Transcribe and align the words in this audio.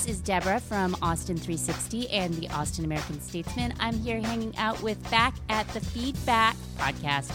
This 0.00 0.16
is 0.16 0.20
Deborah 0.22 0.60
from 0.60 0.96
Austin 1.02 1.36
360 1.36 2.08
and 2.08 2.32
the 2.32 2.48
Austin 2.48 2.86
American 2.86 3.20
Statesman. 3.20 3.74
I'm 3.80 3.92
here 3.92 4.18
hanging 4.18 4.56
out 4.56 4.80
with 4.80 4.98
Beck 5.10 5.34
at 5.50 5.68
the 5.74 5.80
Feedback 5.80 6.56
podcast. 6.78 7.30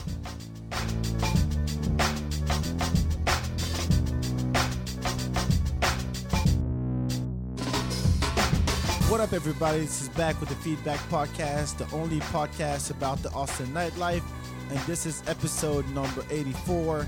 What 9.11 9.21
up, 9.21 9.33
everybody? 9.33 9.81
This 9.81 10.01
is 10.01 10.09
Beck 10.09 10.39
with 10.39 10.49
the 10.49 10.55
Feedback 10.55 10.99
Podcast, 11.01 11.77
the 11.77 11.95
only 11.95 12.19
podcast 12.21 12.89
about 12.89 13.21
the 13.21 13.29
Austin 13.33 13.67
nightlife. 13.67 14.23
And 14.71 14.79
this 14.87 15.05
is 15.05 15.21
episode 15.27 15.87
number 15.89 16.25
84. 16.31 17.07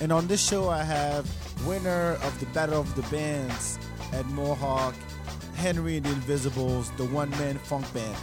And 0.00 0.12
on 0.12 0.26
this 0.26 0.46
show, 0.46 0.68
I 0.68 0.82
have 0.82 1.26
winner 1.66 2.18
of 2.22 2.38
the 2.38 2.46
Battle 2.46 2.82
of 2.82 2.94
the 2.96 3.02
Bands 3.04 3.78
at 4.12 4.26
Mohawk, 4.26 4.94
Henry 5.56 5.96
and 5.96 6.06
the 6.06 6.10
Invisibles, 6.10 6.90
the 6.96 7.04
one 7.06 7.30
man 7.30 7.58
funk 7.58 7.92
band. 7.92 8.16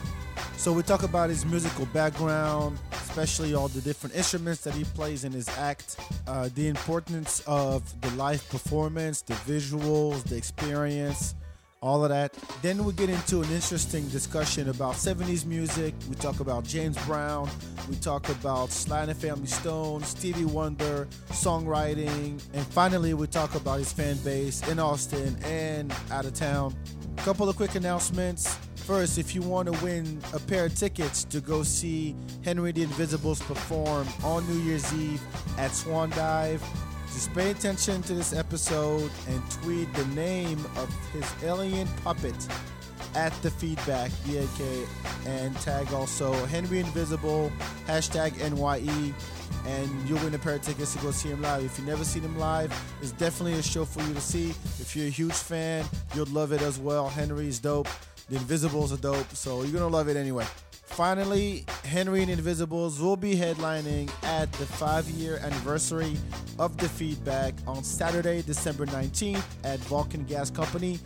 So 0.58 0.74
we 0.74 0.84
talk 0.84 1.04
about 1.04 1.30
his 1.30 1.46
musical 1.46 1.86
background, 1.88 2.80
especially 2.92 3.54
all 3.54 3.68
the 3.68 3.82
different 3.82 4.16
instruments 4.16 4.62
that 4.62 4.74
he 4.74 4.84
plays 4.84 5.24
in 5.24 5.32
his 5.32 5.48
act, 5.58 5.98
uh, 6.28 6.50
the 6.56 6.68
importance 6.68 7.44
of 7.46 8.00
the 8.02 8.10
live 8.12 8.48
performance, 8.50 9.22
the 9.22 9.34
visuals, 9.34 10.24
the 10.24 10.36
experience 10.36 11.36
all 11.82 12.04
of 12.04 12.10
that. 12.10 12.34
Then 12.62 12.84
we 12.84 12.94
get 12.94 13.10
into 13.10 13.42
an 13.42 13.52
interesting 13.52 14.08
discussion 14.10 14.70
about 14.70 14.96
70s 14.96 15.46
music. 15.46 15.94
We 16.10 16.16
talk 16.16 16.40
about 16.40 16.64
James 16.64 16.98
Brown. 17.06 17.50
We 17.90 17.96
talk 17.96 18.30
about 18.30 18.72
Sly 18.72 19.04
and 19.04 19.16
Family 19.16 19.48
Stone, 19.48 20.04
Stevie 20.04 20.46
Wonder, 20.46 21.08
songwriting, 21.30 22.42
and 22.54 22.68
finally 22.68 23.14
we 23.14 23.28
talk 23.28 23.56
about 23.56 23.80
his 23.80 23.94
fan 23.94 24.18
base 24.18 24.68
in 24.68 24.80
Austin 24.80 25.38
and 25.44 25.94
out 26.12 26.26
of 26.26 26.34
town. 26.34 26.76
A 27.18 27.22
couple 27.22 27.48
of 27.48 27.56
quick 27.56 27.76
announcements. 27.76 28.58
First, 28.76 29.18
if 29.18 29.36
you 29.36 29.42
want 29.42 29.72
to 29.72 29.84
win 29.84 30.22
a 30.34 30.40
pair 30.40 30.66
of 30.66 30.76
tickets 30.76 31.26
to 31.26 31.42
go 31.42 31.62
see 31.62 32.16
Henry 32.46 32.72
the 32.72 32.84
Invisibles 32.84 33.42
perform 33.42 34.08
on 34.24 34.48
New 34.48 34.62
Year's 34.62 34.94
Eve 34.94 35.22
at 35.58 35.72
Swan 35.72 36.10
Dive, 36.12 36.64
just 37.18 37.34
pay 37.34 37.50
attention 37.50 38.00
to 38.04 38.14
this 38.14 38.32
episode 38.32 39.10
and 39.28 39.42
tweet 39.50 39.92
the 39.96 40.06
name 40.10 40.64
of 40.76 40.88
his 41.12 41.26
alien 41.44 41.88
puppet 42.04 42.36
at 43.16 43.34
the 43.42 43.50
feedback, 43.50 44.12
B-A-K, 44.24 44.84
and 45.26 45.56
tag 45.62 45.92
also 45.94 46.32
Henry 46.46 46.80
Invisible, 46.80 47.52
hashtag 47.88 48.38
NYE, 48.38 49.16
and 49.66 50.08
you'll 50.08 50.20
win 50.20 50.36
a 50.36 50.38
pair 50.38 50.58
of 50.58 50.62
tickets 50.62 50.94
to 50.94 51.00
go 51.00 51.10
see 51.10 51.30
him 51.30 51.42
live. 51.42 51.66
If 51.66 51.80
you've 51.80 51.88
never 51.88 52.06
seen 52.06 52.22
him 52.22 52.38
live, 52.38 52.72
it's 53.02 53.14
definitely 53.14 53.58
a 53.58 53.64
show 53.64 53.84
for 53.84 54.04
you 54.04 54.14
to 54.14 54.22
see. 54.22 54.52
If 54.80 54.96
you're 54.96 55.08
a 55.08 55.10
huge 55.10 55.34
fan, 55.34 55.86
you'll 56.14 56.28
love 56.28 56.52
it 56.52 56.62
as 56.62 56.78
well. 56.78 57.10
Henry's 57.10 57.58
dope. 57.58 57.88
The 58.30 58.36
Invisibles 58.36 58.94
are 58.94 58.98
dope, 58.98 59.34
so 59.34 59.64
you're 59.64 59.74
gonna 59.74 59.88
love 59.88 60.08
it 60.08 60.18
anyway. 60.18 60.46
Finally, 60.88 61.64
Henry 61.84 62.24
and 62.24 62.32
Invisibles 62.32 63.00
will 63.00 63.16
be 63.16 63.36
headlining 63.36 64.10
at 64.24 64.52
the 64.54 64.66
five 64.66 65.08
year 65.12 65.38
anniversary 65.44 66.18
of 66.58 66.76
the 66.78 66.90
feedback 66.90 67.54
on 67.68 67.84
Saturday, 67.84 68.42
December 68.42 68.88
19th 68.88 69.44
at 69.64 69.80
Vulcan 69.82 70.24
Gas 70.26 70.50
Company. 70.50 71.00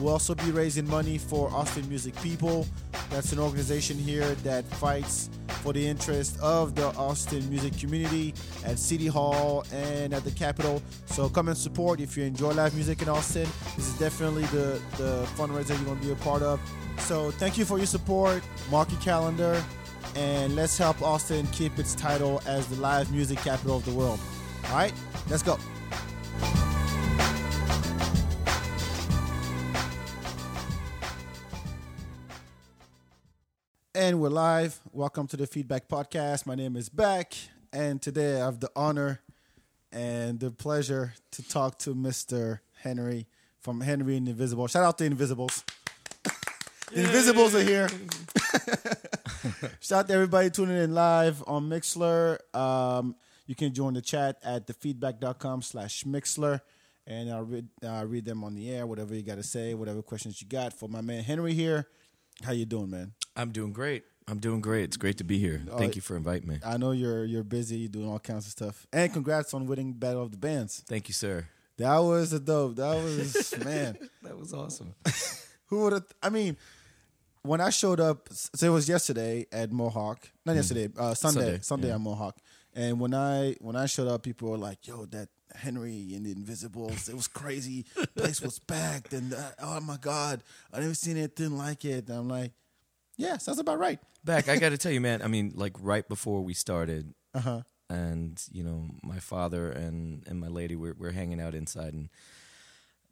We'll 0.00 0.12
also 0.12 0.34
be 0.34 0.50
raising 0.50 0.88
money 0.88 1.16
for 1.16 1.48
Austin 1.50 1.88
Music 1.88 2.20
People. 2.22 2.66
That's 3.10 3.32
an 3.32 3.38
organization 3.38 3.96
here 3.96 4.34
that 4.42 4.64
fights 4.64 5.30
for 5.62 5.72
the 5.72 5.86
interest 5.86 6.40
of 6.40 6.74
the 6.74 6.86
Austin 6.96 7.48
music 7.48 7.78
community 7.78 8.34
at 8.64 8.78
City 8.78 9.06
Hall 9.06 9.64
and 9.72 10.12
at 10.12 10.24
the 10.24 10.30
Capitol. 10.32 10.82
So 11.06 11.28
come 11.28 11.48
and 11.48 11.56
support 11.56 12.00
if 12.00 12.16
you 12.16 12.24
enjoy 12.24 12.52
live 12.52 12.74
music 12.74 13.00
in 13.02 13.08
Austin. 13.08 13.48
This 13.76 13.86
is 13.86 13.98
definitely 13.98 14.44
the, 14.46 14.80
the 14.96 15.26
fundraiser 15.36 15.78
you 15.78 15.86
want 15.86 16.00
to 16.00 16.06
be 16.06 16.12
a 16.12 16.16
part 16.16 16.42
of. 16.42 16.60
So 16.98 17.30
thank 17.30 17.56
you 17.56 17.64
for 17.64 17.78
your 17.78 17.86
support. 17.86 18.42
Mark 18.70 18.90
your 18.90 19.00
calendar. 19.00 19.62
And 20.14 20.56
let's 20.56 20.78
help 20.78 21.02
Austin 21.02 21.46
keep 21.48 21.78
its 21.78 21.94
title 21.94 22.42
as 22.46 22.66
the 22.68 22.76
live 22.76 23.12
music 23.12 23.38
capital 23.38 23.76
of 23.76 23.84
the 23.84 23.92
world. 23.92 24.18
All 24.70 24.76
right, 24.76 24.92
let's 25.28 25.42
go. 25.42 25.58
And 33.94 34.20
we're 34.20 34.28
live. 34.28 34.80
Welcome 34.92 35.26
to 35.28 35.36
the 35.36 35.46
Feedback 35.46 35.88
Podcast. 35.88 36.46
My 36.46 36.54
name 36.54 36.76
is 36.76 36.88
Beck, 36.88 37.34
and 37.72 38.00
today 38.00 38.40
I 38.40 38.44
have 38.44 38.60
the 38.60 38.70
honor 38.76 39.20
and 39.90 40.38
the 40.38 40.50
pleasure 40.50 41.14
to 41.30 41.42
talk 41.42 41.78
to 41.80 41.94
Mr. 41.94 42.60
Henry 42.82 43.26
from 43.58 43.80
Henry 43.80 44.16
and 44.16 44.28
Invisible. 44.28 44.66
Shout 44.66 44.84
out 44.84 44.98
to 44.98 45.04
Invisibles. 45.04 45.64
The 46.92 47.02
Invisibles 47.02 47.54
are 47.54 47.62
here. 47.62 47.88
Shout 49.80 50.00
out 50.00 50.08
to 50.08 50.14
everybody 50.14 50.50
tuning 50.50 50.76
in 50.76 50.94
live 50.94 51.42
on 51.46 51.68
Mixlr. 51.68 52.38
Um, 52.54 53.16
you 53.46 53.54
can 53.54 53.74
join 53.74 53.94
the 53.94 54.02
chat 54.02 54.38
at 54.44 54.66
thefeedback.com 54.66 55.62
slash 55.62 56.04
Mixlr. 56.04 56.60
And 57.06 57.30
I'll 57.30 57.42
read, 57.42 57.68
uh, 57.84 58.04
read 58.06 58.24
them 58.24 58.44
on 58.44 58.54
the 58.54 58.70
air, 58.70 58.86
whatever 58.86 59.14
you 59.14 59.22
got 59.22 59.36
to 59.36 59.42
say, 59.42 59.74
whatever 59.74 60.02
questions 60.02 60.40
you 60.40 60.48
got. 60.48 60.72
For 60.72 60.88
my 60.88 61.00
man 61.00 61.22
Henry 61.22 61.54
here, 61.54 61.86
how 62.42 62.52
you 62.52 62.64
doing, 62.64 62.90
man? 62.90 63.12
I'm 63.36 63.50
doing 63.50 63.72
great. 63.72 64.04
I'm 64.28 64.38
doing 64.38 64.60
great. 64.60 64.84
It's 64.84 64.96
great 64.96 65.18
to 65.18 65.24
be 65.24 65.38
here. 65.38 65.62
Thank 65.78 65.94
you 65.94 66.02
for 66.02 66.16
inviting 66.16 66.48
me. 66.48 66.58
I 66.64 66.76
know 66.78 66.90
you're 66.90 67.24
you're 67.24 67.44
busy 67.44 67.86
doing 67.86 68.08
all 68.08 68.18
kinds 68.18 68.46
of 68.46 68.52
stuff. 68.52 68.86
And 68.92 69.12
congrats 69.12 69.54
on 69.54 69.66
winning 69.66 69.92
Battle 69.92 70.22
of 70.22 70.32
the 70.32 70.38
Bands. 70.38 70.82
Thank 70.88 71.06
you, 71.06 71.14
sir. 71.14 71.46
That 71.78 71.98
was 71.98 72.32
a 72.32 72.40
dope. 72.40 72.76
That 72.76 72.96
was 72.96 73.54
man. 73.64 73.96
That 74.22 74.36
was 74.36 74.52
awesome. 74.52 74.94
Who 75.66 75.82
would 75.82 75.92
have? 75.92 76.06
I 76.20 76.30
mean, 76.30 76.56
when 77.46 77.60
I 77.60 77.70
showed 77.70 78.00
up, 78.00 78.28
so 78.32 78.66
it 78.66 78.70
was 78.70 78.88
yesterday 78.88 79.46
at 79.52 79.72
Mohawk. 79.72 80.28
Not 80.44 80.56
yesterday. 80.56 80.88
Uh, 80.96 81.14
Sunday. 81.14 81.40
Sunday, 81.40 81.58
Sunday, 81.62 81.88
yeah. 81.88 81.94
at 81.94 82.00
Mohawk. 82.00 82.36
And 82.74 83.00
when 83.00 83.14
I 83.14 83.56
when 83.60 83.76
I 83.76 83.86
showed 83.86 84.08
up, 84.08 84.22
people 84.22 84.50
were 84.50 84.58
like, 84.58 84.86
"Yo, 84.86 85.06
that 85.06 85.28
Henry 85.54 86.12
and 86.14 86.26
the 86.26 86.32
Invisibles, 86.32 87.08
it 87.08 87.14
was 87.14 87.26
crazy. 87.28 87.86
Place 88.16 88.42
was 88.42 88.58
packed, 88.58 89.12
and 89.14 89.32
uh, 89.32 89.50
oh 89.62 89.80
my 89.80 89.96
god, 89.96 90.42
I 90.72 90.80
never 90.80 90.94
seen 90.94 91.16
anything 91.16 91.56
like 91.56 91.84
it." 91.86 92.08
And 92.08 92.18
I'm 92.18 92.28
like, 92.28 92.52
"Yeah, 93.16 93.38
sounds 93.38 93.58
about 93.58 93.78
right." 93.78 93.98
Beck, 94.24 94.48
I 94.48 94.58
got 94.58 94.70
to 94.70 94.78
tell 94.82 94.92
you, 94.92 95.00
man. 95.00 95.22
I 95.22 95.28
mean, 95.28 95.52
like 95.54 95.72
right 95.80 96.06
before 96.06 96.42
we 96.42 96.52
started, 96.52 97.14
Uh 97.32 97.40
huh. 97.40 97.60
and 97.88 98.42
you 98.52 98.62
know, 98.62 98.90
my 99.02 99.20
father 99.20 99.70
and 99.70 100.22
and 100.26 100.38
my 100.38 100.48
lady 100.48 100.76
were 100.76 100.94
were 100.98 101.12
hanging 101.12 101.40
out 101.40 101.54
inside, 101.54 101.94
and 101.94 102.10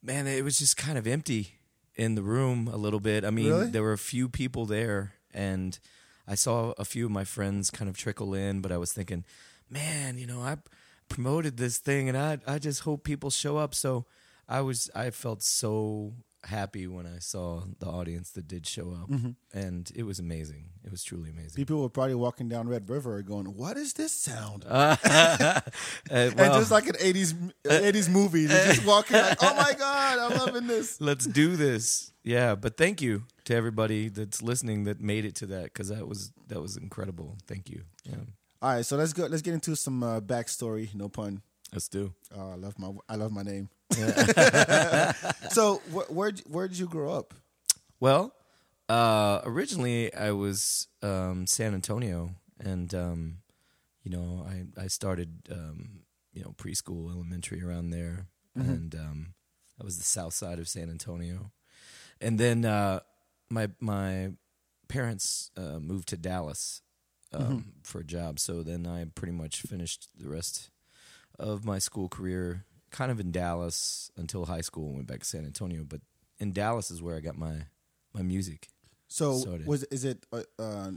man, 0.02 0.26
it 0.26 0.44
was 0.44 0.58
just 0.58 0.76
kind 0.76 0.98
of 0.98 1.06
empty 1.06 1.54
in 1.96 2.14
the 2.14 2.22
room 2.22 2.68
a 2.72 2.76
little 2.76 3.00
bit. 3.00 3.24
I 3.24 3.30
mean, 3.30 3.48
Really? 3.48 3.70
there 3.70 3.82
were 3.82 3.92
a 3.92 3.98
few 3.98 4.28
people 4.28 4.66
there, 4.66 5.14
and 5.32 5.78
I 6.26 6.34
saw 6.34 6.72
a 6.78 6.84
few 6.84 7.04
of 7.06 7.10
my 7.12 7.24
friends 7.24 7.70
kind 7.70 7.88
of 7.88 7.96
trickle 7.96 8.34
in, 8.34 8.60
but 8.60 8.72
I 8.72 8.78
was 8.78 8.92
thinking, 8.92 9.24
man, 9.70 10.18
you 10.18 10.26
know, 10.26 10.40
I 10.40 10.56
promoted 11.08 11.56
this 11.56 11.78
thing, 11.78 12.08
and 12.08 12.16
I 12.18 12.38
I 12.46 12.58
just 12.58 12.80
hope 12.80 13.04
people 13.04 13.30
show 13.30 13.56
up. 13.58 13.74
So 13.74 14.06
I 14.48 14.60
was 14.60 14.90
I 14.94 15.10
felt 15.10 15.42
so 15.42 16.14
happy 16.46 16.86
when 16.86 17.06
I 17.06 17.18
saw 17.18 17.62
the 17.78 17.86
audience 17.86 18.30
that 18.32 18.46
did 18.48 18.66
show 18.66 18.90
up, 18.92 19.10
and 19.52 19.90
it 19.94 20.02
was 20.04 20.18
amazing. 20.18 20.66
It 20.84 20.90
was 20.90 21.02
truly 21.02 21.30
amazing. 21.30 21.56
People 21.56 21.80
were 21.80 21.88
probably 21.88 22.14
walking 22.14 22.48
down 22.48 22.68
Red 22.68 22.88
River 22.90 23.22
going, 23.22 23.46
"What 23.56 23.76
is 23.76 23.94
this 23.94 24.12
sound?" 24.12 24.64
Uh, 24.70 25.60
and 26.10 26.34
well, 26.34 26.58
just 26.58 26.70
like 26.70 26.86
an 26.88 26.96
'80s 26.96 27.34
'80s 27.64 28.08
movie, 28.08 28.46
they're 28.46 28.72
just 28.74 28.86
walking 28.92 29.16
like, 29.16 29.38
"Oh 29.42 29.54
my 29.56 29.72
god, 29.72 30.18
I'm 30.18 30.38
loving 30.38 30.66
this." 30.66 31.00
let's 31.00 31.26
do 31.26 31.56
this. 31.56 32.12
Yeah, 32.22 32.54
but 32.54 32.76
thank 32.76 33.00
you 33.02 33.24
to 33.44 33.54
everybody 33.54 34.08
that's 34.08 34.42
listening 34.42 34.84
that 34.84 35.00
made 35.00 35.24
it 35.24 35.34
to 35.36 35.46
that 35.46 35.64
because 35.64 35.88
that 35.88 36.06
was 36.08 36.32
that 36.48 36.60
was 36.60 36.76
incredible. 36.76 37.36
Thank 37.46 37.70
you. 37.70 37.82
Yeah, 38.04 38.16
All 38.62 38.70
right, 38.74 38.84
so 38.86 38.96
let's 38.96 39.12
go. 39.12 39.26
Let's 39.26 39.42
get 39.42 39.54
into 39.54 39.74
some 39.76 40.02
uh, 40.02 40.20
backstory. 40.20 40.94
No 40.94 41.08
pun. 41.08 41.42
let's 41.72 41.88
do. 41.88 42.12
Oh, 42.36 42.52
I 42.52 42.54
love 42.56 42.78
my 42.78 42.92
I 43.08 43.16
love 43.16 43.32
my 43.32 43.42
name. 43.42 43.68
so 45.50 45.76
wh- 45.92 46.10
where 46.10 46.32
where 46.48 46.68
did 46.68 46.78
you 46.78 46.86
grow 46.86 47.12
up? 47.12 47.34
Well, 48.00 48.34
uh, 48.88 49.40
originally 49.44 50.12
I 50.14 50.32
was 50.32 50.88
um, 51.02 51.46
San 51.46 51.74
Antonio, 51.74 52.30
and 52.58 52.94
um, 52.94 53.38
you 54.02 54.10
know 54.10 54.46
I 54.48 54.82
I 54.82 54.86
started 54.88 55.48
um, 55.50 56.00
you 56.32 56.42
know 56.42 56.54
preschool, 56.56 57.10
elementary 57.12 57.62
around 57.62 57.90
there, 57.90 58.26
and 58.54 58.94
um, 58.94 59.34
that 59.78 59.84
was 59.84 59.98
the 59.98 60.04
south 60.04 60.34
side 60.34 60.58
of 60.58 60.68
San 60.68 60.90
Antonio, 60.90 61.50
and 62.20 62.38
then 62.38 62.64
uh, 62.64 63.00
my 63.50 63.68
my 63.80 64.32
parents 64.88 65.50
uh, 65.56 65.78
moved 65.78 66.08
to 66.08 66.16
Dallas 66.16 66.82
um, 67.32 67.72
for 67.82 68.00
a 68.00 68.04
job, 68.04 68.38
so 68.38 68.62
then 68.62 68.86
I 68.86 69.04
pretty 69.14 69.32
much 69.32 69.62
finished 69.62 70.08
the 70.18 70.28
rest 70.28 70.70
of 71.38 71.64
my 71.64 71.78
school 71.78 72.08
career 72.08 72.64
kind 72.94 73.10
of 73.10 73.18
in 73.18 73.32
Dallas 73.32 74.10
until 74.16 74.46
high 74.46 74.60
school 74.60 74.86
and 74.86 74.94
went 74.94 75.08
back 75.08 75.18
to 75.20 75.26
San 75.26 75.44
Antonio, 75.44 75.84
but 75.84 76.00
in 76.38 76.52
Dallas 76.52 76.90
is 76.92 77.02
where 77.02 77.16
I 77.16 77.20
got 77.20 77.36
my 77.36 77.66
my 78.14 78.22
music. 78.22 78.68
So 79.08 79.38
Sorta. 79.38 79.64
was 79.66 79.82
is 79.84 80.04
it? 80.04 80.24
Uh, 80.32 80.42
uh, 80.58 80.90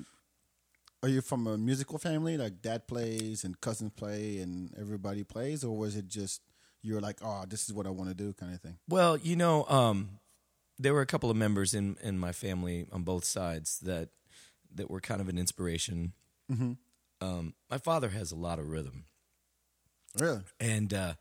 are 1.04 1.10
you 1.10 1.22
from 1.22 1.48
a 1.48 1.58
musical 1.58 1.98
family 1.98 2.38
like 2.38 2.62
dad 2.62 2.88
plays 2.88 3.44
and 3.44 3.60
cousins 3.60 3.92
play 3.96 4.38
and 4.40 4.74
everybody 4.80 5.24
plays, 5.24 5.64
or 5.64 5.76
was 5.76 5.96
it 5.96 6.08
just 6.08 6.42
you're 6.84 7.02
like, 7.02 7.18
oh, 7.24 7.44
this 7.48 7.68
is 7.68 7.74
what 7.74 7.88
I 7.88 7.90
want 7.90 8.10
to 8.10 8.16
do 8.16 8.32
kind 8.34 8.54
of 8.54 8.62
thing? 8.62 8.78
Well, 8.88 9.18
you 9.18 9.36
know, 9.36 9.66
um, 9.66 10.20
there 10.80 10.94
were 10.94 11.02
a 11.02 11.06
couple 11.08 11.30
of 11.32 11.36
members 11.38 11.74
in 11.74 11.98
in 12.04 12.20
my 12.20 12.32
family 12.32 12.86
on 12.92 13.04
both 13.04 13.26
sides 13.26 13.80
that 13.80 14.10
that 14.76 14.90
were 14.92 15.02
kind 15.02 15.20
of 15.22 15.30
an 15.30 15.38
inspiration. 15.38 16.14
Mm-hmm. 16.52 16.74
Um, 17.20 17.56
my 17.72 17.80
father 17.80 18.10
has 18.10 18.32
a 18.32 18.36
lot 18.36 18.60
of 18.60 18.70
rhythm, 18.70 19.06
Really? 20.20 20.42
and 20.60 20.94
uh, 20.94 21.14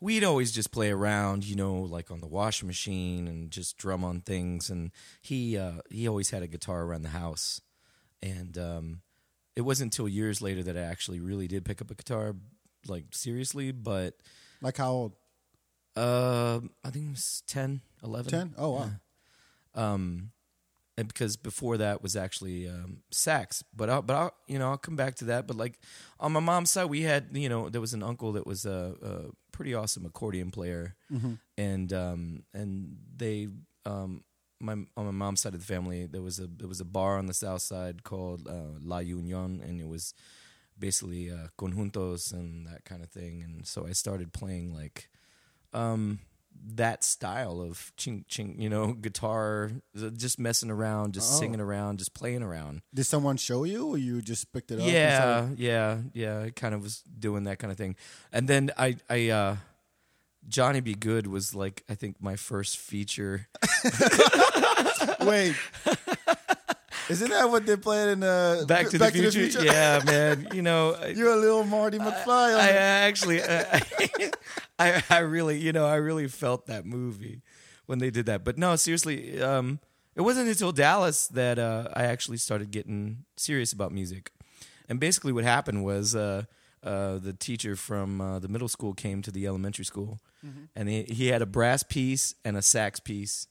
we'd 0.00 0.24
always 0.24 0.52
just 0.52 0.70
play 0.70 0.90
around, 0.90 1.44
you 1.44 1.56
know, 1.56 1.74
like 1.74 2.10
on 2.10 2.20
the 2.20 2.26
washing 2.26 2.66
machine 2.68 3.26
and 3.28 3.50
just 3.50 3.76
drum 3.76 4.04
on 4.04 4.20
things. 4.20 4.70
And 4.70 4.90
he 5.20 5.56
uh, 5.58 5.80
he 5.90 6.06
always 6.08 6.30
had 6.30 6.42
a 6.42 6.46
guitar 6.46 6.82
around 6.82 7.02
the 7.02 7.08
house, 7.10 7.60
and 8.22 8.56
um, 8.58 9.00
it 9.56 9.62
wasn't 9.62 9.92
until 9.94 10.08
years 10.08 10.40
later 10.42 10.62
that 10.62 10.76
I 10.76 10.82
actually 10.82 11.20
really 11.20 11.48
did 11.48 11.64
pick 11.64 11.80
up 11.80 11.90
a 11.90 11.94
guitar, 11.94 12.34
like 12.86 13.04
seriously. 13.12 13.72
But 13.72 14.14
Like 14.62 14.76
how 14.76 14.90
old? 14.92 15.12
uh, 15.96 16.60
I 16.84 16.90
think 16.90 17.06
it 17.06 17.10
was 17.10 17.42
10, 17.48 17.80
11. 18.04 18.30
10? 18.30 18.54
Oh, 18.56 18.70
wow. 18.70 18.90
um, 19.74 20.30
and 20.98 21.06
because 21.06 21.36
before 21.36 21.76
that 21.76 22.02
was 22.02 22.16
actually 22.16 22.68
um, 22.68 22.98
sax. 23.12 23.62
But 23.74 23.88
I'll, 23.88 24.02
but 24.02 24.16
I'll, 24.16 24.34
you 24.48 24.58
know, 24.58 24.70
I'll 24.70 24.76
come 24.76 24.96
back 24.96 25.14
to 25.16 25.26
that. 25.26 25.46
But 25.46 25.56
like 25.56 25.78
on 26.18 26.32
my 26.32 26.40
mom's 26.40 26.72
side, 26.72 26.86
we 26.86 27.02
had, 27.02 27.28
you 27.32 27.48
know, 27.48 27.68
there 27.68 27.80
was 27.80 27.94
an 27.94 28.02
uncle 28.02 28.32
that 28.32 28.48
was 28.48 28.66
a, 28.66 28.96
a 29.00 29.12
pretty 29.52 29.74
awesome 29.74 30.04
accordion 30.04 30.50
player, 30.50 30.96
and 31.56 31.92
um, 31.92 32.42
and 32.52 32.96
they, 33.16 33.46
um, 33.86 34.24
my 34.58 34.72
on 34.72 35.04
my 35.06 35.12
mom's 35.12 35.40
side 35.40 35.54
of 35.54 35.60
the 35.60 35.72
family, 35.72 36.06
there 36.06 36.20
was 36.22 36.40
a 36.40 36.48
there 36.48 36.66
was 36.68 36.80
a 36.80 36.84
bar 36.84 37.16
on 37.16 37.26
the 37.26 37.34
south 37.34 37.62
side 37.62 38.02
called 38.02 38.48
uh, 38.48 38.80
La 38.82 38.98
Union, 38.98 39.62
and 39.64 39.80
it 39.80 39.86
was 39.86 40.14
basically 40.76 41.30
uh, 41.30 41.46
conjuntos 41.56 42.32
and 42.32 42.66
that 42.66 42.84
kind 42.84 43.04
of 43.04 43.10
thing. 43.10 43.42
And 43.44 43.64
so 43.64 43.86
I 43.86 43.92
started 43.92 44.32
playing 44.32 44.74
like 44.74 45.08
um, 45.72 46.18
that 46.74 47.04
style 47.04 47.60
of 47.60 47.92
ching 47.96 48.24
ching, 48.28 48.60
you 48.60 48.68
know, 48.68 48.92
guitar, 49.00 49.70
just 50.16 50.38
messing 50.38 50.70
around, 50.70 51.14
just 51.14 51.32
Oh. 51.34 51.38
singing 51.38 51.60
around, 51.60 51.98
just 51.98 52.14
playing 52.14 52.42
around. 52.42 52.82
Did 52.94 53.04
someone 53.04 53.36
show 53.36 53.64
you 53.64 53.88
or 53.88 53.98
you 53.98 54.20
just 54.22 54.52
picked 54.52 54.70
it 54.70 54.80
up? 54.80 54.86
Yeah, 54.86 55.48
yeah, 55.56 55.98
yeah. 56.12 56.42
I 56.42 56.50
kind 56.50 56.74
of 56.74 56.82
was 56.82 57.02
doing 57.02 57.44
that 57.44 57.58
kind 57.58 57.70
of 57.70 57.76
thing, 57.78 57.96
and 58.32 58.48
then 58.48 58.70
I, 58.76 58.96
I, 59.08 59.28
uh, 59.30 59.56
Johnny 60.46 60.80
B. 60.80 60.94
Goode 60.94 61.26
was 61.26 61.54
like 61.54 61.84
I 61.88 61.94
think 61.94 62.22
my 62.22 62.36
first 62.36 62.78
feature. 62.78 63.48
Wait. 65.20 65.54
Isn't 67.08 67.30
that 67.30 67.50
what 67.50 67.64
they 67.64 67.76
played 67.76 68.10
in 68.10 68.22
uh, 68.22 68.64
Back 68.66 68.88
to 68.90 68.98
the 68.98 69.10
Future. 69.10 69.64
Yeah, 69.64 70.00
man. 70.04 70.48
You 70.52 70.62
know, 70.62 70.96
You're 71.14 71.32
a 71.32 71.36
little 71.36 71.64
Marty 71.64 71.98
McFly. 71.98 72.54
on 72.54 72.60
I 72.60 72.68
actually, 72.70 73.42
I, 73.42 73.82
I, 74.78 75.02
I 75.08 75.18
really, 75.20 75.58
you 75.58 75.72
know, 75.72 75.86
I 75.86 75.96
really 75.96 76.28
felt 76.28 76.66
that 76.66 76.84
movie 76.84 77.42
when 77.86 77.98
they 77.98 78.10
did 78.10 78.26
that. 78.26 78.44
But 78.44 78.58
no, 78.58 78.76
seriously, 78.76 79.40
um, 79.40 79.80
it 80.14 80.20
wasn't 80.20 80.48
until 80.48 80.72
Dallas 80.72 81.28
that 81.28 81.58
uh, 81.58 81.88
I 81.94 82.04
actually 82.04 82.36
started 82.36 82.70
getting 82.70 83.24
serious 83.36 83.72
about 83.72 83.92
music. 83.92 84.30
And 84.88 85.00
basically, 85.00 85.32
what 85.32 85.44
happened 85.44 85.84
was 85.84 86.14
uh, 86.14 86.44
uh, 86.82 87.18
the 87.18 87.32
teacher 87.32 87.76
from 87.76 88.20
uh, 88.20 88.38
the 88.38 88.48
middle 88.48 88.68
school 88.68 88.94
came 88.94 89.22
to 89.22 89.30
the 89.30 89.46
elementary 89.46 89.84
school, 89.84 90.20
and 90.76 90.88
he, 90.88 91.02
he 91.04 91.26
had 91.28 91.42
a 91.42 91.46
brass 91.46 91.82
piece 91.82 92.34
and 92.44 92.56
a 92.56 92.62
sax 92.62 93.00
piece, 93.00 93.46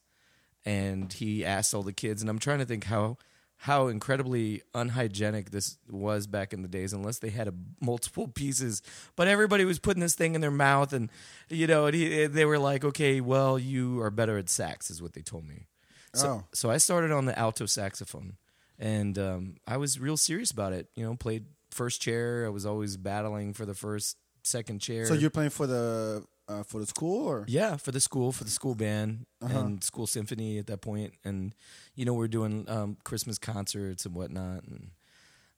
and 0.66 1.12
he 1.14 1.44
asked 1.46 1.74
all 1.74 1.84
the 1.84 1.94
kids. 1.94 2.22
And 2.22 2.30
I'm 2.30 2.40
trying 2.40 2.60
to 2.60 2.66
think 2.66 2.86
how 2.86 3.18
how 3.58 3.88
incredibly 3.88 4.62
unhygienic 4.74 5.50
this 5.52 5.78
was 5.90 6.28
back 6.28 6.54
in 6.54 6.62
the 6.62 6.68
days 6.68 6.94
unless 6.94 7.20
they 7.20 7.30
had 7.30 7.48
a, 7.48 7.54
multiple 7.82 8.28
pieces. 8.28 8.82
But 9.16 9.28
everybody 9.28 9.66
was 9.66 9.80
putting 9.80 10.02
this 10.02 10.16
thing 10.16 10.36
in 10.36 10.42
their 10.42 10.52
mouth 10.52 10.94
and 10.94 11.10
you 11.50 11.68
know 11.68 11.88
and 11.88 11.96
he, 11.96 12.28
they 12.28 12.46
were 12.46 12.60
like 12.60 12.84
okay 12.86 13.20
well 13.22 13.58
you 13.58 14.00
are 14.02 14.12
better 14.12 14.38
at 14.38 14.50
sax 14.50 14.90
is 14.90 15.02
what 15.02 15.14
they 15.14 15.22
told 15.22 15.46
me. 15.48 15.68
So, 16.14 16.28
Oh. 16.28 16.44
so 16.54 16.70
i 16.70 16.78
started 16.78 17.12
on 17.12 17.26
the 17.26 17.38
alto 17.38 17.66
saxophone 17.66 18.38
and 18.80 19.20
um, 19.20 19.56
i 19.68 19.76
was 19.78 20.00
real 20.00 20.18
serious 20.18 20.52
about 20.52 20.72
it 20.74 20.88
you 20.96 21.04
know 21.06 21.16
played 21.16 21.46
first 21.72 22.02
chair. 22.02 22.46
I 22.46 22.50
was 22.50 22.66
always 22.66 22.98
battling 22.98 23.54
for 23.54 23.66
the 23.66 23.74
first 23.76 24.18
second 24.44 24.80
chair. 24.80 25.06
So 25.06 25.14
you're 25.14 25.30
playing 25.30 25.50
for 25.52 25.68
the 25.68 26.24
uh, 26.48 26.64
for 26.64 26.80
the 26.80 26.86
school 26.88 27.28
or? 27.28 27.46
yeah, 27.48 27.76
for 27.78 27.92
the 27.92 28.00
school, 28.00 28.32
for 28.32 28.44
the 28.44 28.50
school 28.52 28.76
band 28.76 29.26
Uh-huh. 29.42 29.60
and 29.60 29.84
school 29.84 30.08
symphony 30.08 30.58
at 30.60 30.68
that 30.68 30.82
point, 30.82 31.14
and 31.24 31.54
you 31.96 32.06
know 32.06 32.14
we're 32.14 32.28
doing 32.30 32.66
um, 32.70 32.98
Christmas 33.04 33.38
concerts 33.38 34.06
and 34.06 34.16
whatnot, 34.16 34.64
and 34.64 34.92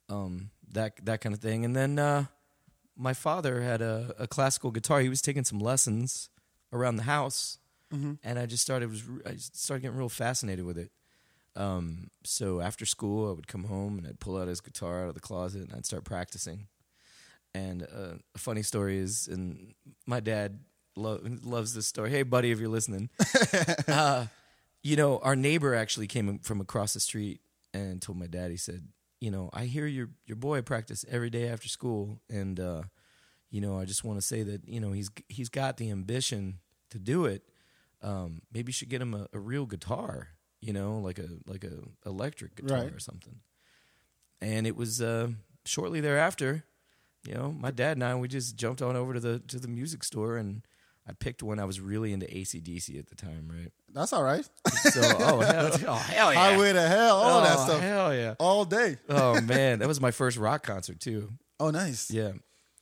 um, 0.09 0.49
that 0.73 0.93
that 1.05 1.21
kind 1.21 1.33
of 1.35 1.41
thing. 1.41 1.63
And 1.65 1.75
then 1.75 1.99
uh, 1.99 2.25
my 2.97 3.13
father 3.13 3.61
had 3.61 3.81
a, 3.81 4.13
a 4.19 4.27
classical 4.27 4.71
guitar. 4.71 4.99
He 5.01 5.09
was 5.09 5.21
taking 5.21 5.43
some 5.45 5.59
lessons 5.59 6.29
around 6.73 6.97
the 6.97 7.03
house, 7.03 7.57
Mm-hmm. 7.93 8.13
and 8.23 8.37
I 8.37 8.45
just 8.45 8.61
started 8.61 8.89
was 8.89 9.01
I 9.25 9.35
started 9.37 9.81
getting 9.81 9.97
real 9.97 10.09
fascinated 10.09 10.63
with 10.65 10.77
it. 10.77 10.91
Um, 11.55 12.11
so 12.23 12.61
after 12.61 12.85
school, 12.85 13.29
I 13.29 13.33
would 13.33 13.47
come 13.47 13.63
home 13.65 13.97
and 13.97 14.05
I'd 14.07 14.19
pull 14.19 14.37
out 14.37 14.47
his 14.47 14.61
guitar 14.61 15.01
out 15.03 15.07
of 15.09 15.15
the 15.15 15.19
closet 15.19 15.63
and 15.63 15.73
I'd 15.73 15.85
start 15.87 16.03
practicing. 16.03 16.67
And 17.55 17.81
uh, 17.83 18.15
a 18.35 18.37
funny 18.37 18.61
story 18.61 18.99
is, 18.99 19.27
and 19.27 19.73
my 20.05 20.19
dad 20.19 20.59
lo- 20.95 21.21
loves 21.43 21.73
this 21.73 21.87
story. 21.87 22.09
Hey, 22.09 22.23
buddy, 22.23 22.51
if 22.51 22.59
you're 22.59 22.69
listening, 22.69 23.09
uh, 23.87 24.27
you 24.83 24.95
know, 24.95 25.19
our 25.19 25.35
neighbor 25.35 25.75
actually 25.75 26.07
came 26.07 26.39
from 26.39 26.61
across 26.61 26.93
the 26.93 26.99
street 26.99 27.41
and 27.73 28.01
told 28.01 28.17
my 28.17 28.27
dad. 28.27 28.51
He 28.51 28.57
said, 28.57 28.87
"You 29.21 29.31
know, 29.31 29.49
I 29.53 29.65
hear 29.65 29.85
your 29.87 30.09
your 30.25 30.35
boy 30.37 30.61
practice 30.61 31.05
every 31.09 31.29
day 31.29 31.47
after 31.47 31.67
school, 31.67 32.19
and 32.29 32.59
uh, 32.59 32.83
you 33.49 33.61
know, 33.61 33.79
I 33.79 33.85
just 33.85 34.03
want 34.03 34.19
to 34.19 34.25
say 34.25 34.43
that 34.43 34.67
you 34.67 34.79
know 34.79 34.91
he's 34.91 35.09
he's 35.27 35.49
got 35.49 35.77
the 35.77 35.89
ambition 35.91 36.59
to 36.91 36.99
do 36.99 37.25
it. 37.25 37.43
Um, 38.01 38.41
maybe 38.53 38.69
you 38.69 38.73
should 38.73 38.89
get 38.89 39.01
him 39.01 39.13
a, 39.13 39.27
a 39.33 39.39
real 39.39 39.65
guitar, 39.65 40.29
you 40.61 40.71
know, 40.73 40.99
like 40.99 41.19
a 41.19 41.27
like 41.45 41.63
a 41.63 41.79
electric 42.05 42.55
guitar 42.55 42.83
Right. 42.83 42.93
or 42.93 42.99
something." 42.99 43.39
And 44.41 44.65
it 44.65 44.75
was 44.77 45.01
uh, 45.01 45.29
shortly 45.65 45.99
thereafter 46.01 46.63
you 47.27 47.33
know, 47.33 47.51
my 47.51 47.69
dad 47.69 47.97
and 47.97 48.03
I 48.05 48.15
we 48.15 48.29
just 48.29 48.55
jumped 48.55 48.81
on 48.81 48.95
over 48.95 49.13
to 49.13 49.19
the 49.19 49.39
to 49.39 49.59
the 49.59 49.67
music 49.67 50.05
store 50.05 50.37
and 50.37 50.61
I 51.09 51.13
picked 51.13 51.41
one. 51.41 51.59
I 51.59 51.65
was 51.65 51.81
really 51.81 52.13
into 52.13 52.27
ACDC 52.27 52.99
at 52.99 53.07
the 53.07 53.15
time, 53.15 53.51
right? 53.51 53.71
That's 53.91 54.13
all 54.13 54.21
right. 54.23 54.47
So 54.75 55.01
oh 55.01 55.39
hell, 55.41 55.71
oh 55.87 55.93
hell 55.95 56.33
yeah, 56.33 56.39
Highway 56.39 56.73
to 56.73 56.87
hell, 56.87 57.15
all 57.15 57.39
oh, 57.39 57.43
that 57.43 57.59
stuff, 57.59 57.81
Hell 57.81 58.13
yeah. 58.13 58.35
all 58.39 58.63
day. 58.63 58.97
Oh 59.09 59.41
man, 59.55 59.79
that 59.79 59.87
was 59.87 59.99
my 59.99 60.11
first 60.11 60.37
rock 60.37 60.63
concert 60.63 60.99
too. 60.99 61.31
Oh, 61.59 61.71
nice. 61.71 62.11
Yeah. 62.11 62.33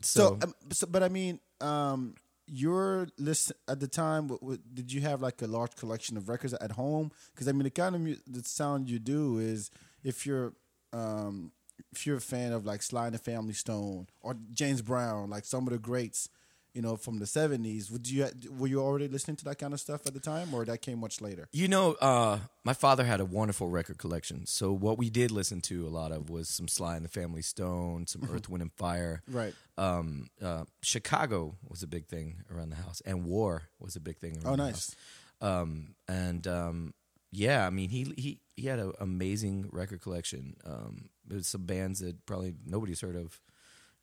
So, 0.02 0.38
So, 0.40 0.40
um, 0.44 0.54
so 0.72 0.88
but 0.88 1.02
I 1.04 1.10
mean, 1.10 1.40
um, 1.62 2.16
your 2.48 3.08
list 3.18 3.54
at 3.68 3.80
the 3.80 3.88
time, 3.88 4.28
w- 4.28 4.40
w- 4.40 4.60
did 4.74 4.92
you 4.92 5.02
have 5.02 5.22
like 5.22 5.42
a 5.42 5.48
large 5.48 5.76
collection 5.76 6.18
of 6.18 6.30
records 6.30 6.54
at 6.54 6.74
home? 6.74 7.12
Because 7.34 7.48
I 7.48 7.54
mean, 7.54 7.64
the 7.64 7.70
kind 7.72 7.96
of 7.96 8.02
mu- 8.02 8.16
the 8.28 8.44
sound 8.44 8.90
you 8.90 9.00
do 9.00 9.40
is 9.40 9.72
if 10.04 10.26
you're 10.26 10.54
um, 10.94 11.52
if 11.92 12.06
you're 12.06 12.18
a 12.18 12.22
fan 12.22 12.52
of 12.52 12.66
like 12.66 12.82
Sly 12.82 13.06
and 13.06 13.16
the 13.16 13.20
Family 13.20 13.54
Stone 13.54 14.08
or 14.22 14.36
James 14.54 14.82
Brown, 14.82 15.30
like 15.30 15.46
some 15.46 15.66
of 15.66 15.74
the 15.74 15.80
greats, 15.80 16.30
you 16.78 16.84
know, 16.84 16.96
from 16.96 17.18
the 17.20 17.26
'70s. 17.26 17.90
Would 17.92 18.08
you 18.08 18.28
were 18.60 18.68
you 18.68 18.80
already 18.82 19.08
listening 19.08 19.36
to 19.38 19.46
that 19.46 19.58
kind 19.58 19.74
of 19.74 19.80
stuff 19.80 20.02
at 20.06 20.14
the 20.14 20.20
time, 20.20 20.54
or 20.54 20.64
that 20.66 20.82
came 20.82 21.00
much 21.00 21.22
later? 21.22 21.48
you 21.52 21.68
know, 21.68 21.94
uh, 21.94 22.38
my 22.64 22.74
father 22.74 23.04
had 23.04 23.20
a 23.20 23.26
wonderful 23.26 23.68
record 23.70 23.98
collection. 23.98 24.46
So 24.46 24.72
what 24.72 24.98
we 24.98 25.10
did 25.10 25.32
listen 25.32 25.60
to 25.62 25.88
a 25.88 25.92
lot 26.00 26.12
of 26.12 26.30
was 26.30 26.50
some 26.50 26.68
Sly 26.68 26.96
and 26.96 27.04
the 27.04 27.10
Family 27.10 27.42
Stone, 27.42 28.06
some 28.08 28.22
Earth, 28.32 28.48
Wind 28.50 28.62
and 28.62 28.72
Fire. 28.74 29.24
Right. 29.28 29.54
Um, 29.78 30.30
uh, 30.42 30.66
Chicago 30.84 31.56
was 31.68 31.82
a 31.84 31.88
big 31.88 32.06
thing 32.08 32.44
around 32.54 32.70
the 32.70 32.76
house, 32.78 33.02
and 33.06 33.26
War 33.26 33.64
was 33.80 33.96
a 33.96 34.00
big 34.00 34.18
thing. 34.20 34.34
Around 34.38 34.46
Oh, 34.48 34.52
the 34.52 34.58
nice. 34.72 34.96
house. 35.42 35.60
Um, 35.62 35.96
and 36.08 36.46
um, 36.48 36.94
yeah, 37.32 37.66
I 37.66 37.70
mean, 37.72 37.90
he 37.90 38.14
he 38.18 38.40
he 38.56 38.68
had 38.68 38.80
an 38.80 38.94
amazing 39.00 39.70
record 39.72 40.02
collection. 40.02 40.56
Um, 40.66 41.10
there's 41.26 41.48
some 41.48 41.66
bands 41.66 42.00
that 42.00 42.26
probably 42.26 42.54
nobody's 42.66 43.02
heard 43.02 43.16
of, 43.16 43.40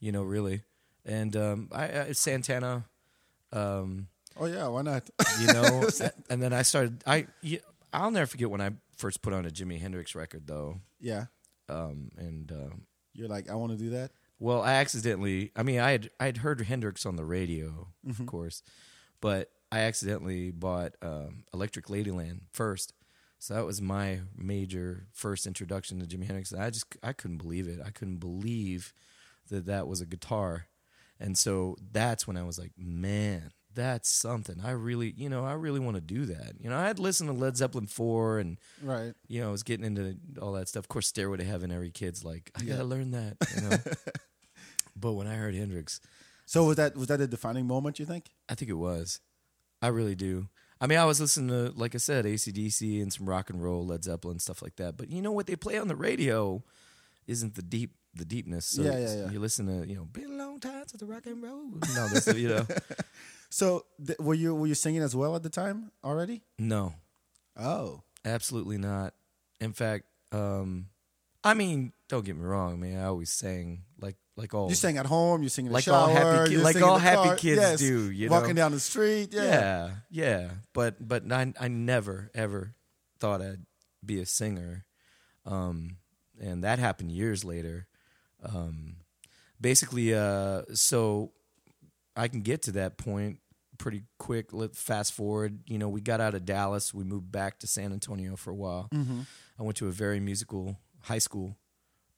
you 0.00 0.12
know, 0.12 0.22
really. 0.22 0.62
And 1.04 1.36
um, 1.36 1.68
I, 1.72 2.00
I 2.00 2.12
Santana, 2.12 2.84
um, 3.52 4.08
Oh 4.36 4.46
yeah, 4.46 4.66
why 4.68 4.82
not? 4.82 5.08
you 5.40 5.46
know, 5.52 5.88
and 6.30 6.42
then 6.42 6.52
I 6.52 6.62
started. 6.62 7.02
I 7.06 7.26
I'll 7.92 8.10
never 8.10 8.26
forget 8.26 8.50
when 8.50 8.60
I 8.60 8.70
first 8.96 9.22
put 9.22 9.32
on 9.32 9.46
a 9.46 9.50
Jimi 9.50 9.80
Hendrix 9.80 10.14
record, 10.14 10.46
though. 10.46 10.80
yeah, 11.00 11.26
Um, 11.68 12.10
and 12.16 12.50
um, 12.50 12.82
you're 13.12 13.28
like, 13.28 13.48
I 13.48 13.54
want 13.54 13.72
to 13.72 13.78
do 13.78 13.90
that. 13.90 14.10
well, 14.40 14.60
I 14.62 14.74
accidentally. 14.74 15.52
I 15.54 15.62
mean, 15.62 15.78
I 15.78 15.92
had 15.92 16.10
I 16.18 16.24
had 16.26 16.38
heard 16.38 16.60
Hendrix 16.62 17.06
on 17.06 17.14
the 17.16 17.24
radio, 17.24 17.88
of 18.08 18.26
course, 18.26 18.62
but 19.20 19.50
I 19.70 19.80
accidentally 19.80 20.50
bought 20.50 20.96
um, 21.02 21.44
Electric 21.52 21.86
Ladyland 21.86 22.40
first. 22.52 22.92
So 23.38 23.54
that 23.54 23.66
was 23.66 23.80
my 23.82 24.20
major 24.36 25.06
first 25.12 25.46
introduction 25.46 26.00
to 26.00 26.06
Jimi 26.06 26.24
Hendrix. 26.26 26.50
And 26.50 26.62
I 26.62 26.70
just 26.70 26.86
I 27.04 27.12
couldn't 27.12 27.38
believe 27.38 27.68
it. 27.68 27.78
I 27.84 27.90
couldn't 27.90 28.16
believe 28.18 28.92
that 29.50 29.66
that 29.66 29.86
was 29.86 30.00
a 30.00 30.06
guitar, 30.06 30.66
and 31.20 31.36
so 31.38 31.76
that's 31.92 32.26
when 32.26 32.36
I 32.36 32.42
was 32.42 32.58
like, 32.58 32.72
man, 32.76 33.50
that's 33.74 34.08
something. 34.08 34.56
I 34.64 34.70
really, 34.72 35.12
you 35.16 35.28
know, 35.28 35.44
I 35.44 35.52
really 35.54 35.80
want 35.80 35.96
to 35.96 36.00
do 36.00 36.26
that. 36.26 36.52
You 36.60 36.70
know, 36.70 36.76
I 36.78 36.86
had 36.86 36.98
listened 36.98 37.28
to 37.28 37.34
Led 37.34 37.56
Zeppelin 37.56 37.86
four 37.86 38.38
and 38.38 38.58
Right. 38.82 39.14
you 39.28 39.40
know, 39.40 39.48
I 39.48 39.52
was 39.52 39.62
getting 39.64 39.84
into 39.86 40.16
all 40.40 40.52
that 40.52 40.68
stuff. 40.68 40.84
Of 40.84 40.88
course, 40.88 41.06
Stairway 41.08 41.38
to 41.38 41.44
Heaven, 41.44 41.70
every 41.72 41.90
kid's 41.90 42.24
like, 42.24 42.50
I 42.56 42.62
Yeah. 42.62 42.74
gotta 42.74 42.84
learn 42.84 43.10
that. 43.12 43.36
You 43.56 43.62
know? 43.62 43.76
but 44.96 45.12
when 45.14 45.26
I 45.26 45.34
heard 45.34 45.54
Hendrix, 45.54 46.00
So 46.46 46.64
was 46.66 46.76
that 46.76 46.96
was 46.96 47.08
that 47.08 47.20
a 47.20 47.26
defining 47.26 47.66
moment? 47.66 47.98
You 47.98 48.06
think? 48.06 48.30
I 48.48 48.54
think 48.54 48.70
it 48.70 48.74
was. 48.74 49.20
I 49.82 49.88
really 49.88 50.14
do. 50.14 50.48
I 50.80 50.86
mean, 50.86 50.98
I 50.98 51.04
was 51.06 51.20
listening 51.20 51.48
to, 51.48 51.72
like 51.78 51.94
I 51.94 51.98
said, 51.98 52.26
ACDC 52.26 53.00
and 53.00 53.12
some 53.12 53.28
rock 53.28 53.48
and 53.48 53.62
roll, 53.62 53.86
Led 53.86 54.04
Zeppelin, 54.04 54.38
stuff 54.38 54.60
like 54.60 54.76
that. 54.76 54.96
But 54.96 55.08
you 55.10 55.22
know 55.22 55.32
what 55.32 55.46
they 55.46 55.56
play 55.56 55.78
on 55.78 55.88
the 55.88 55.96
radio 55.96 56.62
isn't 57.26 57.54
the 57.54 57.62
deep, 57.62 57.94
the 58.14 58.24
deepness. 58.24 58.66
So 58.66 58.82
Yeah, 58.82 58.98
yeah, 58.98 59.14
yeah. 59.16 59.30
You 59.30 59.40
listen 59.40 59.66
to, 59.66 59.86
you 59.88 59.96
know, 59.96 60.04
been 60.04 60.30
a 60.32 60.36
long 60.36 60.60
time 60.60 60.84
since 60.86 61.00
the 61.00 61.06
rock 61.06 61.26
and 61.26 61.42
roll. 61.42 61.64
No, 61.94 62.08
that's 62.08 62.26
you 62.34 62.48
know, 62.48 62.66
So 63.50 63.84
th- 64.04 64.18
were 64.18 64.34
you 64.34 64.54
were 64.54 64.66
you 64.66 64.74
singing 64.74 65.02
as 65.02 65.14
well 65.14 65.36
at 65.36 65.42
the 65.42 65.50
time 65.50 65.90
already? 66.02 66.42
no, 66.58 66.94
Oh, 67.56 68.02
absolutely 68.24 68.78
not. 68.78 69.14
In 69.60 69.72
fact, 69.72 70.04
um, 70.32 70.88
I 71.44 71.54
mean, 71.54 71.92
don't 72.08 72.24
get 72.24 72.36
me 72.36 72.42
wrong. 72.44 72.72
I 72.72 72.76
mean, 72.76 72.96
I 72.98 73.04
always 73.04 73.30
sang 73.30 73.82
like 74.00 74.16
like 74.36 74.52
all 74.54 74.68
you 74.68 74.74
sang 74.74 74.98
at 74.98 75.06
home. 75.06 75.42
You 75.44 75.48
sing 75.48 75.66
in 75.66 75.70
the 75.70 75.74
Like 75.74 75.84
shower. 75.84 75.94
all 75.94 76.08
happy 76.08 76.50
ki- 76.50 76.56
like 76.58 76.82
all 76.82 76.98
happy 76.98 77.28
car. 77.28 77.36
kids 77.36 77.60
yes. 77.60 77.78
do, 77.78 78.10
you 78.10 78.28
walking 78.28 78.54
know? 78.56 78.62
down 78.62 78.72
the 78.72 78.80
street. 78.80 79.28
Yeah. 79.32 79.42
yeah, 79.44 79.90
yeah. 80.10 80.50
But 80.72 81.06
but 81.06 81.30
I 81.30 81.52
I 81.60 81.68
never 81.68 82.30
ever 82.34 82.74
thought 83.20 83.40
I'd 83.40 83.64
be 84.04 84.20
a 84.20 84.26
singer, 84.26 84.84
um, 85.46 85.98
and 86.40 86.64
that 86.64 86.78
happened 86.80 87.12
years 87.12 87.44
later. 87.44 87.86
Um, 88.44 88.96
basically, 89.60 90.14
uh, 90.14 90.62
so 90.74 91.32
I 92.16 92.28
can 92.28 92.42
get 92.42 92.62
to 92.62 92.72
that 92.72 92.96
point 92.98 93.40
pretty 93.78 94.02
quick. 94.18 94.52
Let 94.52 94.76
fast 94.76 95.12
forward. 95.12 95.60
You 95.66 95.78
know, 95.78 95.88
we 95.88 96.00
got 96.00 96.20
out 96.20 96.34
of 96.34 96.44
Dallas. 96.44 96.94
We 96.94 97.04
moved 97.04 97.30
back 97.30 97.58
to 97.60 97.66
San 97.66 97.92
Antonio 97.92 98.36
for 98.36 98.50
a 98.50 98.54
while. 98.54 98.88
Mm-hmm. 98.94 99.20
I 99.58 99.62
went 99.62 99.76
to 99.78 99.88
a 99.88 99.92
very 99.92 100.20
musical 100.20 100.78
high 101.02 101.18
school. 101.18 101.56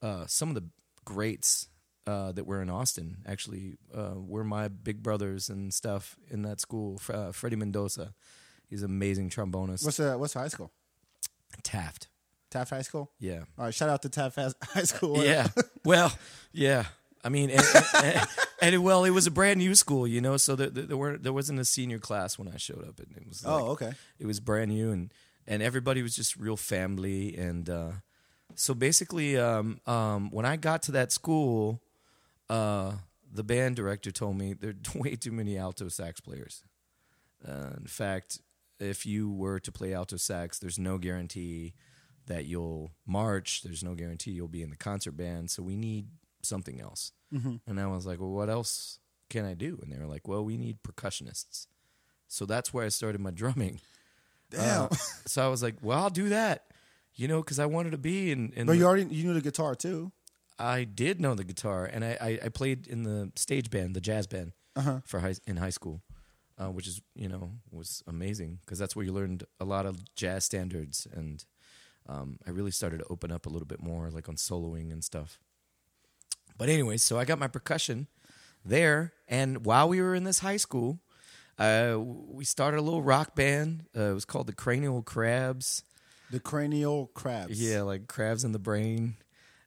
Uh, 0.03 0.27
some 0.27 0.49
of 0.49 0.55
the 0.55 0.65
greats 1.05 1.69
uh, 2.07 2.33
that 2.33 2.47
were 2.47 2.63
in 2.63 2.71
Austin 2.71 3.19
actually 3.27 3.79
uh, 3.95 4.15
were 4.17 4.45
my 4.45 4.69
big 4.69 5.03
brothers 5.03 5.49
and 5.49 5.73
stuff 5.73 6.17
in 6.31 6.43
that 6.43 6.61
school. 6.61 7.01
Uh, 7.13 7.33
Freddie 7.33 7.57
Mendoza, 7.57 8.15
he's 8.69 8.83
an 8.83 8.91
amazing 8.91 9.31
trombonist. 9.31 9.85
What's 9.85 9.97
the 9.97 10.17
what's 10.17 10.35
the 10.35 10.41
high 10.41 10.49
school? 10.49 10.71
Taft? 11.63 12.09
Taft 12.57 12.71
High 12.71 12.83
School. 12.83 13.11
Yeah, 13.21 13.41
All 13.59 13.65
right, 13.67 13.75
shout 13.75 13.89
out 13.89 14.03
to 14.03 14.09
Taft 14.09 14.39
High 14.63 14.83
School. 14.95 15.23
yeah. 15.25 15.49
well, 15.85 16.13
yeah. 16.53 16.85
I 17.25 17.29
mean, 17.29 17.51
and, 17.51 17.63
and, 18.05 18.29
and 18.63 18.85
well, 18.85 19.05
it 19.05 19.11
was 19.11 19.27
a 19.27 19.31
brand 19.33 19.59
new 19.59 19.75
school, 19.75 20.07
you 20.07 20.21
know, 20.21 20.37
so 20.37 20.55
there, 20.55 20.71
there 20.71 20.97
weren't 20.97 21.23
there 21.25 21.33
wasn't 21.33 21.59
a 21.59 21.65
senior 21.65 21.99
class 21.99 22.39
when 22.39 22.47
I 22.49 22.57
showed 22.57 22.87
up, 22.89 22.99
and 23.01 23.09
it 23.17 23.27
was 23.27 23.45
like, 23.45 23.53
Oh, 23.53 23.67
okay. 23.71 23.93
it 24.21 24.27
was 24.27 24.39
brand 24.41 24.71
new 24.71 24.93
and 24.93 25.13
and 25.49 25.63
everybody 25.63 26.03
was 26.03 26.15
just 26.17 26.37
real 26.37 26.57
family 26.57 27.37
and 27.37 27.69
uh, 27.71 27.91
so 28.55 28.75
basically 28.75 29.37
um, 29.37 29.81
um, 29.87 30.31
when 30.33 30.45
i 30.45 30.57
got 30.57 30.83
to 30.83 30.93
that 30.93 31.13
school 31.13 31.81
uh, 32.51 32.93
the 33.33 33.45
band 33.45 33.77
director 33.77 34.11
told 34.11 34.37
me 34.37 34.55
there 34.55 34.71
are 34.71 34.99
way 35.03 35.15
too 35.17 35.31
many 35.33 35.57
alto 35.57 35.89
sax 35.89 36.21
players 36.21 36.65
uh, 37.47 37.71
in 37.77 37.87
fact 37.87 38.41
if 38.81 39.07
you 39.07 39.31
were 39.31 39.61
to 39.61 39.71
play 39.71 39.95
alto 39.95 40.17
sax 40.17 40.59
there's 40.59 40.79
no 40.79 40.99
guarantee 40.99 41.75
that 42.27 42.45
you'll 42.47 42.91
march 43.07 43.63
there's 43.63 43.83
no 43.85 43.95
guarantee 43.95 44.31
you'll 44.33 44.49
be 44.49 44.63
in 44.63 44.71
the 44.71 44.77
concert 44.77 45.13
band 45.17 45.51
so 45.51 45.63
we 45.63 45.77
need 45.77 46.07
something 46.43 46.81
else 46.81 47.13
and 47.67 47.79
i 47.81 47.87
was 47.87 48.07
like 48.07 48.19
well 48.21 48.31
what 48.31 48.49
else 48.49 48.99
can 49.29 49.45
i 49.45 49.53
do 49.55 49.79
and 49.83 49.93
they 49.93 49.99
were 49.99 50.07
like 50.07 50.27
well 50.29 50.45
we 50.45 50.57
need 50.57 50.79
percussionists 50.83 51.67
so 52.29 52.47
that's 52.47 52.73
where 52.73 52.85
i 52.87 52.89
started 52.89 53.21
my 53.21 53.31
drumming 53.31 53.81
Damn. 54.51 54.85
uh, 54.85 54.89
so 55.27 55.45
I 55.45 55.49
was 55.49 55.61
like, 55.61 55.75
well, 55.83 55.99
I'll 55.99 56.09
do 56.09 56.29
that, 56.29 56.67
you 57.17 57.27
know, 57.27 57.43
because 57.43 57.59
I 57.59 57.67
wanted 57.67 57.91
to 57.91 57.99
be 57.99 58.31
in. 58.31 58.53
in 58.55 58.67
but 58.67 58.75
the- 58.75 58.79
you 58.79 58.85
already 58.87 59.07
you 59.13 59.25
knew 59.25 59.35
the 59.35 59.41
guitar 59.41 59.75
too. 59.75 60.13
I 60.57 60.85
did 60.85 61.21
know 61.21 61.35
the 61.35 61.43
guitar, 61.43 61.85
and 61.85 62.05
I, 62.05 62.17
I, 62.21 62.39
I 62.45 62.49
played 62.51 62.87
in 62.87 63.03
the 63.03 63.33
stage 63.35 63.71
band, 63.71 63.97
the 63.97 64.01
jazz 64.01 64.29
band, 64.29 64.53
Uh-huh. 64.77 65.01
for 65.05 65.19
high 65.19 65.35
in 65.49 65.57
high 65.57 65.71
school, 65.71 66.01
uh, 66.59 66.69
which 66.71 66.87
is 66.87 67.03
you 67.17 67.29
know 67.29 67.55
was 67.73 68.05
amazing 68.07 68.61
because 68.65 68.79
that's 68.79 68.95
where 68.95 69.05
you 69.05 69.13
learned 69.13 69.43
a 69.59 69.65
lot 69.65 69.85
of 69.85 70.15
jazz 70.15 70.45
standards, 70.45 71.09
and 71.13 71.45
um, 72.09 72.39
I 72.47 72.51
really 72.51 72.71
started 72.71 72.99
to 72.99 73.05
open 73.11 73.31
up 73.33 73.47
a 73.47 73.49
little 73.49 73.67
bit 73.67 73.83
more, 73.83 74.11
like 74.11 74.29
on 74.29 74.37
soloing 74.37 74.93
and 74.93 75.03
stuff. 75.03 75.39
But 76.59 76.69
anyway, 76.69 76.97
so 76.97 77.19
I 77.19 77.25
got 77.25 77.39
my 77.39 77.49
percussion 77.49 78.07
there, 78.65 79.13
and 79.29 79.65
while 79.67 79.89
we 79.89 80.01
were 80.01 80.15
in 80.15 80.25
this 80.25 80.39
high 80.41 80.57
school, 80.57 81.01
uh, 81.59 81.97
we 81.99 82.45
started 82.45 82.79
a 82.79 82.83
little 82.83 83.03
rock 83.03 83.35
band. 83.35 83.85
Uh, 83.97 84.11
it 84.11 84.15
was 84.15 84.25
called 84.25 84.47
the 84.47 84.53
Cranial 84.53 85.03
Crabs. 85.03 85.83
The 86.31 86.41
cranial 86.41 87.07
crabs. 87.15 87.63
Yeah, 87.63 87.83
like 87.83 88.09
crabs 88.09 88.43
in 88.43 88.51
the 88.51 88.59
brain, 88.59 89.15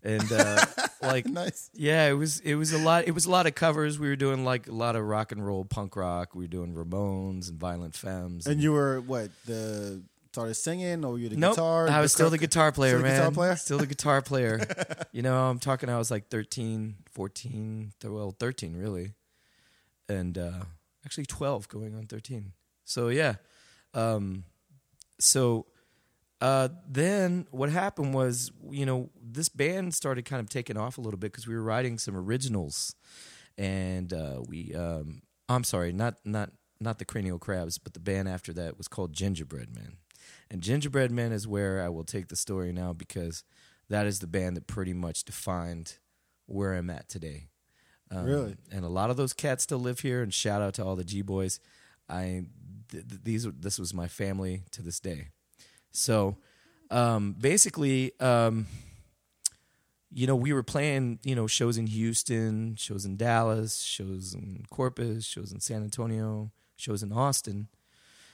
and 0.04 0.30
uh, 0.30 0.66
like 1.02 1.26
Nice. 1.26 1.70
yeah, 1.74 2.08
it 2.10 2.14
was 2.14 2.42
it 2.42 2.56
was 2.56 2.74
a 2.74 2.78
lot. 2.78 3.08
It 3.08 3.12
was 3.12 3.26
a 3.26 3.30
lot 3.32 3.48
of 3.48 3.56
covers. 3.56 3.98
We 3.98 4.10
were 4.10 4.18
doing 4.18 4.44
like 4.44 4.68
a 4.68 4.74
lot 4.74 4.98
of 4.98 5.06
rock 5.06 5.32
and 5.32 5.46
roll, 5.46 5.64
punk 5.64 5.96
rock. 5.96 6.36
We 6.36 6.44
were 6.44 6.50
doing 6.50 6.74
Ramones 6.76 7.48
and 7.50 7.58
Violent 7.58 7.96
Femmes. 7.96 8.46
And 8.46 8.62
you 8.62 8.74
were 8.74 9.00
what 9.00 9.30
the 9.46 10.02
started 10.34 10.54
singing 10.56 11.04
or 11.06 11.18
you 11.18 11.30
the 11.30 11.36
nope, 11.36 11.56
guitar? 11.56 11.88
I 11.88 12.02
was 12.02 12.14
still 12.14 12.30
the 12.30 12.38
guitar 12.38 12.72
player, 12.72 12.92
still 12.92 13.00
the 13.00 13.08
man. 13.08 13.18
guitar 13.18 13.32
player? 13.32 13.56
Still 13.56 13.78
the 13.80 13.88
guitar 13.88 14.22
player. 14.22 14.60
you 15.12 15.22
know, 15.22 15.36
I'm 15.50 15.60
talking. 15.60 15.90
I 15.90 15.98
was 15.98 16.12
like 16.12 16.30
13, 16.30 16.96
14, 17.12 17.94
th- 18.00 18.12
well, 18.12 18.36
13 18.40 18.76
really, 18.76 19.14
and 20.08 20.38
uh, 20.38 20.64
actually 21.06 21.26
12, 21.26 21.68
going 21.68 21.96
on 21.96 22.06
13. 22.06 22.54
So 22.86 23.10
yeah, 23.10 23.36
um, 23.94 24.44
so 25.20 25.66
uh, 26.42 26.70
then 26.88 27.48
what 27.52 27.70
happened 27.70 28.14
was, 28.14 28.52
you 28.70 28.86
know, 28.86 29.10
this 29.22 29.50
band 29.50 29.94
started 29.94 30.26
kind 30.26 30.40
of 30.40 30.50
taking 30.50 30.78
off 30.78 30.98
a 30.98 31.02
little 31.02 31.20
bit 31.20 31.32
because 31.32 31.48
we 31.48 31.56
were 31.56 31.64
writing 31.64 31.98
some 31.98 32.16
originals, 32.16 32.96
and 33.58 34.14
uh, 34.14 34.42
we, 34.48 34.74
um, 34.74 35.22
I'm 35.50 35.64
sorry, 35.64 35.92
not 35.92 36.16
not 36.24 36.52
not 36.80 36.98
the 36.98 37.06
Cranial 37.06 37.40
Crabs, 37.40 37.78
but 37.78 37.94
the 37.94 38.00
band 38.00 38.30
after 38.30 38.54
that 38.54 38.78
was 38.78 38.88
called 38.88 39.12
Gingerbread 39.12 39.76
Man, 39.76 39.98
and 40.52 40.62
Gingerbread 40.62 41.12
Man 41.12 41.32
is 41.32 41.48
where 41.48 41.82
I 41.82 41.90
will 41.90 42.04
take 42.04 42.28
the 42.30 42.36
story 42.36 42.72
now 42.72 42.94
because 42.94 43.44
that 43.90 44.06
is 44.06 44.20
the 44.20 44.28
band 44.28 44.58
that 44.58 44.68
pretty 44.68 44.94
much 44.94 45.24
defined 45.24 45.98
where 46.46 46.74
I'm 46.74 46.90
at 46.90 47.08
today. 47.10 47.48
Um, 48.12 48.26
Really? 48.26 48.56
and 48.72 48.84
a 48.84 48.90
lot 48.90 49.10
of 49.12 49.18
those 49.18 49.34
cats 49.34 49.64
still 49.64 49.78
live 49.80 50.00
here. 50.00 50.22
And 50.24 50.34
shout 50.34 50.62
out 50.62 50.74
to 50.76 50.84
all 50.86 50.96
the 50.96 51.04
G 51.04 51.22
boys. 51.22 51.60
I 52.10 52.46
th- 52.90 53.08
th- 53.08 53.22
these 53.24 53.48
this 53.60 53.78
was 53.78 53.94
my 53.94 54.08
family 54.08 54.64
to 54.72 54.82
this 54.82 55.00
day. 55.00 55.28
So 55.92 56.38
um, 56.90 57.36
basically, 57.40 58.20
um, 58.20 58.66
you 60.12 60.26
know, 60.26 60.36
we 60.36 60.54
were 60.54 60.64
playing 60.64 61.20
you 61.24 61.36
know 61.36 61.46
shows 61.46 61.78
in 61.78 61.86
Houston, 61.86 62.76
shows 62.76 63.06
in 63.06 63.16
Dallas, 63.16 63.82
shows 63.82 64.34
in 64.34 64.66
Corpus, 64.72 65.26
shows 65.26 65.52
in 65.52 65.60
San 65.60 65.84
Antonio, 65.84 66.52
shows 66.76 67.04
in 67.04 67.12
Austin. 67.12 67.68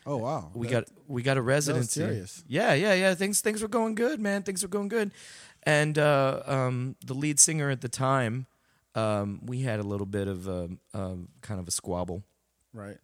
Oh 0.05 0.17
wow. 0.17 0.51
We 0.53 0.67
That- 0.67 0.73
got 0.73 0.89
we 1.07 1.23
got 1.23 1.37
a 1.37 1.41
residency. 1.41 1.99
serious. 2.01 2.43
Yeah, 2.47 2.73
yeah, 2.73 2.93
yeah. 2.93 3.15
Things 3.15 3.41
things 3.41 3.61
were 3.61 3.67
going 3.67 3.95
good, 3.95 4.19
man. 4.19 4.43
Things 4.43 4.61
were 4.61 4.69
going 4.69 4.87
good. 4.87 5.11
And 5.63 5.97
uh, 5.97 6.43
um, 6.45 6.95
the 7.03 7.15
lead 7.15 7.39
singer 7.39 7.71
at 7.71 7.81
the 7.81 7.89
time, 7.89 8.45
um, 8.93 9.39
we 9.43 9.61
had 9.61 9.79
a 9.79 9.83
little 9.83 10.05
bit 10.05 10.27
of 10.27 10.47
a, 10.47 10.69
um 10.93 11.29
kind 11.41 11.59
of 11.59 11.67
a 11.67 11.71
squabble 11.71 12.23
right. 12.71 12.97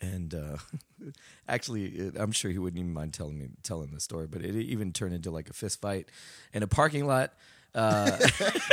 and 0.00 0.34
uh, 0.34 0.56
actually, 1.48 1.84
it, 1.86 2.16
I'm 2.16 2.32
sure 2.32 2.50
he 2.50 2.58
wouldn't 2.58 2.78
even 2.80 2.92
mind 2.92 3.12
telling 3.12 3.38
me 3.38 3.48
telling 3.62 3.92
the 3.92 4.00
story. 4.00 4.26
But 4.26 4.42
it 4.42 4.54
even 4.56 4.92
turned 4.92 5.14
into 5.14 5.30
like 5.30 5.50
a 5.50 5.52
fist 5.52 5.80
fight 5.80 6.08
in 6.54 6.62
a 6.62 6.66
parking 6.66 7.06
lot. 7.06 7.34
Uh, 7.76 8.16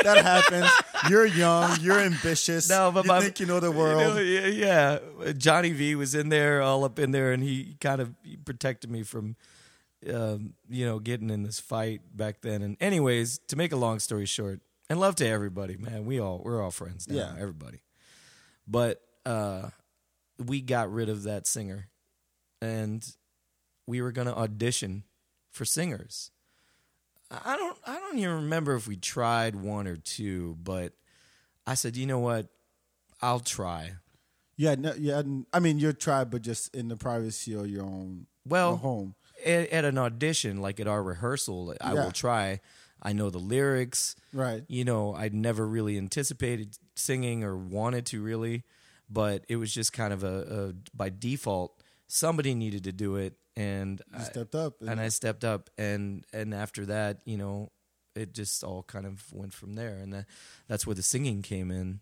That 0.03 0.24
happens. 0.24 0.69
You're 1.10 1.25
young. 1.25 1.77
You're 1.81 2.00
ambitious. 2.00 2.69
no, 2.69 2.91
but 2.91 3.03
you 3.03 3.07
my, 3.10 3.19
think 3.22 3.39
you 3.41 3.45
know 3.45 3.60
the 3.60 3.72
you 3.72 3.77
world. 3.77 4.15
know, 4.15 4.22
yeah, 4.22 5.00
yeah. 5.25 5.31
Johnny 5.33 5.72
V 5.72 5.95
was 5.95 6.15
in 6.15 6.29
there, 6.29 6.62
all 6.62 6.83
up 6.86 6.98
in 7.00 7.12
there, 7.12 7.31
and 7.33 7.43
he 7.43 7.75
kind 7.81 8.00
of 8.01 8.13
protected 8.45 8.89
me 8.89 9.03
from, 9.03 9.36
um, 10.12 10.53
you 10.69 10.86
know, 10.86 11.00
getting 11.00 11.29
in 11.29 11.43
this 11.43 11.60
fight 11.60 12.01
back 12.15 12.41
then. 12.41 12.62
And 12.62 12.77
anyways, 12.79 13.39
to 13.50 13.55
make 13.57 13.72
a 13.74 13.77
long 13.77 14.00
story 14.00 14.25
short, 14.25 14.62
and 14.89 15.00
love 15.00 15.15
to 15.17 15.27
everybody, 15.27 15.75
man. 15.77 16.05
We 16.05 16.19
all 16.19 16.41
we're 16.43 16.62
all 16.63 16.72
friends 16.72 17.07
now, 17.07 17.15
Yeah. 17.15 17.33
everybody. 17.38 17.81
But 18.67 19.01
uh, 19.25 19.69
we 20.43 20.62
got 20.62 20.91
rid 20.91 21.10
of 21.10 21.24
that 21.24 21.45
singer, 21.48 21.89
and 22.62 23.05
we 23.88 24.01
were 24.01 24.12
going 24.13 24.27
to 24.27 24.36
audition 24.36 25.03
for 25.51 25.65
singers. 25.65 26.31
I 27.45 27.57
don't 27.57 27.77
I 27.85 27.99
don't 27.99 28.17
even 28.17 28.35
remember 28.35 28.75
if 28.75 28.87
we 28.87 28.95
tried 28.97 29.55
one 29.55 29.87
or 29.87 29.95
two, 29.95 30.57
but 30.63 30.93
I 31.65 31.75
said, 31.75 31.95
you 31.97 32.05
know 32.05 32.19
what, 32.19 32.47
I'll 33.21 33.39
try. 33.39 33.93
Yeah, 34.57 34.75
no, 34.75 34.93
yeah. 34.97 35.23
I 35.51 35.59
mean, 35.59 35.79
your 35.79 35.93
tribe, 35.93 36.29
but 36.31 36.41
just 36.43 36.73
in 36.75 36.87
the 36.87 36.95
privacy 36.97 37.53
of 37.55 37.67
your 37.67 37.83
own 37.83 38.27
Well, 38.45 38.69
your 38.71 38.77
home. 38.77 39.15
at, 39.45 39.69
at 39.69 39.85
an 39.85 39.97
audition, 39.97 40.61
like 40.61 40.79
at 40.79 40.87
our 40.87 41.01
rehearsal, 41.01 41.75
I 41.81 41.93
Yeah. 41.93 42.03
will 42.05 42.11
try. 42.11 42.59
I 43.01 43.13
know 43.13 43.29
the 43.29 43.39
lyrics. 43.39 44.15
Right. 44.31 44.63
You 44.67 44.85
know, 44.85 45.13
I'd 45.15 45.33
never 45.33 45.67
really 45.67 45.97
anticipated 45.97 46.77
singing 46.95 47.43
or 47.43 47.57
wanted 47.57 48.05
to 48.07 48.21
really, 48.21 48.63
but 49.09 49.43
it 49.49 49.55
was 49.57 49.73
just 49.73 49.91
kind 49.91 50.13
of 50.13 50.23
a, 50.23 50.71
a 50.71 50.95
by 50.95 51.09
default 51.09 51.81
somebody 52.07 52.53
needed 52.53 52.83
to 52.83 52.91
do 52.91 53.15
it, 53.15 53.33
and 53.55 54.01
You 54.12 54.22
I, 54.22 54.24
stepped 54.24 54.55
up. 54.55 54.75
and 54.81 55.00
I 55.00 55.10
stepped 55.10 55.43
up, 55.43 55.69
and 55.77 56.25
and 56.33 56.53
after 56.53 56.86
that, 56.88 57.19
you 57.25 57.38
know, 57.38 57.72
it 58.15 58.33
just 58.33 58.63
all 58.63 58.83
kind 58.83 59.05
of 59.05 59.31
went 59.33 59.53
from 59.53 59.74
there, 59.74 59.98
and 59.98 60.13
that, 60.13 60.25
that's 60.67 60.86
where 60.88 60.95
the 60.95 61.03
singing 61.03 61.41
came 61.41 61.72
in. 61.72 62.01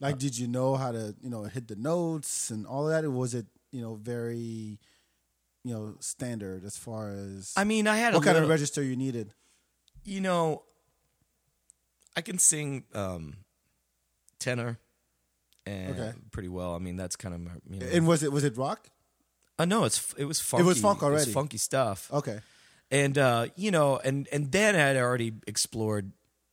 like, 0.00 0.18
did 0.18 0.38
you 0.38 0.46
know 0.48 0.76
how 0.76 0.90
to, 0.92 1.14
you 1.20 1.28
know, 1.30 1.44
hit 1.44 1.68
the 1.68 1.76
notes 1.76 2.50
and 2.50 2.66
all 2.66 2.86
of 2.86 2.92
that? 2.92 3.04
Or 3.04 3.10
was 3.10 3.34
it, 3.34 3.46
you 3.72 3.80
know, 3.82 3.94
very 3.94 4.78
you 5.62 5.74
know 5.74 5.94
standard 6.00 6.64
as 6.64 6.76
far 6.78 7.10
as 7.10 7.52
I 7.56 7.64
mean, 7.64 7.86
I 7.86 7.96
had 7.98 8.14
what 8.14 8.22
a 8.22 8.24
kind 8.24 8.34
little, 8.34 8.44
of 8.44 8.50
register 8.50 8.82
you 8.82 8.96
needed? 8.96 9.34
you 10.04 10.20
know, 10.22 10.62
I 12.16 12.22
can 12.22 12.38
sing 12.38 12.84
um, 12.94 13.36
tenor 14.38 14.78
and 15.66 15.90
Okay. 15.90 16.12
pretty 16.32 16.48
well. 16.48 16.74
I 16.74 16.78
mean, 16.78 16.96
that's 16.96 17.16
kind 17.16 17.34
of 17.34 17.40
my, 17.42 17.50
you 17.68 17.80
know. 17.80 17.86
And 17.92 18.06
was 18.06 18.22
it 18.22 18.32
was 18.32 18.44
it 18.44 18.56
rock? 18.56 18.88
Uh, 19.60 19.64
no, 19.64 19.84
it's 19.84 20.14
it 20.18 20.24
was 20.24 20.40
funky. 20.40 20.64
was 20.66 20.80
funk 20.80 21.02
It 21.02 21.06
was 21.06 21.12
already. 21.14 21.32
funky 21.32 21.58
stuff. 21.58 22.10
Okay. 22.12 22.40
and 22.90 23.16
uh, 23.18 23.46
you 23.56 23.70
know, 23.70 23.98
and 24.04 24.26
and 24.32 24.50
then 24.52 24.74
I 24.74 24.78
had 24.78 24.96
already 24.96 25.32
explored 25.46 26.12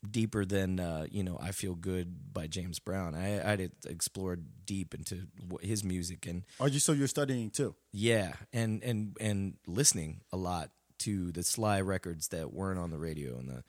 deeper 0.09 0.45
than 0.45 0.79
uh, 0.79 1.05
you 1.09 1.23
know. 1.23 1.37
I 1.41 1.51
feel 1.51 1.73
good 1.75 2.33
by 2.33 2.47
James 2.47 2.79
Brown. 2.79 3.15
I 3.15 3.39
I 3.41 3.49
had 3.57 3.71
explored 3.87 4.45
deep 4.65 4.93
into 4.93 5.27
his 5.61 5.83
music 5.83 6.25
and 6.27 6.43
Are 6.59 6.67
you 6.69 6.79
so 6.79 6.91
you're 6.93 7.07
studying 7.07 7.49
too? 7.49 7.75
yeah, 7.91 8.33
and 8.53 8.83
and 8.83 9.17
and 9.19 9.55
listening 9.65 10.21
a 10.31 10.37
lot 10.37 10.69
to 10.99 11.31
the 11.31 11.43
Sly 11.43 11.79
records 11.81 12.29
that 12.29 12.53
weren't 12.53 12.79
on 12.79 12.89
the 12.91 12.97
radio 12.97 13.37
and 13.37 13.49
the 13.49 13.63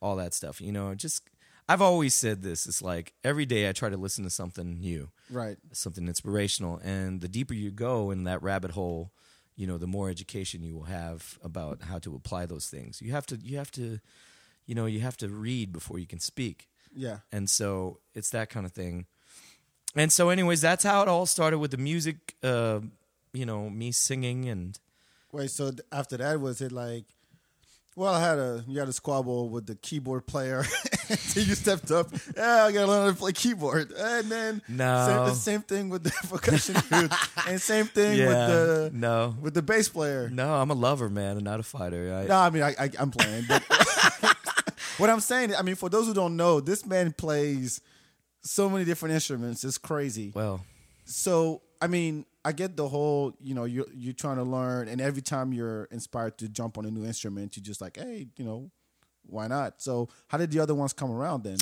all 0.00 0.16
that 0.16 0.34
stuff. 0.34 0.60
You 0.60 0.72
know, 0.72 0.94
just 0.94 1.22
I've 1.70 1.82
always 1.82 2.14
said 2.14 2.42
this. 2.42 2.66
It's 2.66 2.82
like 2.82 3.12
every 3.22 3.46
day 3.46 3.68
I 3.68 3.72
try 3.72 3.88
to 3.88 3.96
listen 3.96 4.24
to 4.24 4.30
something 4.30 4.80
new 4.80 5.10
Right. 5.30 5.56
something 5.72 6.08
inspirational. 6.08 6.78
And 6.82 7.20
the 7.20 7.28
deeper 7.28 7.54
you 7.54 7.70
go 7.70 8.10
in 8.10 8.24
that 8.24 8.42
rabbit 8.42 8.72
hole, 8.72 9.12
you 9.54 9.66
know, 9.68 9.78
the 9.78 9.86
more 9.86 10.10
education 10.10 10.64
you 10.64 10.74
will 10.74 10.84
have 10.84 11.38
about 11.44 11.82
how 11.82 11.98
to 12.00 12.14
apply 12.16 12.46
those 12.46 12.66
things. 12.66 13.00
You 13.00 13.12
have 13.12 13.26
to, 13.26 13.36
you 13.36 13.56
have 13.58 13.70
to, 13.72 14.00
you 14.66 14.74
know, 14.74 14.86
you 14.86 15.00
have 15.00 15.16
to 15.18 15.28
read 15.28 15.72
before 15.72 15.98
you 16.00 16.06
can 16.06 16.18
speak. 16.18 16.66
Yeah. 16.92 17.18
And 17.30 17.48
so 17.48 18.00
it's 18.14 18.30
that 18.30 18.50
kind 18.50 18.66
of 18.66 18.72
thing. 18.72 19.06
And 19.94 20.10
so, 20.12 20.28
anyways, 20.30 20.60
that's 20.60 20.82
how 20.84 21.02
it 21.02 21.08
all 21.08 21.26
started 21.26 21.58
with 21.58 21.70
the 21.72 21.76
music. 21.76 22.34
Uh, 22.42 22.80
you 23.32 23.46
know, 23.46 23.70
me 23.70 23.92
singing 23.92 24.48
and 24.48 24.78
Wait. 25.32 25.50
So 25.50 25.70
after 25.92 26.16
that, 26.16 26.40
was 26.40 26.60
it 26.60 26.72
like? 26.72 27.04
Well, 28.00 28.14
I 28.14 28.20
had 28.20 28.38
a 28.38 28.64
you 28.66 28.78
had 28.78 28.88
a 28.88 28.94
squabble 28.94 29.50
with 29.50 29.66
the 29.66 29.74
keyboard 29.74 30.26
player. 30.26 30.64
so 30.64 31.38
you 31.40 31.54
stepped 31.54 31.90
up. 31.90 32.08
Yeah, 32.34 32.64
I 32.64 32.72
gotta 32.72 32.86
learn 32.86 33.02
how 33.04 33.10
to 33.10 33.14
play 33.14 33.32
keyboard. 33.32 33.92
And 33.92 34.30
then 34.32 34.62
No. 34.68 35.06
same, 35.06 35.16
the 35.26 35.34
same 35.34 35.60
thing 35.60 35.90
with 35.90 36.04
the 36.04 36.10
percussion 36.30 36.76
dude, 36.88 37.12
and 37.46 37.60
same 37.60 37.84
thing 37.84 38.16
yeah, 38.16 38.26
with 38.28 38.36
the 38.48 38.90
no, 38.94 39.36
with 39.42 39.52
the 39.52 39.60
bass 39.60 39.90
player. 39.90 40.30
no, 40.30 40.54
I'm 40.54 40.70
a 40.70 40.74
lover, 40.74 41.10
man, 41.10 41.36
and 41.36 41.44
not 41.44 41.60
a 41.60 41.62
fighter. 41.62 42.14
I, 42.14 42.26
No, 42.26 42.36
I 42.38 42.48
mean 42.48 42.62
I, 42.62 42.74
I 42.80 42.90
I'm 42.98 43.10
playing. 43.10 43.44
But 43.46 43.64
what 44.96 45.10
I'm 45.10 45.20
saying, 45.20 45.54
I 45.54 45.60
mean, 45.60 45.74
for 45.74 45.90
those 45.90 46.06
who 46.06 46.14
don't 46.14 46.38
know, 46.38 46.60
this 46.60 46.86
man 46.86 47.12
plays 47.12 47.82
so 48.40 48.70
many 48.70 48.86
different 48.86 49.14
instruments. 49.14 49.62
It's 49.62 49.76
crazy. 49.76 50.32
well, 50.34 50.64
So 51.04 51.60
I 51.82 51.86
mean, 51.86 52.24
I 52.44 52.52
get 52.52 52.76
the 52.76 52.88
whole, 52.88 53.34
you 53.40 53.54
know, 53.54 53.64
you're 53.64 53.86
you're 53.92 54.14
trying 54.14 54.36
to 54.36 54.42
learn, 54.44 54.88
and 54.88 55.00
every 55.00 55.22
time 55.22 55.52
you're 55.52 55.84
inspired 55.84 56.38
to 56.38 56.48
jump 56.48 56.78
on 56.78 56.86
a 56.86 56.90
new 56.90 57.04
instrument, 57.04 57.56
you're 57.56 57.64
just 57.64 57.80
like, 57.80 57.96
hey, 57.96 58.28
you 58.36 58.44
know, 58.44 58.70
why 59.26 59.46
not? 59.46 59.82
So 59.82 60.08
how 60.28 60.38
did 60.38 60.50
the 60.50 60.60
other 60.60 60.74
ones 60.74 60.92
come 60.92 61.10
around 61.10 61.44
then? 61.44 61.58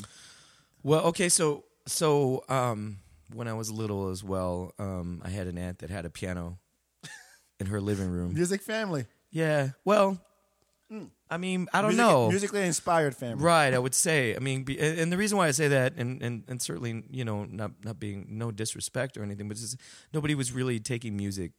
Well, 0.83 1.05
okay, 1.07 1.29
so 1.29 1.65
so 1.87 2.45
um, 2.49 2.99
when 3.33 3.49
I 3.49 3.55
was 3.55 3.71
little 3.71 4.11
as 4.11 4.23
well, 4.23 4.73
um, 4.79 5.21
I 5.25 5.31
had 5.31 5.47
an 5.47 5.59
aunt 5.59 5.79
that 5.81 5.91
had 5.91 6.05
a 6.05 6.11
piano 6.11 6.59
in 7.59 7.67
her 7.67 7.81
living 7.81 8.09
room. 8.09 8.35
Music 8.35 8.63
family. 8.63 9.07
Yeah, 9.31 9.71
well, 9.85 10.21
I 11.31 11.37
mean, 11.37 11.69
I 11.73 11.83
don't 11.83 11.91
Music- 11.91 12.07
know. 12.07 12.29
Musically 12.29 12.63
inspired 12.63 13.15
family. 13.15 13.45
Right, 13.45 13.75
I 13.75 13.79
would 13.79 13.95
say. 13.95 14.35
I 14.35 14.39
mean, 14.39 14.65
be, 14.65 14.79
and 14.81 14.99
and 14.99 15.13
the 15.13 15.17
reason 15.19 15.37
why 15.37 15.47
I 15.47 15.51
say 15.51 15.69
that, 15.69 15.95
and, 15.97 16.23
and, 16.23 16.45
and 16.49 16.63
certainly, 16.63 17.05
you 17.11 17.25
know, 17.25 17.45
not 17.45 17.73
not 17.85 18.01
being 18.01 18.27
no 18.31 18.51
disrespect 18.51 19.17
or 19.19 19.23
anything, 19.23 19.49
but 19.49 19.57
just 19.59 19.77
nobody 20.15 20.35
was 20.35 20.51
really 20.53 20.81
taking 20.81 21.17
music 21.17 21.53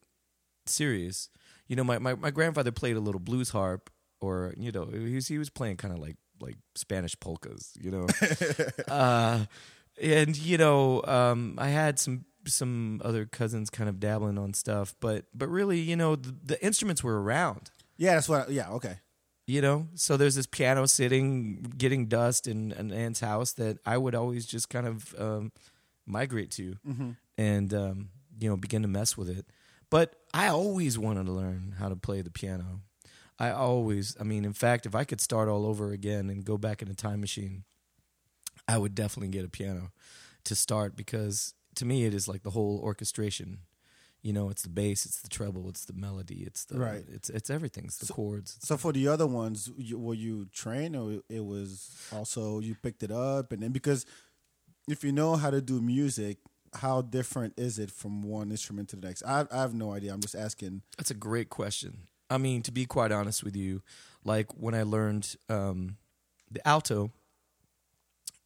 serious. 0.66 1.30
You 1.68 1.76
know, 1.76 1.84
my, 1.84 2.00
my, 2.00 2.16
my 2.16 2.32
grandfather 2.32 2.72
played 2.72 2.96
a 2.96 3.00
little 3.00 3.20
blues 3.20 3.50
harp, 3.52 3.92
or 4.20 4.54
you 4.58 4.72
know, 4.72 4.86
he 4.86 5.16
was 5.16 5.28
he 5.28 5.38
was 5.38 5.50
playing 5.52 5.78
kind 5.78 5.94
of 5.94 6.00
like 6.00 6.18
like 6.42 6.58
Spanish 6.76 7.20
polkas, 7.20 7.74
you 7.80 7.92
know, 7.92 8.08
uh, 8.88 9.46
and 10.02 10.38
you 10.38 10.58
know, 10.58 11.04
um, 11.04 11.56
I 11.58 11.68
had 11.70 12.00
some 12.00 12.26
some 12.48 13.02
other 13.04 13.26
cousins 13.26 13.70
kind 13.70 13.90
of 13.90 14.00
dabbling 14.00 14.38
on 14.40 14.54
stuff, 14.54 14.96
but 15.00 15.26
but 15.36 15.50
really, 15.50 15.80
you 15.80 15.96
know, 15.96 16.16
the, 16.16 16.36
the 16.44 16.66
instruments 16.66 17.04
were 17.04 17.22
around 17.22 17.70
Yeah, 17.98 18.16
that's 18.16 18.30
what. 18.30 18.50
I, 18.50 18.52
yeah, 18.52 18.70
okay. 18.72 18.98
You 19.50 19.62
know? 19.62 19.88
So 19.96 20.16
there's 20.16 20.36
this 20.36 20.46
piano 20.46 20.86
sitting 20.86 21.74
getting 21.78 22.06
dust 22.06 22.48
in 22.48 22.72
an 22.74 22.92
aunt's 22.92 23.20
house 23.20 23.54
that 23.54 23.80
i 23.86 23.98
would 23.98 24.14
always 24.16 24.46
just 24.46 24.70
kind 24.70 24.86
of 24.88 25.16
um, 25.18 25.52
migrate 26.06 26.52
to 26.52 26.78
and 27.38 27.74
um, 27.74 28.10
you 28.40 28.50
know 28.50 28.58
begin 28.58 28.82
to 28.84 28.88
mess 28.88 29.18
with 29.18 29.30
it. 29.30 29.46
But 29.90 30.16
i 30.34 30.48
always 30.48 30.98
wanted 31.00 31.26
to 31.26 31.32
learn 31.32 31.76
how 31.80 31.90
to 31.90 31.96
play 31.96 32.22
the 32.22 32.30
piano. 32.32 32.82
I 33.40 33.52
always 33.52 34.16
i 34.20 34.24
mean 34.24 34.44
in 34.46 34.54
fact 34.54 34.86
if 34.86 34.94
i 34.96 35.04
could 35.06 35.22
start 35.22 35.48
all 35.50 35.66
over 35.66 35.92
again 35.92 36.30
and 36.30 36.44
go 36.46 36.58
back 36.58 36.82
in 36.82 36.90
a 36.90 36.94
time 36.94 37.22
machine 37.22 37.64
i 38.68 38.78
would 38.78 38.94
definitely 38.96 39.30
get 39.30 39.46
a 39.46 39.50
piano 39.50 39.92
to 40.44 40.56
start 40.56 40.96
because 40.96 41.54
to 41.76 41.86
me 41.86 42.04
it 42.06 42.14
is 42.14 42.28
like 42.28 42.44
the 42.44 42.50
whole 42.52 42.80
orchestration 42.84 43.60
you 44.22 44.34
know 44.34 44.50
it's 44.50 44.64
the 44.64 44.70
bass 44.70 45.06
it's 45.06 45.22
the 45.22 45.30
treble 45.30 45.70
it's 45.70 45.86
the 45.86 45.94
melody 45.94 46.44
it's 46.46 46.66
the 46.66 46.78
Right. 46.78 47.06
it's 47.10 47.30
it's 47.30 47.50
everything 47.50 47.86
it's 47.86 47.98
the 47.98 48.12
chords 48.12 48.58
So 48.62 48.76
for 48.78 48.92
the 48.92 49.08
other 49.08 49.26
ones, 49.28 49.70
you, 49.78 49.98
were 49.98 50.14
you 50.14 50.48
trained, 50.52 50.96
or 50.96 51.22
it 51.30 51.46
was 51.46 51.90
also 52.12 52.60
you 52.60 52.76
picked 52.76 53.02
it 53.04 53.12
up, 53.12 53.52
and 53.54 53.62
then 53.64 53.72
because 53.72 54.06
if 54.88 55.04
you 55.04 55.12
know 55.12 55.36
how 55.36 55.50
to 55.52 55.62
do 55.62 55.80
music, 55.82 56.38
how 56.74 57.02
different 57.02 57.54
is 57.58 57.80
it 57.80 57.92
from 57.92 58.22
one 58.24 58.52
instrument 58.52 58.90
to 58.90 58.96
the 58.96 59.08
next? 59.08 59.24
I, 59.24 59.46
I 59.52 59.62
have 59.62 59.74
no 59.74 59.94
idea. 59.94 60.14
I'm 60.14 60.20
just 60.22 60.36
asking. 60.36 60.82
That's 60.98 61.12
a 61.12 61.16
great 61.16 61.50
question. 61.50 62.08
I 62.30 62.38
mean, 62.38 62.62
to 62.64 62.72
be 62.72 62.86
quite 62.86 63.12
honest 63.12 63.44
with 63.44 63.56
you, 63.56 63.82
like 64.24 64.52
when 64.54 64.76
I 64.76 64.84
learned 64.84 65.36
um, 65.48 65.98
the 66.52 66.68
alto, 66.68 67.12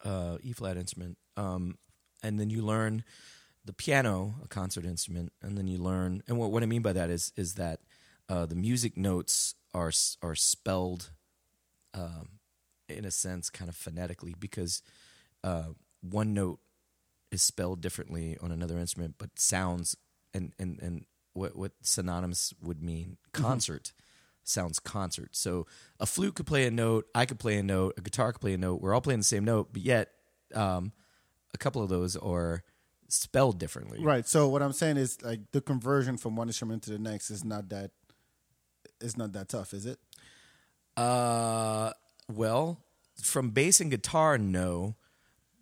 uh, 0.05 0.37
E 0.43 0.51
flat 0.53 0.77
instrument, 0.77 1.17
um, 1.37 1.77
and 2.21 2.39
then 2.39 2.49
you 2.49 2.61
learn 2.61 3.03
the 3.65 3.73
piano, 3.73 4.35
a 4.43 4.47
concert 4.47 4.85
instrument, 4.85 5.31
and 5.41 5.57
then 5.57 5.67
you 5.67 5.77
learn. 5.77 6.21
And 6.27 6.37
what, 6.37 6.51
what 6.51 6.63
I 6.63 6.65
mean 6.65 6.81
by 6.81 6.93
that 6.93 7.09
is 7.09 7.31
is 7.35 7.55
that 7.55 7.79
uh, 8.29 8.45
the 8.45 8.55
music 8.55 8.97
notes 8.97 9.55
are 9.73 9.91
are 10.21 10.35
spelled 10.35 11.11
um, 11.93 12.39
in 12.89 13.05
a 13.05 13.11
sense, 13.11 13.49
kind 13.49 13.69
of 13.69 13.75
phonetically, 13.75 14.35
because 14.37 14.81
uh, 15.43 15.69
one 16.01 16.33
note 16.33 16.59
is 17.31 17.41
spelled 17.41 17.81
differently 17.81 18.37
on 18.41 18.51
another 18.51 18.77
instrument, 18.77 19.15
but 19.17 19.39
sounds 19.39 19.95
and 20.33 20.53
and 20.59 20.79
and 20.81 21.05
what 21.33 21.55
what 21.55 21.71
synonymous 21.81 22.53
would 22.61 22.81
mean 22.81 23.17
concert 23.31 23.93
sounds 24.43 24.79
concert. 24.79 25.35
So 25.35 25.65
a 25.99 26.05
flute 26.05 26.35
could 26.35 26.45
play 26.45 26.65
a 26.67 26.71
note, 26.71 27.07
I 27.15 27.25
could 27.25 27.39
play 27.39 27.57
a 27.57 27.63
note, 27.63 27.93
a 27.97 28.01
guitar 28.01 28.33
could 28.33 28.41
play 28.41 28.53
a 28.53 28.57
note. 28.57 28.81
We're 28.81 28.93
all 28.93 29.01
playing 29.01 29.21
the 29.21 29.25
same 29.25 29.45
note, 29.45 29.69
but 29.71 29.81
yet 29.81 30.09
um, 30.53 30.91
a 31.53 31.57
couple 31.57 31.81
of 31.81 31.89
those 31.89 32.15
are 32.17 32.63
spelled 33.13 33.59
differently. 33.59 33.99
Right. 34.03 34.27
So 34.27 34.47
what 34.49 34.61
I'm 34.61 34.73
saying 34.73 34.97
is 34.97 35.21
like 35.21 35.39
the 35.51 35.61
conversion 35.61 36.17
from 36.17 36.35
one 36.35 36.47
instrument 36.49 36.83
to 36.83 36.91
the 36.91 36.99
next 36.99 37.29
is 37.29 37.43
not 37.43 37.69
that. 37.69 37.91
It's 38.99 39.17
not 39.17 39.33
that 39.33 39.49
tough, 39.49 39.73
is 39.73 39.85
it? 39.85 39.99
Uh, 40.95 41.91
well, 42.33 42.79
from 43.21 43.49
bass 43.51 43.81
and 43.81 43.91
guitar, 43.91 44.37
no. 44.37 44.95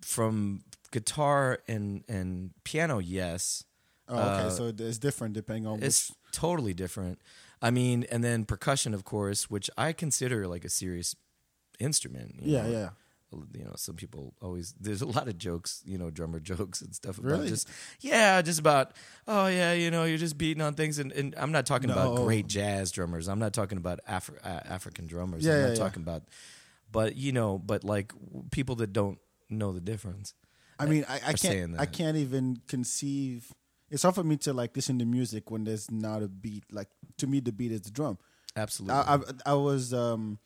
From 0.02 0.64
guitar 0.92 1.60
and 1.68 2.04
and 2.08 2.52
piano, 2.64 3.00
yes. 3.00 3.64
Oh, 4.08 4.18
okay. 4.20 4.50
so 4.56 4.74
it's 4.78 4.98
different 4.98 5.34
depending 5.34 5.66
on 5.68 5.82
Uh, 5.82 5.86
It's 5.86 6.10
which. 6.10 6.18
totally 6.32 6.74
different. 6.74 7.20
I 7.62 7.70
mean, 7.72 8.06
and 8.12 8.24
then 8.24 8.46
percussion, 8.46 8.94
of 8.94 9.04
course, 9.06 9.50
which 9.50 9.70
I 9.78 9.94
consider 9.94 10.48
like 10.48 10.66
a 10.66 10.70
serious 10.70 11.16
instrument. 11.80 12.40
Yeah, 12.42 12.64
know. 12.64 12.70
yeah. 12.70 12.90
You 13.54 13.66
know, 13.66 13.74
some 13.76 13.96
people 13.96 14.34
always 14.42 14.74
there's 14.80 15.02
a 15.02 15.06
lot 15.06 15.28
of 15.28 15.38
jokes, 15.38 15.82
you 15.86 15.98
know, 15.98 16.10
drummer 16.10 16.40
jokes 16.52 16.82
and 16.82 16.94
stuff 16.94 17.18
about 17.18 17.32
Really? 17.32 17.50
just 17.50 17.68
yeah, 18.00 18.42
just 18.42 18.60
about 18.60 18.94
oh 19.28 19.48
yeah, 19.48 19.74
you 19.74 19.92
know, 19.92 20.04
you're 20.04 20.18
just 20.18 20.38
beating 20.38 20.62
on 20.62 20.74
things, 20.74 21.00
and, 21.00 21.12
and 21.12 21.36
I'm 21.38 21.52
not 21.52 21.66
talking 21.66 21.90
about 21.90 22.18
great 22.18 22.48
jazz 22.48 22.92
drummers. 22.92 23.28
I'm 23.28 23.40
not 23.40 23.54
talking 23.54 23.78
about 23.78 24.00
Afri- 24.08 24.44
uh, 24.46 24.60
African 24.66 25.08
drummers. 25.08 25.46
Yeah, 25.46 25.54
I'm 25.54 25.58
yeah, 25.58 25.66
not 25.68 25.78
yeah. 25.78 25.84
talking 25.84 26.02
about, 26.04 26.24
but 26.92 27.16
you 27.16 27.32
know, 27.32 27.58
but 27.58 27.84
like 27.84 28.14
people 28.52 28.76
that 28.76 28.94
don't 28.94 29.20
know 29.50 29.72
the 29.72 29.82
difference. 29.82 30.34
I 30.80 30.86
mean, 30.88 31.06
I, 31.08 31.20
I 31.28 31.34
can't. 31.34 31.80
I 31.80 31.86
can't 31.86 32.18
even 32.18 32.62
conceive. 32.68 33.54
It's 33.90 34.04
hard 34.04 34.16
for 34.16 34.24
me 34.24 34.38
to 34.38 34.54
like 34.54 34.76
listen 34.76 34.98
to 35.00 35.06
music 35.06 35.52
when 35.52 35.64
there's 35.64 35.92
not 35.92 36.24
a 36.24 36.28
beat. 36.28 36.64
Like 36.72 36.88
to 37.18 37.28
me, 37.28 37.40
the 37.40 37.52
beat 37.52 37.72
is 37.72 37.82
the 37.82 37.92
drum. 37.92 38.18
Absolutely. 38.56 38.96
I, 38.96 39.16
I, 39.16 39.20
I 39.46 39.54
was 39.54 39.94
um, 39.94 40.40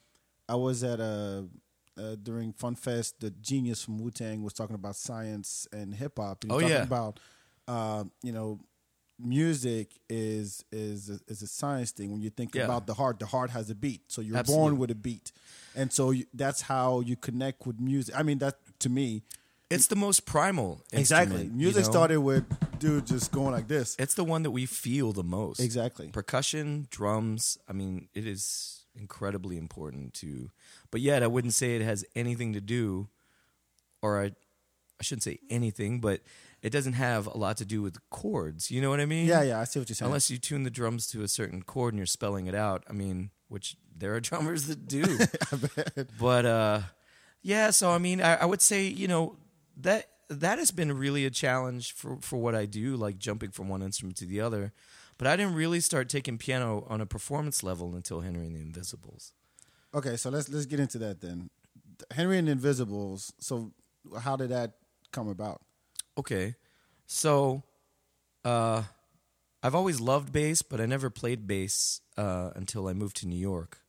I 0.50 0.56
was 0.56 0.84
at 0.84 1.00
a 1.00 1.48
uh, 1.98 2.16
during 2.22 2.54
Fun 2.54 2.76
Fest. 2.76 3.20
The 3.20 3.30
genius 3.32 3.84
from 3.84 4.00
Wu 4.00 4.12
Tang 4.12 4.44
was 4.44 4.54
talking 4.54 4.76
about 4.76 4.96
science 4.96 5.68
and 5.72 5.94
hip 5.94 6.18
hop. 6.18 6.44
Oh, 6.50 6.60
talking 6.60 6.70
yeah. 6.70 6.84
about 6.84 7.20
uh, 7.68 8.04
you 8.24 8.32
know 8.32 8.60
music 9.18 9.92
is 10.10 10.64
is 10.72 11.10
a, 11.10 11.20
is 11.28 11.42
a 11.42 11.48
science 11.48 11.92
thing. 11.92 12.12
When 12.12 12.22
you 12.22 12.30
think 12.30 12.54
Yeah. 12.56 12.66
about 12.66 12.88
the 12.88 12.94
heart, 12.96 13.20
the 13.20 13.26
heart 13.26 13.50
has 13.52 13.70
a 13.70 13.76
beat. 13.76 14.02
So 14.08 14.22
you're 14.22 14.38
Absolutely. 14.38 14.62
born 14.64 14.78
with 14.78 14.92
a 14.92 14.96
beat, 14.96 15.32
and 15.76 15.92
so 15.92 16.12
you, 16.12 16.26
that's 16.34 16.62
how 16.64 17.00
you 17.02 17.16
connect 17.16 17.66
with 17.66 17.80
music. 17.80 18.16
I 18.18 18.24
mean, 18.24 18.40
that 18.40 18.58
to 18.80 18.90
me. 18.90 19.24
It's 19.68 19.88
the 19.88 19.96
most 19.96 20.28
primal. 20.28 20.84
Exactly. 20.94 21.38
instrument, 21.38 21.52
you 21.60 21.66
Music 21.66 21.86
know? 21.86 21.92
started 21.92 22.20
with 22.20 22.44
dude 22.78 23.08
just 23.08 23.32
going 23.32 23.52
like 23.52 23.68
this. 23.68 23.96
It's 23.98 24.14
the 24.14 24.24
one 24.24 24.44
that 24.44 24.52
we 24.52 24.68
feel 24.68 25.12
the 25.12 25.24
most. 25.24 25.60
Exactly. 25.60 26.10
Percussion, 26.10 26.86
drums. 26.92 27.58
I 27.68 27.74
mean, 27.74 28.08
it 28.14 28.28
is 28.28 28.85
incredibly 28.96 29.58
important 29.58 30.14
to. 30.16 30.52
But 30.92 31.02
yet, 31.02 31.24
I 31.24 31.28
wouldn't 31.28 31.54
say 31.54 31.76
it 31.76 31.82
has 31.82 32.06
anything 32.16 32.54
to 32.54 32.62
do, 32.62 33.10
or 34.02 34.22
I, 34.22 34.26
I 34.26 35.04
shouldn't 35.04 35.24
say 35.24 35.40
anything, 35.50 36.00
but 36.00 36.22
it 36.62 36.72
doesn't 36.72 36.94
have 36.94 37.28
a 37.28 37.38
lot 37.38 37.58
to 37.58 37.66
do 37.66 37.82
with 37.82 37.98
chords. 38.10 38.72
You 38.72 38.82
know 38.82 38.90
what 38.90 39.00
I 39.00 39.06
mean? 39.06 39.28
Yeah, 39.28 39.44
yeah, 39.44 39.60
I 39.60 39.66
see 39.66 39.80
what 39.80 39.90
you're 39.90 39.96
saying. 39.96 40.08
Unless 40.08 40.32
you 40.32 40.38
tune 40.38 40.64
the 40.64 40.70
drums 40.70 41.08
to 41.08 41.22
a 41.22 41.28
certain 41.28 41.62
chord 41.62 41.94
and 41.94 42.00
you're 42.00 42.08
spelling 42.08 42.48
it 42.48 42.56
out. 42.56 42.84
I 42.90 42.94
mean, 42.94 43.30
which 43.48 43.78
there 43.96 44.16
are 44.16 44.20
drummers 44.22 44.68
that 44.68 44.88
do. 44.88 45.04
But 46.20 46.46
uh, 46.46 46.82
yeah, 47.42 47.70
so 47.70 47.92
I 47.92 48.00
mean, 48.00 48.22
I, 48.22 48.36
I 48.36 48.46
would 48.46 48.62
say 48.62 48.88
you 48.88 49.08
know 49.08 49.38
that 49.78 50.08
that 50.30 50.58
has 50.58 50.72
been 50.72 50.98
really 50.98 51.26
a 51.26 51.30
challenge 51.30 51.94
for 51.94 52.18
for 52.22 52.38
what 52.38 52.56
I 52.56 52.66
do, 52.66 52.96
like 52.96 53.20
jumping 53.20 53.52
from 53.52 53.70
one 53.70 53.84
instrument 53.84 54.18
to 54.18 54.26
the 54.26 54.42
other. 54.42 54.74
But 55.18 55.28
I 55.28 55.36
didn't 55.38 55.56
really 55.56 55.80
start 55.80 56.10
taking 56.10 56.38
piano 56.38 56.86
on 56.90 57.00
a 57.00 57.06
performance 57.06 57.64
level 57.64 57.96
until 57.96 58.20
Henry 58.22 58.48
and 58.48 58.56
the 58.56 58.62
Invisibles. 58.62 59.32
okay, 59.94 60.18
so 60.18 60.30
let's 60.30 60.50
let's 60.50 60.66
get 60.66 60.80
into 60.80 60.98
that 61.00 61.22
then. 61.22 61.50
Henry 62.12 62.38
and 62.38 62.48
the 62.48 62.52
Invisibles. 62.52 63.32
So 63.40 63.72
how 64.20 64.36
did 64.36 64.50
that 64.50 64.74
come 65.12 65.30
about? 65.30 65.62
Okay, 66.18 66.56
so 67.06 67.64
uh, 68.44 68.84
I've 69.64 69.76
always 69.76 70.00
loved 70.02 70.32
bass, 70.32 70.62
but 70.62 70.80
I 70.82 70.86
never 70.86 71.10
played 71.10 71.48
bass 71.48 72.02
uh, 72.18 72.52
until 72.56 72.88
I 72.88 72.94
moved 72.94 73.16
to 73.18 73.28
New 73.28 73.40
York, 73.40 73.80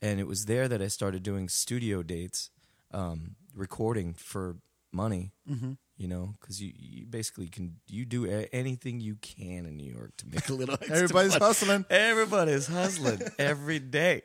and 0.00 0.20
it 0.20 0.26
was 0.26 0.46
there 0.46 0.68
that 0.68 0.80
I 0.80 0.88
started 0.88 1.22
doing 1.22 1.48
studio 1.48 2.02
dates, 2.02 2.50
um, 2.92 3.36
recording 3.54 4.14
for 4.14 4.56
money. 4.92 5.32
Mm-hmm. 5.50 5.72
You 5.96 6.08
know, 6.08 6.34
because 6.40 6.60
you, 6.60 6.72
you 6.76 7.06
basically 7.06 7.46
can 7.48 7.76
you 7.86 8.04
do 8.04 8.26
a- 8.26 8.48
anything 8.52 9.00
you 9.00 9.14
can 9.14 9.64
in 9.64 9.76
New 9.76 9.92
York 9.92 10.16
to 10.18 10.26
make 10.26 10.48
a 10.48 10.52
little. 10.52 10.76
Everybody's 10.90 11.32
money. 11.32 11.44
hustling. 11.44 11.84
Everybody's 11.88 12.66
hustling 12.66 13.20
every 13.38 13.78
day. 13.78 14.22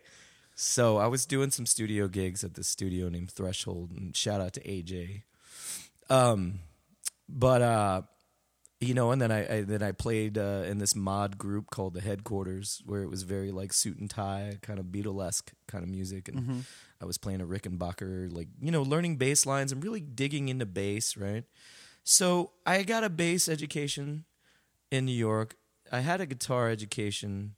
So 0.56 0.98
I 0.98 1.08
was 1.08 1.26
doing 1.26 1.52
some 1.52 1.66
studio 1.68 2.08
gigs 2.08 2.44
at 2.44 2.56
this 2.56 2.68
studio 2.68 3.08
named 3.08 3.32
Threshold, 3.32 3.92
and 3.92 4.16
shout 4.18 4.42
out 4.42 4.54
to 4.54 4.62
AJ. 4.62 5.22
Um, 6.10 6.60
but 7.30 7.62
uh, 7.62 8.02
you 8.82 8.94
know, 8.94 9.12
and 9.12 9.22
then 9.22 9.32
I, 9.32 9.58
I 9.58 9.62
then 9.62 9.84
I 9.84 9.92
played 9.92 10.38
uh, 10.38 10.64
in 10.66 10.80
this 10.80 10.96
mod 10.96 11.38
group 11.38 11.70
called 11.70 11.94
the 11.94 12.02
Headquarters, 12.02 12.82
where 12.86 13.04
it 13.04 13.10
was 13.10 13.24
very 13.24 13.52
like 13.52 13.74
suit 13.74 14.00
and 14.00 14.10
tie, 14.10 14.58
kind 14.62 14.80
of 14.80 14.86
Beatlesque 14.88 15.50
kind 15.68 15.84
of 15.84 15.90
music, 15.90 16.28
and 16.30 16.66
I 17.02 17.06
was 17.06 17.18
playing 17.18 17.42
a 17.42 17.46
Rickenbacker, 17.46 18.32
like 18.34 18.48
you 18.62 18.72
know, 18.72 18.82
learning 18.84 19.18
bass 19.18 19.46
lines 19.46 19.72
and 19.72 19.84
really 19.84 20.02
digging 20.02 20.50
into 20.50 20.66
bass, 20.66 21.16
right? 21.18 21.44
So 22.04 22.52
I 22.66 22.84
got 22.84 23.04
a 23.04 23.10
bass 23.10 23.48
education 23.48 24.26
in 24.92 25.06
New 25.06 25.12
York. 25.14 25.56
I 25.92 26.02
had 26.02 26.22
a 26.22 26.26
guitar 26.26 26.70
education. 26.70 27.56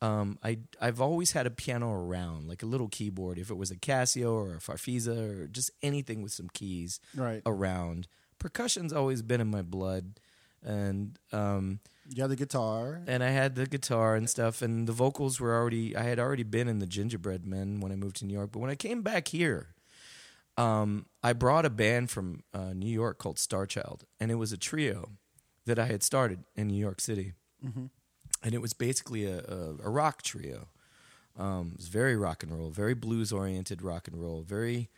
Um, 0.00 0.38
I 0.44 0.58
I've 0.80 1.00
always 1.00 1.32
had 1.32 1.46
a 1.46 1.50
piano 1.50 1.90
around, 1.92 2.48
like 2.48 2.62
a 2.62 2.66
little 2.66 2.88
keyboard. 2.88 3.38
If 3.38 3.50
it 3.50 3.56
was 3.56 3.70
a 3.70 3.76
Casio 3.76 4.32
or 4.32 4.54
a 4.54 4.58
Farfisa 4.58 5.42
or 5.42 5.46
just 5.48 5.70
anything 5.82 6.22
with 6.22 6.32
some 6.32 6.48
keys 6.52 7.00
Right. 7.14 7.42
around. 7.44 8.06
Percussion's 8.38 8.92
always 8.92 9.20
been 9.22 9.40
in 9.40 9.48
my 9.48 9.62
blood, 9.62 10.20
and 10.62 11.18
um, 11.32 11.80
You 12.08 12.22
had 12.22 12.30
the 12.30 12.36
guitar. 12.36 13.02
and 13.06 13.22
I 13.22 13.30
had 13.30 13.54
the 13.54 13.66
guitar 13.66 14.16
and 14.16 14.28
stuff, 14.30 14.62
and 14.62 14.86
the 14.88 14.92
vocals 14.92 15.38
were 15.40 15.54
already. 15.54 15.94
I 15.96 16.02
had 16.04 16.18
already 16.18 16.42
been 16.42 16.66
in 16.68 16.78
the 16.78 16.86
Gingerbread 16.86 17.46
Men 17.46 17.80
when 17.80 17.92
I 17.92 17.96
moved 17.96 18.16
to 18.16 18.24
New 18.24 18.34
York, 18.34 18.50
but 18.52 18.60
when 18.60 18.70
I 18.70 18.74
came 18.76 19.02
back 19.02 19.28
here, 19.28 19.74
um, 20.56 21.06
I 21.22 21.32
brought 21.34 21.64
a 21.66 21.70
band 21.70 22.10
from 22.10 22.42
uh, 22.54 22.72
New 22.72 22.90
York 22.90 23.18
called 23.18 23.36
Starchild, 23.36 24.02
and 24.18 24.30
it 24.30 24.36
was 24.36 24.52
a 24.52 24.56
trio 24.56 25.10
that 25.66 25.78
I 25.78 25.84
had 25.86 26.02
started 26.02 26.44
in 26.56 26.68
New 26.68 26.80
York 26.80 27.00
City, 27.00 27.34
and 28.42 28.54
it 28.54 28.62
was 28.62 28.72
basically 28.72 29.26
a, 29.26 29.38
a, 29.40 29.76
a 29.84 29.90
rock 29.90 30.22
trio. 30.22 30.68
Um, 31.38 31.72
it 31.74 31.76
was 31.78 31.88
very 31.88 32.16
rock 32.16 32.42
and 32.42 32.56
roll, 32.56 32.70
very 32.70 32.94
blues 32.94 33.30
oriented 33.32 33.82
rock 33.82 34.08
and 34.08 34.20
roll, 34.20 34.42
very 34.42 34.88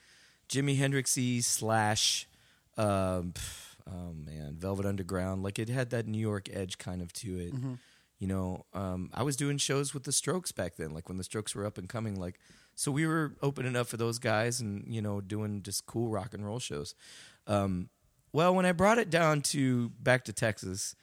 Jimi 0.48 0.78
Hendrixy 0.78 1.42
slash, 1.44 2.26
um, 2.78 3.32
pff, 3.34 3.69
oh 3.92 4.12
man, 4.12 4.56
Velvet 4.56 4.86
Underground. 4.86 5.42
Like 5.42 5.58
it 5.58 5.68
had 5.68 5.90
that 5.90 6.06
New 6.06 6.18
York 6.18 6.48
edge 6.52 6.78
kind 6.78 7.02
of 7.02 7.12
to 7.14 7.38
it. 7.38 7.54
You 8.18 8.26
know, 8.26 8.66
um, 8.74 9.10
I 9.14 9.22
was 9.22 9.34
doing 9.34 9.56
shows 9.56 9.94
with 9.94 10.04
the 10.04 10.12
Strokes 10.12 10.52
back 10.52 10.76
then, 10.76 10.92
like 10.92 11.08
when 11.08 11.16
the 11.16 11.24
Strokes 11.24 11.54
were 11.54 11.64
up 11.64 11.78
and 11.78 11.88
coming. 11.88 12.20
Like, 12.20 12.38
so 12.74 12.92
we 12.92 13.06
were 13.06 13.34
opening 13.40 13.76
up 13.76 13.86
for 13.86 13.96
those 13.96 14.18
guys 14.18 14.60
and 14.60 14.84
you 14.92 15.00
know 15.00 15.20
doing 15.22 15.62
just 15.62 15.86
cool 15.86 16.10
rock 16.10 16.34
and 16.34 16.44
roll 16.44 16.58
shows. 16.58 16.94
Um, 17.46 17.88
well, 18.32 18.54
when 18.54 18.66
I 18.66 18.72
brought 18.72 18.98
it 18.98 19.10
down 19.10 19.40
to 19.42 19.88
back 20.00 20.24
to 20.24 20.32
Texas, 20.32 20.94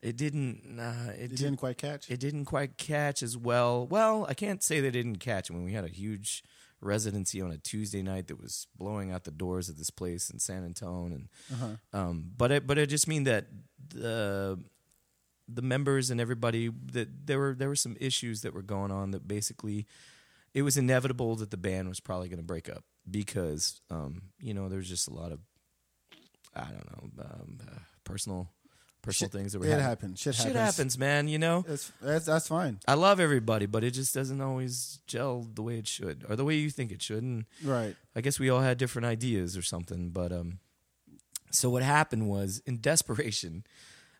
it 0.00 0.16
didn't. 0.16 0.80
Uh, 0.80 1.12
it, 1.12 1.28
didn't 1.28 1.36
didn't 1.36 1.56
quite 1.58 1.78
catch. 1.78 2.10
it 2.10 2.18
didn't 2.18 2.46
quite 2.46 2.76
catch 2.76 3.22
as 3.22 3.36
well. 3.36 3.86
Well, 3.86 4.26
I 4.28 4.34
can't 4.34 4.62
say 4.62 4.80
they 4.80 4.90
didn't 4.90 5.16
catch. 5.16 5.50
I 5.50 5.54
mean, 5.54 5.64
we 5.64 5.74
had 5.74 5.84
a 5.84 5.88
huge 5.88 6.42
residency 6.82 7.40
on 7.40 7.50
a 7.50 7.58
Tuesday 7.58 8.02
night 8.02 8.26
that 8.28 8.40
was 8.40 8.66
blowing 8.76 9.10
out 9.10 9.24
the 9.24 9.30
doors 9.30 9.68
of 9.68 9.78
this 9.78 9.90
place 9.90 10.28
in 10.30 10.38
San 10.38 10.64
Antonio, 10.64 11.06
and 11.06 11.28
um, 11.92 12.30
but 12.36 12.50
it, 12.50 12.66
but 12.66 12.78
I 12.78 12.84
just 12.84 13.08
mean 13.08 13.24
that 13.24 13.46
the 13.88 14.58
the 15.48 15.62
members 15.62 16.10
and 16.10 16.20
everybody 16.20 16.70
that 16.92 17.26
there 17.26 17.38
were 17.38 17.54
there 17.54 17.68
were 17.68 17.76
some 17.76 17.96
issues 18.00 18.42
that 18.42 18.54
were 18.54 18.62
going 18.62 18.90
on 18.90 19.10
that 19.12 19.26
basically 19.26 19.86
it 20.54 20.62
was 20.62 20.76
inevitable 20.76 21.36
that 21.36 21.50
the 21.50 21.56
band 21.56 21.88
was 21.88 22.00
probably 22.00 22.28
going 22.28 22.38
to 22.38 22.44
break 22.44 22.68
up 22.68 22.84
because 23.10 23.80
um, 23.90 24.22
you 24.40 24.54
know 24.54 24.68
there's 24.68 24.88
just 24.88 25.08
a 25.08 25.14
lot 25.14 25.32
of 25.32 25.40
I 26.54 26.64
don't 26.64 26.90
know 26.90 27.24
um, 27.24 27.58
uh, 27.66 27.78
personal 28.04 28.48
personal 29.02 29.28
Shit- 29.30 29.32
things 29.40 29.52
that 29.52 29.58
were 29.58 29.66
it 29.66 29.70
happening. 29.70 29.88
happens. 29.88 30.20
Shit 30.20 30.34
Shit 30.36 30.54
happens. 30.56 30.96
man. 30.96 31.28
You 31.28 31.38
know, 31.38 31.64
That's, 31.66 31.92
that's 32.00 32.24
that's 32.26 32.48
fine. 32.48 32.78
I 32.86 32.94
love 32.94 33.18
everybody, 33.20 33.66
but 33.66 33.82
it 33.84 33.90
just 33.92 34.14
doesn't 34.14 34.40
always 34.40 35.00
gel 35.06 35.46
the 35.54 35.62
way 35.62 35.78
it 35.78 35.86
should 35.88 36.24
or 36.28 36.36
the 36.36 36.44
way 36.44 36.54
you 36.54 36.70
think 36.70 36.92
it 36.92 37.02
should. 37.02 37.22
And 37.22 37.44
Right. 37.62 37.96
I 38.16 38.20
guess 38.20 38.38
we 38.38 38.48
all 38.48 38.60
had 38.60 38.78
different 38.78 39.06
ideas 39.06 39.56
or 39.56 39.62
something. 39.62 40.10
But 40.10 40.32
um, 40.32 40.58
so 41.50 41.68
what 41.68 41.82
happened 41.82 42.28
was 42.28 42.62
in 42.66 42.80
desperation, 42.80 43.64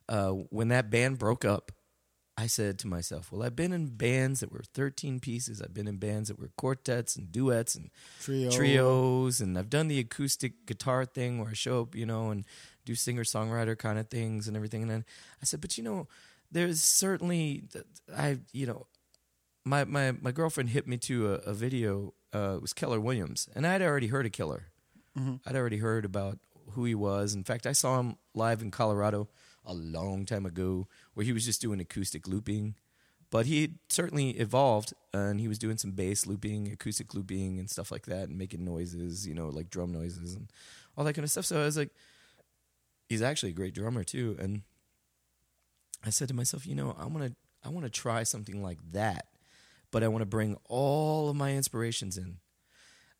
uh, 0.08 0.30
when 0.30 0.68
that 0.68 0.90
band 0.90 1.18
broke 1.18 1.44
up, 1.44 1.72
I 2.36 2.46
said 2.46 2.78
to 2.80 2.86
myself, 2.86 3.30
"Well, 3.30 3.42
I've 3.42 3.54
been 3.54 3.74
in 3.74 3.88
bands 3.88 4.40
that 4.40 4.50
were 4.50 4.62
13 4.74 5.20
pieces. 5.20 5.60
I've 5.60 5.74
been 5.74 5.86
in 5.86 5.98
bands 5.98 6.28
that 6.28 6.38
were 6.40 6.48
quartets 6.56 7.14
and 7.14 7.30
duets 7.30 7.74
and 7.74 7.90
Trio. 8.22 8.50
trios, 8.50 9.40
and 9.42 9.56
I've 9.58 9.68
done 9.68 9.88
the 9.88 9.98
acoustic 9.98 10.64
guitar 10.66 11.04
thing 11.04 11.38
where 11.38 11.50
I 11.50 11.52
show 11.52 11.82
up, 11.82 11.94
you 11.94 12.06
know, 12.06 12.30
and 12.30 12.46
do 12.84 12.94
singer 12.94 13.24
songwriter 13.24 13.76
kind 13.76 13.98
of 13.98 14.08
things 14.08 14.48
and 14.48 14.56
everything. 14.56 14.82
And 14.82 14.90
then 14.90 15.04
I 15.40 15.44
said, 15.44 15.60
but 15.60 15.76
you 15.78 15.84
know, 15.84 16.08
there's 16.50 16.82
certainly 16.82 17.64
I, 18.16 18.38
you 18.52 18.66
know, 18.66 18.86
my 19.64 19.84
my 19.84 20.12
my 20.12 20.32
girlfriend 20.32 20.70
hit 20.70 20.86
me 20.86 20.96
to 20.98 21.34
a, 21.34 21.34
a 21.50 21.54
video. 21.54 22.14
Uh, 22.34 22.54
it 22.56 22.62
was 22.62 22.72
Keller 22.72 23.00
Williams, 23.00 23.48
and 23.54 23.66
I'd 23.66 23.82
already 23.82 24.08
heard 24.08 24.26
of 24.26 24.32
Keller. 24.32 24.68
I'd 25.46 25.56
already 25.56 25.78
heard 25.78 26.04
about 26.04 26.38
who 26.70 26.84
he 26.84 26.94
was. 26.94 27.34
In 27.34 27.44
fact, 27.44 27.66
I 27.66 27.72
saw 27.72 28.00
him 28.00 28.16
live 28.34 28.62
in 28.62 28.70
Colorado 28.70 29.28
a 29.64 29.74
long 29.74 30.24
time 30.24 30.46
ago, 30.46 30.88
where 31.14 31.24
he 31.24 31.32
was 31.32 31.44
just 31.44 31.60
doing 31.60 31.80
acoustic 31.80 32.26
looping. 32.26 32.74
But 33.30 33.46
he 33.46 33.76
certainly 33.88 34.30
evolved, 34.30 34.92
and 35.12 35.40
he 35.40 35.48
was 35.48 35.58
doing 35.58 35.78
some 35.78 35.92
bass 35.92 36.26
looping, 36.26 36.70
acoustic 36.70 37.14
looping, 37.14 37.58
and 37.58 37.70
stuff 37.70 37.90
like 37.90 38.06
that, 38.06 38.28
and 38.28 38.36
making 38.36 38.64
noises, 38.64 39.26
you 39.26 39.34
know, 39.34 39.48
like 39.48 39.70
drum 39.70 39.92
noises 39.92 40.34
and 40.34 40.50
all 40.96 41.04
that 41.04 41.14
kind 41.14 41.24
of 41.24 41.30
stuff. 41.30 41.46
So 41.46 41.60
I 41.60 41.64
was 41.64 41.76
like, 41.76 41.90
he's 43.12 43.20
actually 43.20 43.50
a 43.50 43.54
great 43.54 43.74
drummer 43.74 44.02
too. 44.02 44.34
And 44.38 44.62
I 46.02 46.08
said 46.08 46.28
to 46.28 46.34
myself, 46.34 46.66
you 46.66 46.74
know, 46.74 46.96
I 46.98 47.04
want 47.04 47.26
to, 47.26 47.36
I 47.62 47.68
want 47.68 47.84
to 47.84 47.90
try 47.90 48.22
something 48.22 48.62
like 48.62 48.78
that, 48.92 49.26
but 49.90 50.02
I 50.02 50.08
want 50.08 50.22
to 50.22 50.26
bring 50.26 50.56
all 50.64 51.28
of 51.28 51.36
my 51.36 51.52
inspirations 51.52 52.16
in, 52.16 52.38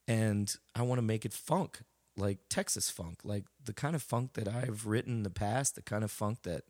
and 0.08 0.56
I 0.74 0.80
want 0.80 0.98
to 0.98 1.02
make 1.02 1.26
it 1.26 1.34
funk, 1.34 1.82
like 2.16 2.38
Texas 2.48 2.88
funk, 2.88 3.18
like 3.22 3.44
the 3.62 3.74
kind 3.74 3.94
of 3.94 4.02
funk 4.02 4.32
that 4.32 4.48
I've 4.48 4.86
written 4.86 5.12
in 5.12 5.22
the 5.24 5.30
past, 5.30 5.74
the 5.74 5.82
kind 5.82 6.04
of 6.04 6.10
funk 6.10 6.42
that 6.44 6.64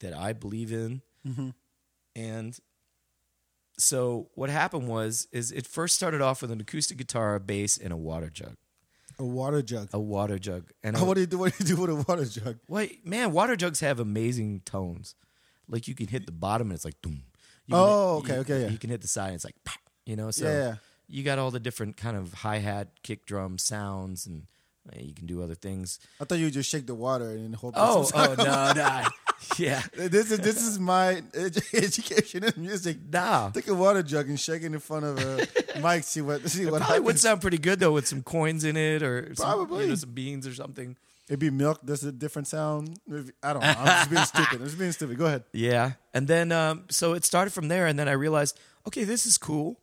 that 0.00 0.14
I 0.14 0.32
believe 0.32 0.72
in, 0.72 1.02
mm-hmm. 1.26 1.50
and 2.14 2.58
so 3.78 4.30
what 4.34 4.48
happened 4.48 4.88
was 4.88 5.28
is 5.30 5.52
it 5.52 5.66
first 5.66 5.94
started 5.94 6.22
off 6.22 6.40
with 6.40 6.50
an 6.50 6.60
acoustic 6.62 6.96
guitar, 6.96 7.34
a 7.34 7.40
bass, 7.40 7.76
and 7.76 7.92
a 7.92 7.96
water 7.96 8.30
jug, 8.30 8.56
A 9.18 9.24
water 9.24 9.62
jug. 9.62 9.88
a 9.92 9.98
water 10.00 10.38
jug, 10.38 10.70
and 10.84 10.96
I- 10.96 11.02
what 11.04 11.14
do 11.14 11.20
you 11.20 11.26
do? 11.26 11.38
What 11.38 11.56
do 11.56 11.64
you 11.64 11.74
do 11.76 11.80
with 11.80 11.90
a 11.90 11.94
water 12.08 12.24
jug? 12.26 12.58
Wait, 12.68 13.06
man, 13.06 13.32
water 13.32 13.56
jugs 13.56 13.80
have 13.80 13.98
amazing 14.00 14.60
tones. 14.64 15.14
Like 15.68 15.88
you 15.88 15.94
can 15.94 16.06
hit 16.06 16.26
the 16.26 16.32
bottom 16.32 16.68
and 16.68 16.74
it's 16.76 16.84
like 16.84 17.00
boom. 17.02 17.22
Oh, 17.72 18.18
okay, 18.18 18.38
okay, 18.38 18.62
yeah. 18.62 18.68
You 18.68 18.78
can 18.78 18.90
hit 18.90 19.00
the 19.00 19.08
side 19.08 19.26
and 19.28 19.34
it's 19.36 19.44
like, 19.44 19.56
pow, 19.64 19.74
you 20.04 20.14
know. 20.16 20.30
So 20.30 20.44
Yeah, 20.44 20.58
yeah. 20.58 20.74
you 21.08 21.24
got 21.24 21.38
all 21.40 21.50
the 21.50 21.58
different 21.58 21.96
kind 21.96 22.16
of 22.16 22.32
hi 22.34 22.58
hat, 22.58 22.88
kick 23.02 23.26
drum 23.26 23.58
sounds, 23.58 24.26
and 24.26 24.46
uh, 24.92 24.98
you 25.00 25.14
can 25.14 25.26
do 25.26 25.42
other 25.42 25.56
things. 25.56 25.98
I 26.20 26.24
thought 26.24 26.38
you 26.38 26.44
would 26.44 26.52
just 26.54 26.70
shake 26.70 26.86
the 26.86 26.94
water 26.94 27.30
and 27.30 27.56
hope. 27.56 27.74
Oh, 27.76 28.08
oh 28.14 28.34
no, 28.38 28.72
no, 28.72 29.02
yeah, 29.58 29.82
This 29.94 30.30
is 30.30 30.38
this 30.40 30.62
is 30.66 30.78
my 30.78 31.22
edu- 31.32 31.74
education 31.84 32.44
in 32.44 32.52
music. 32.56 32.98
nah. 33.12 33.50
Take 33.50 33.68
a 33.68 33.74
water 33.74 34.02
jug 34.02 34.28
and 34.28 34.38
shake 34.38 34.62
it 34.62 34.66
in 34.66 34.78
front 34.78 35.04
of 35.04 35.18
a 35.18 35.80
mic. 35.80 36.04
See 36.04 36.20
what 36.22 36.48
see 36.48 36.66
what 36.66 36.82
Probably 36.82 37.00
would 37.00 37.18
sound 37.18 37.40
pretty 37.40 37.58
good 37.58 37.78
though 37.80 37.92
with 37.92 38.06
some 38.06 38.22
coins 38.22 38.64
in 38.64 38.76
it 38.76 39.02
or 39.02 39.34
some, 39.34 39.44
Probably. 39.46 39.84
you 39.84 39.88
know, 39.90 39.94
some 39.96 40.12
beans 40.12 40.46
or 40.46 40.54
something. 40.54 40.96
It'd 41.28 41.40
be 41.40 41.50
milk. 41.50 41.80
There's 41.82 42.04
a 42.04 42.12
different 42.12 42.46
sound. 42.48 43.00
I 43.42 43.52
don't 43.52 43.60
know. 43.62 43.74
I'm 43.76 43.86
just 43.86 44.10
being 44.10 44.24
stupid. 44.24 44.60
I'm 44.60 44.64
just 44.66 44.78
being 44.78 44.92
stupid. 44.92 45.18
Go 45.18 45.26
ahead. 45.26 45.42
Yeah, 45.52 45.92
and 46.14 46.28
then 46.28 46.52
um, 46.52 46.84
so 46.88 47.14
it 47.14 47.24
started 47.24 47.52
from 47.52 47.66
there, 47.68 47.86
and 47.88 47.98
then 47.98 48.08
I 48.08 48.12
realized, 48.12 48.56
okay, 48.86 49.02
this 49.02 49.26
is 49.26 49.36
cool. 49.36 49.80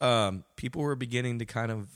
Um, 0.00 0.44
people 0.56 0.80
were 0.82 0.96
beginning 0.96 1.38
to 1.40 1.44
kind 1.44 1.70
of 1.70 1.88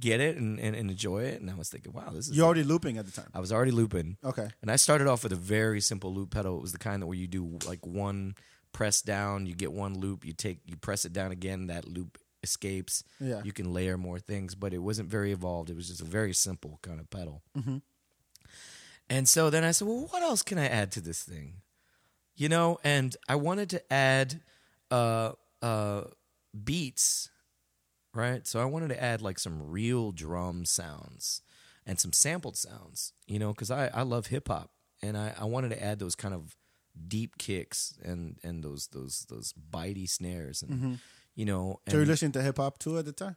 get 0.00 0.20
it 0.20 0.36
and, 0.36 0.58
and, 0.58 0.74
and 0.74 0.90
enjoy 0.90 1.24
it, 1.24 1.40
and 1.40 1.50
I 1.50 1.54
was 1.54 1.68
thinking, 1.68 1.92
wow, 1.92 2.10
this 2.12 2.28
is. 2.28 2.36
You're 2.36 2.46
already 2.46 2.64
looping 2.64 2.98
at 2.98 3.06
the 3.06 3.12
time. 3.12 3.28
I 3.34 3.40
was 3.40 3.52
already 3.52 3.70
looping. 3.70 4.16
Okay. 4.24 4.48
And 4.62 4.70
I 4.70 4.76
started 4.76 5.06
off 5.06 5.22
with 5.22 5.32
a 5.32 5.36
very 5.36 5.80
simple 5.80 6.12
loop 6.12 6.30
pedal. 6.30 6.56
It 6.56 6.62
was 6.62 6.72
the 6.72 6.78
kind 6.78 7.02
that 7.02 7.06
where 7.06 7.16
you 7.16 7.26
do 7.26 7.58
like 7.66 7.84
one 7.86 8.34
press 8.72 9.02
down, 9.02 9.46
you 9.46 9.54
get 9.54 9.72
one 9.72 9.98
loop, 9.98 10.24
you 10.24 10.32
take 10.32 10.58
you 10.66 10.76
press 10.76 11.04
it 11.04 11.12
down 11.12 11.32
again, 11.32 11.68
that 11.68 11.86
loop 11.86 12.18
escapes. 12.42 13.04
Yeah. 13.18 13.40
You 13.42 13.52
can 13.52 13.72
layer 13.72 13.96
more 13.96 14.18
things, 14.18 14.54
but 14.54 14.72
it 14.72 14.78
wasn't 14.78 15.08
very 15.08 15.32
evolved. 15.32 15.70
It 15.70 15.76
was 15.76 15.88
just 15.88 16.00
a 16.00 16.04
very 16.04 16.34
simple 16.34 16.78
kind 16.82 17.00
of 17.00 17.10
pedal. 17.10 17.42
Mm-hmm. 17.56 17.78
And 19.10 19.28
so 19.28 19.50
then 19.50 19.64
I 19.64 19.72
said, 19.72 19.88
well, 19.88 20.06
what 20.10 20.22
else 20.22 20.42
can 20.42 20.58
I 20.58 20.66
add 20.66 20.92
to 20.92 21.00
this 21.00 21.22
thing? 21.22 21.62
You 22.36 22.48
know, 22.48 22.78
and 22.82 23.16
I 23.28 23.36
wanted 23.36 23.70
to 23.70 23.92
add 23.92 24.40
uh, 24.90 25.32
uh, 25.62 26.04
beats, 26.64 27.30
right? 28.14 28.46
So 28.46 28.60
I 28.60 28.64
wanted 28.64 28.88
to 28.88 29.02
add 29.02 29.20
like 29.22 29.38
some 29.38 29.70
real 29.70 30.12
drum 30.12 30.64
sounds 30.64 31.42
and 31.86 31.98
some 32.00 32.12
sampled 32.12 32.56
sounds, 32.56 33.12
you 33.26 33.38
know, 33.38 33.48
because 33.48 33.70
I, 33.70 33.88
I 33.92 34.02
love 34.02 34.26
hip 34.28 34.48
hop 34.48 34.70
and 35.02 35.16
I, 35.16 35.34
I 35.38 35.44
wanted 35.44 35.70
to 35.70 35.82
add 35.82 35.98
those 35.98 36.14
kind 36.14 36.34
of 36.34 36.56
deep 37.08 37.38
kicks 37.38 37.94
and, 38.04 38.36
and 38.44 38.62
those 38.62 38.86
those 38.88 39.26
those 39.28 39.52
bitey 39.70 40.08
snares 40.08 40.62
and 40.62 40.98
you 41.34 41.44
know 41.44 41.80
So 41.88 41.96
you're 41.96 42.06
listening 42.06 42.30
to 42.32 42.42
hip 42.42 42.56
hop 42.58 42.78
too 42.78 42.96
at 42.98 43.04
the 43.04 43.12
time? 43.12 43.36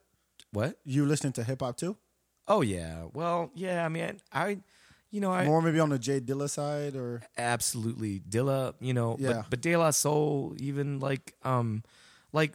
what? 0.52 0.78
You 0.86 1.06
listening 1.06 1.34
to 1.34 1.44
hip 1.44 1.62
hop 1.62 1.76
too? 1.78 1.98
Oh 2.48 2.62
yeah. 2.62 3.06
Well, 3.14 3.52
yeah. 3.56 3.84
I 3.86 3.90
mean, 3.90 4.22
I, 4.32 4.60
you 5.12 5.20
know, 5.20 5.32
I 5.34 5.44
More 5.46 5.62
maybe 5.62 5.80
on 5.82 5.90
the 5.90 6.00
Jay 6.00 6.22
Dilla 6.22 6.50
side 6.50 6.96
or 6.96 7.22
absolutely 7.38 8.20
Dilla. 8.22 8.74
You 8.80 8.94
know, 8.94 9.18
Yeah. 9.20 9.34
but 9.42 9.50
but 9.50 9.62
De 9.62 9.76
La 9.76 9.90
Soul, 9.92 10.56
even 10.60 11.00
like 11.00 11.34
um, 11.44 11.84
like 12.32 12.54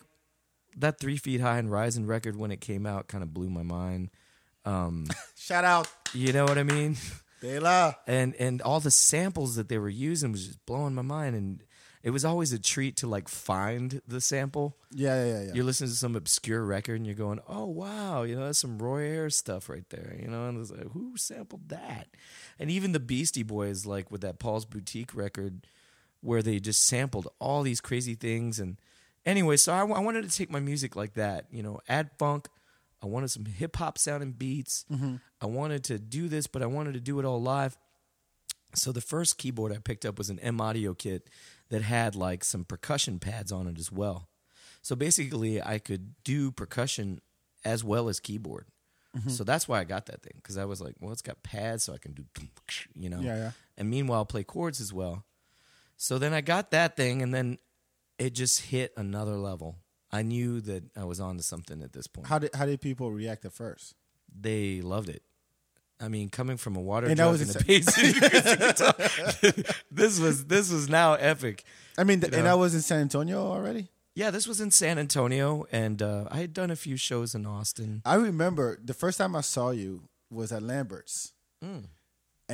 that 0.77 0.99
Three 1.01 1.17
Feet 1.17 1.41
High 1.41 1.59
and 1.59 1.71
Rising 1.71 2.07
record 2.07 2.37
when 2.37 2.51
it 2.51 2.61
came 2.61 2.87
out, 2.87 3.09
kind 3.09 3.23
of 3.23 3.33
blew 3.35 3.49
my 3.51 3.63
mind. 3.63 4.11
Um, 4.65 5.07
shout 5.37 5.65
out 5.65 5.89
you 6.15 6.33
know 6.33 6.45
what 6.45 6.59
I 6.59 6.63
mean? 6.63 6.97
De 7.41 7.59
La. 7.59 7.95
and 8.07 8.35
and 8.37 8.63
all 8.63 8.79
the 8.79 8.91
samples 8.93 9.57
that 9.57 9.69
they 9.69 9.79
were 9.79 9.89
using 9.89 10.31
was 10.31 10.47
just 10.47 10.65
blowing 10.67 10.95
my 10.95 11.03
mind 11.03 11.35
and 11.35 11.65
it 12.05 12.11
was 12.11 12.25
always 12.25 12.53
a 12.53 12.59
treat 12.61 12.97
to 12.99 13.09
like 13.09 13.29
find 13.29 14.01
the 14.07 14.21
sample 14.21 14.77
Yeah, 14.93 15.25
yeah, 15.25 15.33
yeah. 15.33 15.43
yeah. 15.47 15.53
you're 15.55 15.65
listening 15.65 15.91
to 15.91 15.97
some 15.97 16.15
obscure 16.15 16.63
record 16.65 16.97
and 16.97 17.07
you're 17.07 17.17
going 17.17 17.41
oh 17.49 17.65
wow 17.67 18.23
you 18.23 18.37
know 18.37 18.45
that's 18.47 18.61
some 18.61 18.79
roy 18.79 19.03
ayers 19.03 19.35
stuff 19.37 19.69
right 19.69 19.89
there 19.91 20.17
you 20.23 20.29
know 20.29 20.49
and 20.49 20.61
it's 20.61 20.71
like 20.71 20.93
who 20.93 21.17
sampled 21.17 21.69
that 21.71 22.07
and 22.61 22.71
even 22.71 22.93
the 22.93 23.01
beastie 23.01 23.43
boys 23.43 23.87
like 23.87 24.09
with 24.13 24.21
that 24.21 24.39
paul's 24.39 24.65
boutique 24.65 25.13
record 25.13 25.67
where 26.21 26.43
they 26.43 26.61
just 26.61 26.85
sampled 26.87 27.27
all 27.41 27.63
these 27.63 27.81
crazy 27.81 28.15
things 28.15 28.61
and 28.61 28.77
anyway 29.27 29.57
so 29.57 29.73
I, 29.73 29.81
I 29.81 30.01
wanted 30.01 30.29
to 30.29 30.37
take 30.37 30.51
my 30.51 30.61
music 30.61 30.97
like 30.97 31.15
that 31.15 31.47
you 31.51 31.63
know 31.63 31.81
add 31.89 32.11
funk 32.19 32.49
i 33.03 33.07
wanted 33.07 33.31
some 33.31 33.45
hip-hop 33.45 33.99
sounding 33.99 34.33
beats 34.33 34.85
i 35.41 35.47
wanted 35.47 35.85
to 35.85 35.99
do 35.99 36.29
this 36.29 36.47
but 36.47 36.63
i 36.63 36.67
wanted 36.67 36.95
to 36.95 37.01
do 37.01 37.19
it 37.19 37.25
all 37.25 37.41
live 37.41 37.77
so 38.75 38.93
the 38.93 39.01
first 39.01 39.39
keyboard 39.39 39.73
I 39.73 39.79
picked 39.79 40.05
up 40.05 40.19
was 40.19 40.31
an 40.31 40.39
M 40.41 40.61
Audio 40.61 40.95
kit 40.95 41.29
that 41.69 41.83
had 41.83 42.15
like 42.15 42.45
some 42.45 42.65
percussion 42.65 43.19
pads 43.19 43.53
on 43.53 43.67
it 43.67 43.79
as 43.79 43.93
well. 43.93 44.29
So 44.83 44.97
basically, 44.97 45.63
I 45.63 45.79
could 45.79 46.15
do 46.25 46.51
percussion 46.51 47.21
as 47.65 47.85
well 47.85 48.09
as 48.09 48.19
keyboard. 48.19 48.67
Mm-hmm. 49.17 49.29
So 49.29 49.45
that's 49.45 49.69
why 49.69 49.81
I 49.81 49.85
got 49.85 50.07
that 50.07 50.23
thing 50.23 50.33
because 50.37 50.57
I 50.57 50.65
was 50.65 50.81
like, 50.81 50.95
well, 51.01 51.13
it's 51.13 51.23
got 51.23 51.43
pads, 51.43 51.85
so 51.85 51.93
I 51.93 51.99
can 51.99 52.13
do, 52.13 52.25
you 52.95 53.11
know. 53.11 53.21
Yeah, 53.21 53.37
yeah. 53.37 53.51
And 53.77 53.91
meanwhile, 53.91 54.25
play 54.25 54.43
chords 54.43 54.81
as 54.81 54.93
well. 54.93 55.25
So 55.99 56.19
then 56.19 56.33
I 56.33 56.41
got 56.41 56.71
that 56.71 56.97
thing, 56.97 57.23
and 57.23 57.33
then 57.33 57.59
it 58.27 58.35
just 58.35 58.61
hit 58.73 58.93
another 58.97 59.37
level. 59.37 59.77
I 60.11 60.23
knew 60.23 60.61
that 60.63 60.83
I 60.97 61.05
was 61.05 61.21
onto 61.21 61.43
something 61.43 61.83
at 61.83 61.93
this 61.93 62.07
point. 62.07 62.27
How 62.29 62.39
did 62.39 62.55
how 62.55 62.67
did 62.67 62.81
people 62.81 63.11
react 63.11 63.45
at 63.45 63.53
first? 63.53 63.95
they 64.35 64.81
loved 64.81 65.09
it. 65.11 65.23
I 66.01 66.09
mean, 66.09 66.29
coming 66.31 66.57
from 66.57 66.75
a 66.75 66.81
water 66.81 67.07
And 67.07 67.19
that 67.19 67.27
was 67.31 67.43
and 67.43 67.55
a 67.55 67.59
a- 67.61 67.65
basic 67.65 68.17
acoustic 68.17 68.59
guitar, 68.59 68.95
this 69.91 70.19
was 70.19 70.47
this 70.47 70.73
was 70.73 70.89
now 70.89 71.15
epic. 71.15 71.65
I 71.99 72.05
mean, 72.05 72.21
th- 72.21 72.33
and. 72.33 72.49
I 72.49 72.55
was 72.55 72.75
in 72.75 72.81
San 72.81 73.01
Antonio 73.03 73.39
already. 73.55 73.89
Yeah, 74.15 74.31
this 74.31 74.47
was 74.47 74.61
in 74.61 74.71
San 74.71 74.99
Antonio, 74.99 75.65
and 75.73 76.03
uh, 76.03 76.25
I 76.31 76.39
had 76.39 76.53
done 76.53 76.71
a 76.71 76.77
few 76.77 76.97
shows 76.97 77.35
in 77.35 77.47
Austin. 77.47 78.03
I 78.05 78.17
remember 78.17 78.79
the 78.83 78.95
first 78.95 79.17
time 79.19 79.35
I 79.37 79.41
saw 79.43 79.71
you 79.71 80.09
was 80.31 80.51
at 80.53 80.63
Lambert's, 80.63 81.33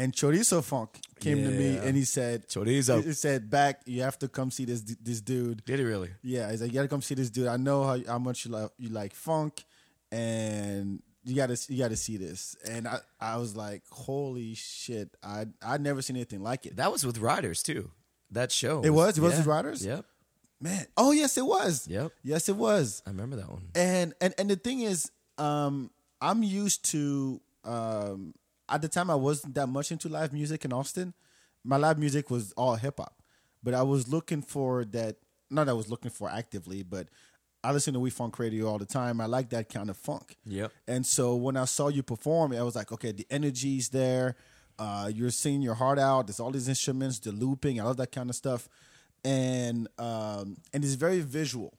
and 0.00 0.12
Chorizo 0.12 0.62
Funk 0.62 0.90
came 1.20 1.38
to 1.48 1.50
me 1.50 1.74
Yeah. 1.74 1.82
and 1.86 1.96
he 1.96 2.04
said, 2.04 2.46
Chorizo. 2.48 3.02
he 3.04 3.12
said, 3.12 3.50
Beck, 3.50 3.80
you 3.86 4.02
have 4.02 4.18
to 4.20 4.28
come 4.28 4.50
see 4.50 4.64
this 4.64 4.80
this 5.08 5.20
dude." 5.20 5.64
Did 5.64 5.78
he 5.80 5.84
really? 5.84 6.10
Yeah, 6.22 6.50
he's 6.50 6.60
like, 6.62 6.70
"You 6.72 6.76
got 6.80 6.82
to 6.88 6.92
come 6.94 7.02
see 7.02 7.14
this 7.16 7.30
dude. 7.30 7.48
I 7.48 7.56
know 7.56 7.78
how, 7.88 7.96
how 8.12 8.18
much 8.18 8.44
you 8.44 8.50
like 8.52 8.70
you 8.78 8.88
like 9.00 9.14
funk, 9.14 9.64
and 10.10 11.02
you 11.24 11.34
got 11.36 11.48
to 11.54 11.72
you 11.72 11.78
got 11.82 11.90
to 11.90 11.96
see 11.96 12.16
this." 12.16 12.56
And 12.70 12.86
I 12.88 12.98
I 13.20 13.36
was 13.36 13.56
like, 13.56 13.82
"Holy 13.90 14.54
shit! 14.54 15.08
I 15.22 15.46
I'd 15.62 15.80
never 15.80 16.02
seen 16.02 16.16
anything 16.16 16.42
like 16.42 16.66
it." 16.66 16.76
That 16.76 16.92
was 16.92 17.04
with 17.04 17.18
Riders 17.18 17.62
too. 17.62 17.90
That 18.30 18.52
show. 18.52 18.82
It 18.82 18.90
was? 18.90 19.16
It 19.18 19.22
was 19.22 19.36
with 19.36 19.46
Riders? 19.46 19.84
Yep. 19.84 20.04
Man, 20.60 20.86
oh 20.96 21.12
yes, 21.12 21.38
it 21.38 21.46
was. 21.46 21.86
Yep. 21.88 22.12
Yes, 22.22 22.48
it 22.48 22.56
was. 22.56 23.02
I 23.06 23.10
remember 23.10 23.36
that 23.36 23.48
one. 23.50 23.68
and 23.74 24.12
and 24.20 24.34
and 24.38 24.50
the 24.50 24.56
thing 24.56 24.80
is 24.80 25.10
um 25.38 25.88
i'm 26.20 26.42
used 26.42 26.84
to 26.90 27.40
um 27.64 28.34
at 28.68 28.82
the 28.82 28.88
time 28.88 29.10
i 29.10 29.14
wasn't 29.14 29.54
that 29.54 29.66
much 29.68 29.90
into 29.92 30.08
live 30.08 30.32
music 30.32 30.64
in 30.64 30.72
austin. 30.72 31.14
My 31.64 31.76
live 31.76 31.98
music 31.98 32.30
was 32.30 32.52
all 32.52 32.76
hip-hop 32.76 33.14
but 33.62 33.74
i 33.74 33.82
was 33.82 34.08
looking 34.08 34.42
for 34.42 34.84
that 34.86 35.16
not 35.50 35.64
that 35.64 35.72
i 35.72 35.74
was 35.74 35.88
looking 35.90 36.10
for 36.10 36.28
actively 36.30 36.82
but 36.82 37.08
i 37.64 37.72
listen 37.72 37.94
to 37.94 38.00
we 38.00 38.10
funk 38.10 38.38
radio 38.38 38.66
all 38.68 38.78
the 38.78 38.86
time. 38.86 39.20
I 39.20 39.26
like 39.26 39.50
that 39.50 39.68
kind 39.68 39.90
of 39.90 39.96
funk. 39.96 40.36
Yep. 40.46 40.72
and 40.86 41.04
so 41.04 41.34
when 41.34 41.56
i 41.56 41.64
saw 41.64 41.88
you 41.88 42.02
perform 42.02 42.52
i 42.52 42.62
was 42.62 42.76
like 42.76 42.92
okay 42.92 43.12
the 43.12 43.26
energy's 43.30 43.88
there. 43.88 44.36
Uh, 44.80 45.10
you're 45.12 45.30
singing 45.30 45.60
your 45.60 45.74
heart 45.74 45.98
out. 45.98 46.28
There's 46.28 46.38
all 46.38 46.52
these 46.52 46.68
instruments 46.68 47.18
the 47.18 47.32
looping. 47.32 47.80
I 47.80 47.82
love 47.82 47.96
that 47.96 48.12
kind 48.12 48.30
of 48.30 48.36
stuff. 48.36 48.68
And 49.24 49.88
um, 49.98 50.58
and 50.72 50.84
it's 50.84 50.94
very 50.94 51.18
visual 51.20 51.74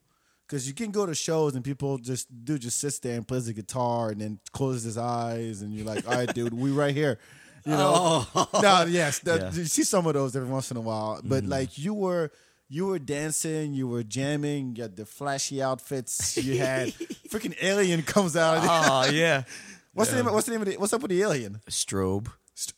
because 0.50 0.68
you 0.68 0.74
can 0.74 0.90
go 0.90 1.06
to 1.06 1.14
shows 1.14 1.54
and 1.54 1.64
people 1.64 2.00
just 2.00 2.28
dude 2.44 2.62
just 2.62 2.80
sits 2.80 2.98
there 3.00 3.16
and 3.16 3.28
plays 3.28 3.46
the 3.46 3.54
guitar 3.54 4.10
and 4.10 4.20
then 4.20 4.40
closes 4.52 4.84
his 4.84 4.98
eyes 4.98 5.62
and 5.62 5.72
you're 5.74 5.86
like, 5.86 6.08
all 6.08 6.16
right, 6.16 6.34
dude, 6.34 6.54
we 6.54 6.72
right 6.72 6.96
here. 6.96 7.20
You 7.66 7.74
know? 7.74 8.26
No, 8.36 8.86
yes, 8.90 9.20
that, 9.20 9.42
Yeah. 9.42 9.52
you 9.52 9.66
see 9.66 9.84
some 9.84 10.08
of 10.08 10.14
those 10.14 10.36
every 10.36 10.50
once 10.50 10.72
in 10.72 10.78
a 10.78 10.82
while, 10.82 11.22
but 11.24 11.46
like 11.46 11.78
you 11.78 11.94
were. 11.94 12.32
You 12.72 12.86
were 12.86 13.00
dancing, 13.00 13.74
you 13.74 13.88
were 13.88 14.04
jamming, 14.04 14.76
you 14.76 14.84
had 14.84 14.96
the 14.96 15.04
flashy 15.04 15.60
outfits, 15.60 16.38
you 16.38 16.60
had 16.60 16.90
freaking 17.30 17.56
alien 17.64 18.04
comes 18.04 18.38
out. 18.38 18.58
Of 18.58 18.64
oh 18.68 19.12
yeah. 19.12 19.42
what's 19.94 20.12
the 20.12 20.18
name? 20.18 20.32
What's 20.32 20.46
the 20.46 20.52
name 20.52 20.62
of 20.62 20.68
the? 20.68 20.78
What's 20.78 20.94
up 20.94 21.02
with 21.02 21.10
the 21.10 21.20
alien? 21.20 21.62
Strobe. 21.68 22.28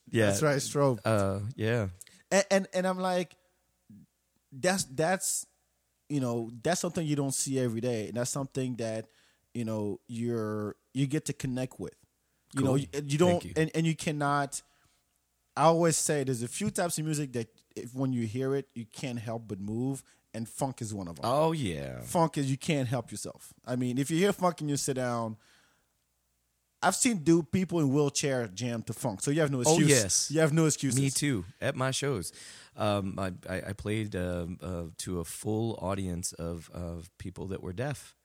Yeah. 0.10 0.28
that's 0.28 0.42
right, 0.42 0.56
Strobe. 0.60 1.00
Uh, 1.04 1.40
yeah. 1.58 1.88
and, 2.32 2.46
and 2.50 2.68
and 2.74 2.88
I'm 2.88 3.00
like, 3.00 3.36
that's 4.54 4.86
that's 4.86 5.46
you 6.12 6.20
know 6.20 6.52
that's 6.62 6.82
something 6.82 7.06
you 7.08 7.16
don't 7.16 7.34
see 7.34 7.58
every 7.60 7.80
day, 7.80 8.08
and 8.08 8.18
that's 8.18 8.30
something 8.30 8.76
that 8.76 9.08
you 9.54 9.64
know 9.64 10.00
you're 10.08 10.76
you 10.94 11.08
get 11.08 11.26
to 11.26 11.34
connect 11.34 11.80
with. 11.80 11.96
You 12.54 12.64
know, 12.64 12.76
you, 12.76 12.88
you 13.06 13.18
don't, 13.18 13.46
you. 13.46 13.54
and 13.56 13.72
and 13.74 13.88
you 13.88 13.96
cannot. 13.96 14.62
I 15.56 15.64
always 15.64 15.96
say 15.96 16.26
there's 16.26 16.44
a 16.44 16.50
few 16.50 16.70
types 16.70 16.98
of 16.98 17.06
music 17.06 17.32
that 17.34 17.48
if 17.76 17.96
when 17.96 18.12
you 18.12 18.28
hear 18.28 18.56
it, 18.56 18.68
you 18.74 18.86
can't 18.92 19.20
help 19.20 19.44
but 19.48 19.62
move, 19.62 20.04
and 20.34 20.48
funk 20.48 20.82
is 20.82 20.94
one 20.94 21.08
of 21.08 21.16
them. 21.16 21.26
Oh 21.26 21.54
yeah. 21.54 22.02
Funk 22.02 22.38
is 22.38 22.52
you 22.52 22.58
can't 22.58 22.90
help 22.90 23.10
yourself. 23.10 23.54
I 23.66 23.78
mean, 23.78 23.98
if 23.98 24.12
you 24.12 24.18
hear 24.18 24.34
funk 24.34 24.60
and 24.60 24.70
you 24.70 24.78
sit 24.78 24.96
down. 24.96 25.38
I've 26.84 26.96
seen 26.96 27.18
do 27.24 27.44
people 27.44 27.80
in 27.80 27.90
wheelchair 27.94 28.48
jam 28.48 28.82
to 28.84 28.94
funk, 28.94 29.22
so 29.22 29.32
you 29.32 29.42
have 29.42 29.52
no 29.52 29.60
Oh, 29.60 29.62
excuse. 29.62 29.90
yes. 29.90 30.32
you 30.32 30.40
have 30.40 30.52
no 30.54 30.66
excuses. 30.66 31.00
Me 31.00 31.10
too. 31.10 31.46
At 31.62 31.76
my 31.76 31.92
shows, 31.92 32.34
um, 32.76 33.18
I, 33.20 33.34
I, 33.50 33.62
I 33.70 33.74
played 33.74 34.16
um 34.16 34.58
uh, 34.62 34.84
to 35.00 35.20
a 35.20 35.24
full 35.26 35.78
audience 35.82 36.34
of, 36.34 36.70
of 36.74 37.10
people 37.18 37.48
that 37.48 37.62
were 37.62 37.74
deaf. 37.74 38.16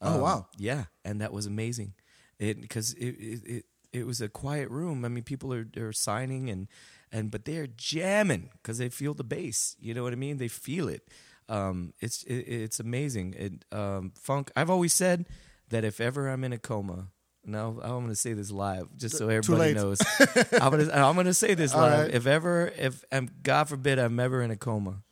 Oh, 0.00 0.14
Um, 0.14 0.20
wow. 0.20 0.46
Yeah, 0.58 0.84
and 1.04 1.20
that 1.20 1.32
was 1.32 1.46
amazing. 1.46 1.94
It 2.38 2.60
because 2.60 2.92
it, 2.94 3.14
it 3.18 3.40
it 3.44 3.64
it 3.92 4.06
was 4.06 4.20
a 4.20 4.28
quiet 4.28 4.70
room. 4.70 5.04
I 5.04 5.08
mean, 5.08 5.24
people 5.24 5.52
are 5.54 5.66
are 5.76 5.92
signing 5.92 6.50
and 6.50 6.68
and 7.10 7.30
but 7.30 7.44
they're 7.44 7.66
jamming 7.66 8.50
because 8.52 8.78
they 8.78 8.88
feel 8.90 9.14
the 9.14 9.24
bass. 9.24 9.74
You 9.80 9.94
know 9.94 10.02
what 10.02 10.12
I 10.12 10.16
mean? 10.16 10.36
They 10.36 10.48
feel 10.48 10.88
it. 10.88 11.02
Um, 11.48 11.92
it's 12.00 12.22
it, 12.24 12.34
it's 12.64 12.78
amazing. 12.80 13.34
It 13.38 13.64
um, 13.72 14.12
funk. 14.20 14.50
I've 14.54 14.70
always 14.70 14.92
said 14.94 15.26
that 15.70 15.84
if 15.84 16.00
ever 16.00 16.28
I'm 16.28 16.44
in 16.44 16.52
a 16.52 16.58
coma. 16.58 17.08
No, 17.46 17.80
I'm 17.80 17.90
going 17.90 18.08
to 18.08 18.16
say 18.16 18.32
this 18.32 18.50
live, 18.50 18.88
just 18.96 19.16
so 19.16 19.28
everybody 19.28 19.72
knows. 19.74 20.00
I'm 20.60 20.72
going 20.72 20.86
to 20.86 20.98
I'm 20.98 21.14
going 21.14 21.26
to 21.26 21.34
say 21.34 21.54
this 21.54 21.72
live. 21.72 22.06
right. 22.06 22.14
If 22.14 22.26
ever, 22.26 22.72
if 22.76 23.04
um, 23.12 23.28
God 23.42 23.68
forbid, 23.68 24.00
I'm 24.00 24.18
ever 24.18 24.42
in 24.42 24.50
a 24.50 24.56
coma, 24.56 25.04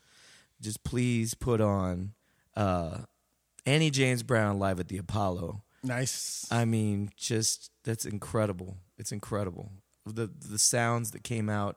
just 0.60 0.82
please 0.82 1.34
put 1.34 1.60
on 1.60 2.14
uh, 2.56 2.98
Annie 3.64 3.90
James 3.90 4.24
Brown 4.24 4.58
live 4.58 4.80
at 4.80 4.88
the 4.88 4.98
Apollo. 4.98 5.62
Nice. 5.84 6.46
I 6.50 6.64
mean, 6.64 7.10
just 7.16 7.70
that's 7.84 8.04
incredible. 8.04 8.78
It's 8.98 9.12
incredible. 9.12 9.70
the 10.04 10.26
the 10.26 10.58
sounds 10.58 11.12
that 11.12 11.22
came 11.22 11.48
out 11.48 11.76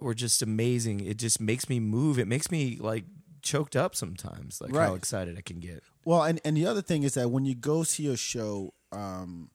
were 0.00 0.14
just 0.14 0.40
amazing. 0.40 1.00
It 1.00 1.18
just 1.18 1.40
makes 1.40 1.68
me 1.68 1.80
move. 1.80 2.18
It 2.18 2.28
makes 2.28 2.50
me 2.50 2.78
like 2.80 3.04
choked 3.42 3.76
up 3.76 3.94
sometimes. 3.94 4.60
Like 4.60 4.74
how 4.74 4.94
excited 4.94 5.36
I 5.36 5.42
can 5.42 5.60
get. 5.60 5.82
Well, 6.04 6.22
and 6.22 6.40
and 6.44 6.56
the 6.56 6.66
other 6.66 6.82
thing 6.82 7.02
is 7.02 7.14
that 7.14 7.30
when 7.30 7.44
you 7.44 7.54
go 7.54 7.82
see 7.82 8.06
a 8.06 8.16
show, 8.16 8.72
um, 8.92 9.50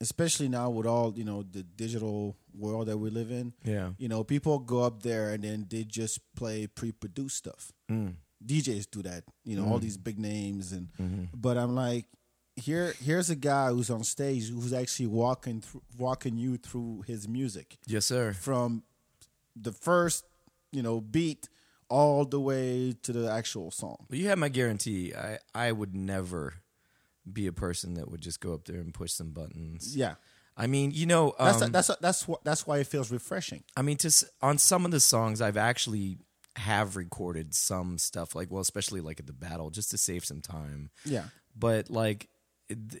especially 0.00 0.48
now 0.48 0.70
with 0.70 0.86
all 0.86 1.12
you 1.16 1.24
know 1.24 1.42
the 1.42 1.62
digital 1.62 2.36
world 2.54 2.88
that 2.88 2.98
we 2.98 3.10
live 3.10 3.30
in, 3.30 3.52
Yeah. 3.64 3.90
you 3.98 4.08
know, 4.08 4.24
people 4.24 4.58
go 4.58 4.82
up 4.82 5.02
there 5.02 5.30
and 5.30 5.42
then 5.44 5.66
they 5.70 5.84
just 5.84 6.20
play 6.34 6.66
pre-produced 6.66 7.36
stuff. 7.36 7.72
Mm. 7.90 8.14
DJs 8.44 8.90
do 8.90 9.02
that, 9.02 9.24
you 9.44 9.56
know, 9.56 9.66
all 9.66 9.78
these 9.78 9.96
big 9.96 10.18
names 10.18 10.72
and. 10.72 10.88
Mm-hmm. 11.00 11.24
But 11.34 11.56
I'm 11.56 11.74
like, 11.74 12.06
here, 12.56 12.92
here's 13.02 13.30
a 13.30 13.36
guy 13.36 13.68
who's 13.70 13.88
on 13.88 14.02
stage 14.04 14.50
who's 14.50 14.72
actually 14.72 15.06
walking 15.06 15.60
through, 15.62 15.82
walking 15.96 16.36
you 16.36 16.58
through 16.58 17.04
his 17.06 17.26
music 17.28 17.78
Yes, 17.86 18.04
sir. 18.06 18.32
from 18.34 18.82
the 19.56 19.72
first, 19.72 20.24
you 20.72 20.82
know, 20.82 21.00
beat 21.00 21.48
all 21.88 22.24
the 22.26 22.40
way 22.40 22.94
to 23.04 23.12
the 23.12 23.30
actual 23.30 23.70
song. 23.70 24.06
Well, 24.10 24.18
you 24.18 24.28
have 24.28 24.38
my 24.38 24.48
guarantee. 24.50 25.14
I 25.14 25.38
I 25.54 25.72
would 25.72 25.94
never 25.94 26.54
be 27.30 27.46
a 27.46 27.52
person 27.52 27.94
that 27.94 28.10
would 28.10 28.20
just 28.20 28.40
go 28.40 28.54
up 28.54 28.64
there 28.64 28.80
and 28.80 28.92
push 28.94 29.12
some 29.12 29.30
buttons. 29.30 29.96
Yeah, 29.96 30.14
I 30.56 30.66
mean, 30.66 30.90
you 30.92 31.06
know, 31.06 31.34
um, 31.38 31.58
that's 31.72 31.88
that's 31.88 32.00
that's 32.00 32.28
what 32.28 32.44
that's 32.44 32.66
why 32.66 32.78
it 32.78 32.86
feels 32.86 33.10
refreshing. 33.10 33.64
I 33.76 33.82
mean, 33.82 33.96
to 33.98 34.08
s- 34.08 34.24
on 34.40 34.58
some 34.58 34.84
of 34.84 34.90
the 34.90 35.00
songs, 35.00 35.40
I've 35.40 35.56
actually 35.56 36.18
have 36.56 36.96
recorded 36.96 37.54
some 37.54 37.96
stuff, 37.98 38.34
like 38.34 38.50
well, 38.50 38.60
especially 38.60 39.00
like 39.00 39.20
at 39.20 39.26
the 39.26 39.32
battle, 39.32 39.70
just 39.70 39.90
to 39.92 39.98
save 39.98 40.24
some 40.24 40.40
time. 40.40 40.90
Yeah, 41.04 41.24
But 41.56 41.88
like, 41.90 42.28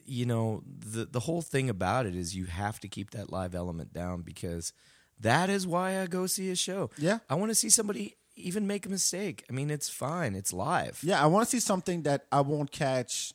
you 0.06 0.24
know, 0.26 0.62
the 0.66 1.04
the 1.06 1.20
whole 1.20 1.42
thing 1.42 1.68
about 1.68 2.06
it 2.06 2.14
is 2.14 2.34
you 2.34 2.46
have 2.46 2.80
to 2.80 2.88
keep 2.88 3.10
that 3.10 3.30
live 3.30 3.54
element 3.54 3.92
down 3.92 4.22
because 4.22 4.72
that 5.20 5.50
is 5.50 5.66
why 5.66 6.00
I 6.00 6.06
go 6.06 6.26
see 6.26 6.50
a 6.50 6.56
show. 6.56 6.90
Yeah. 6.98 7.18
I 7.30 7.34
want 7.36 7.50
to 7.50 7.54
see 7.54 7.68
somebody 7.70 8.16
even 8.34 8.66
make 8.66 8.86
a 8.86 8.88
mistake. 8.88 9.44
I 9.48 9.52
mean, 9.52 9.70
it's 9.70 9.88
fine. 9.90 10.34
It's 10.34 10.52
live. 10.52 10.98
yeah. 11.02 11.22
I 11.22 11.26
want 11.26 11.46
to 11.46 11.50
see 11.50 11.60
something 11.60 12.02
that 12.04 12.24
I 12.32 12.40
won't 12.40 12.72
catch 12.72 13.32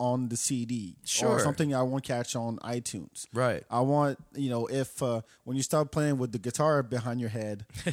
on 0.00 0.28
the 0.28 0.36
CD, 0.36 0.96
or 1.02 1.06
Sure. 1.06 1.40
something 1.40 1.74
I 1.74 1.82
won't 1.82 2.04
catch 2.04 2.36
on 2.36 2.58
iTunes. 2.58 3.26
Right. 3.34 3.64
I 3.70 3.80
want 3.80 4.18
you 4.34 4.48
know 4.50 4.66
if 4.66 5.02
uh, 5.02 5.22
when 5.44 5.56
you 5.56 5.62
start 5.62 5.90
playing 5.90 6.18
with 6.18 6.32
the 6.32 6.38
guitar 6.38 6.82
behind 6.82 7.20
your 7.20 7.30
head, 7.30 7.66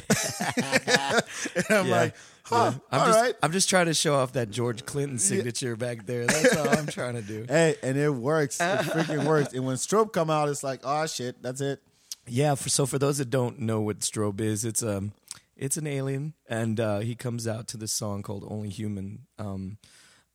I'm 1.70 1.86
Yeah. 1.86 2.00
like, 2.02 2.14
huh, 2.44 2.72
I'm 2.90 3.00
all 3.00 3.06
just 3.06 3.20
right. 3.20 3.34
I'm 3.42 3.52
just 3.52 3.68
trying 3.68 3.86
to 3.86 3.94
show 3.94 4.14
off 4.14 4.32
that 4.32 4.50
George 4.50 4.84
Clinton 4.86 5.18
signature 5.18 5.76
back 5.76 6.06
there. 6.06 6.26
That's 6.26 6.56
all 6.56 6.68
I'm 6.68 6.86
trying 6.86 7.14
to 7.14 7.22
do. 7.22 7.46
Hey, 7.56 7.76
and 7.82 7.96
it 7.96 8.10
works. 8.10 8.60
It 8.60 8.64
freaking 8.80 9.24
works. 9.24 9.52
And 9.52 9.64
when 9.64 9.76
strobe 9.76 10.12
come 10.12 10.30
out, 10.30 10.48
it's 10.48 10.62
like, 10.62 10.80
oh 10.84 11.06
shit, 11.06 11.42
that's 11.42 11.60
it. 11.60 11.80
Yeah. 12.26 12.54
For, 12.54 12.68
so 12.68 12.86
for 12.86 12.98
those 12.98 13.18
that 13.18 13.30
don't 13.30 13.60
know 13.60 13.80
what 13.80 14.00
strobe 14.00 14.40
is, 14.40 14.64
it's 14.64 14.82
um, 14.82 15.12
it's 15.56 15.76
an 15.76 15.86
alien, 15.86 16.34
and 16.48 16.78
uh, 16.78 16.98
he 17.00 17.14
comes 17.14 17.46
out 17.48 17.66
to 17.68 17.76
this 17.76 17.92
song 17.92 18.22
called 18.22 18.44
"Only 18.48 18.68
Human." 18.68 19.26
Um, 19.38 19.78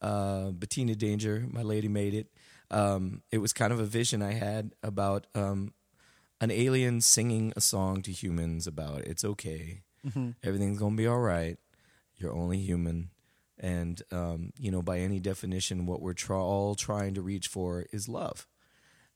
uh, 0.01 0.51
Bettina 0.51 0.95
Danger, 0.95 1.45
my 1.49 1.61
lady, 1.61 1.87
made 1.87 2.13
it. 2.13 2.27
Um, 2.69 3.21
it 3.31 3.39
was 3.39 3.53
kind 3.53 3.73
of 3.73 3.79
a 3.79 3.85
vision 3.85 4.21
I 4.21 4.33
had 4.33 4.73
about 4.81 5.27
um, 5.35 5.73
an 6.39 6.51
alien 6.51 7.01
singing 7.01 7.51
a 7.55 7.61
song 7.61 8.01
to 8.03 8.11
humans 8.11 8.65
about 8.67 9.01
it's 9.01 9.23
okay, 9.25 9.81
everything's 10.43 10.79
gonna 10.79 10.95
be 10.95 11.07
all 11.07 11.19
right. 11.19 11.57
You're 12.17 12.33
only 12.33 12.57
human, 12.59 13.09
and 13.59 14.01
um, 14.11 14.51
you 14.57 14.71
know 14.71 14.81
by 14.81 14.99
any 14.99 15.19
definition, 15.19 15.85
what 15.85 16.01
we're 16.01 16.13
tra- 16.13 16.43
all 16.43 16.75
trying 16.75 17.13
to 17.15 17.21
reach 17.21 17.47
for 17.47 17.85
is 17.91 18.07
love. 18.07 18.47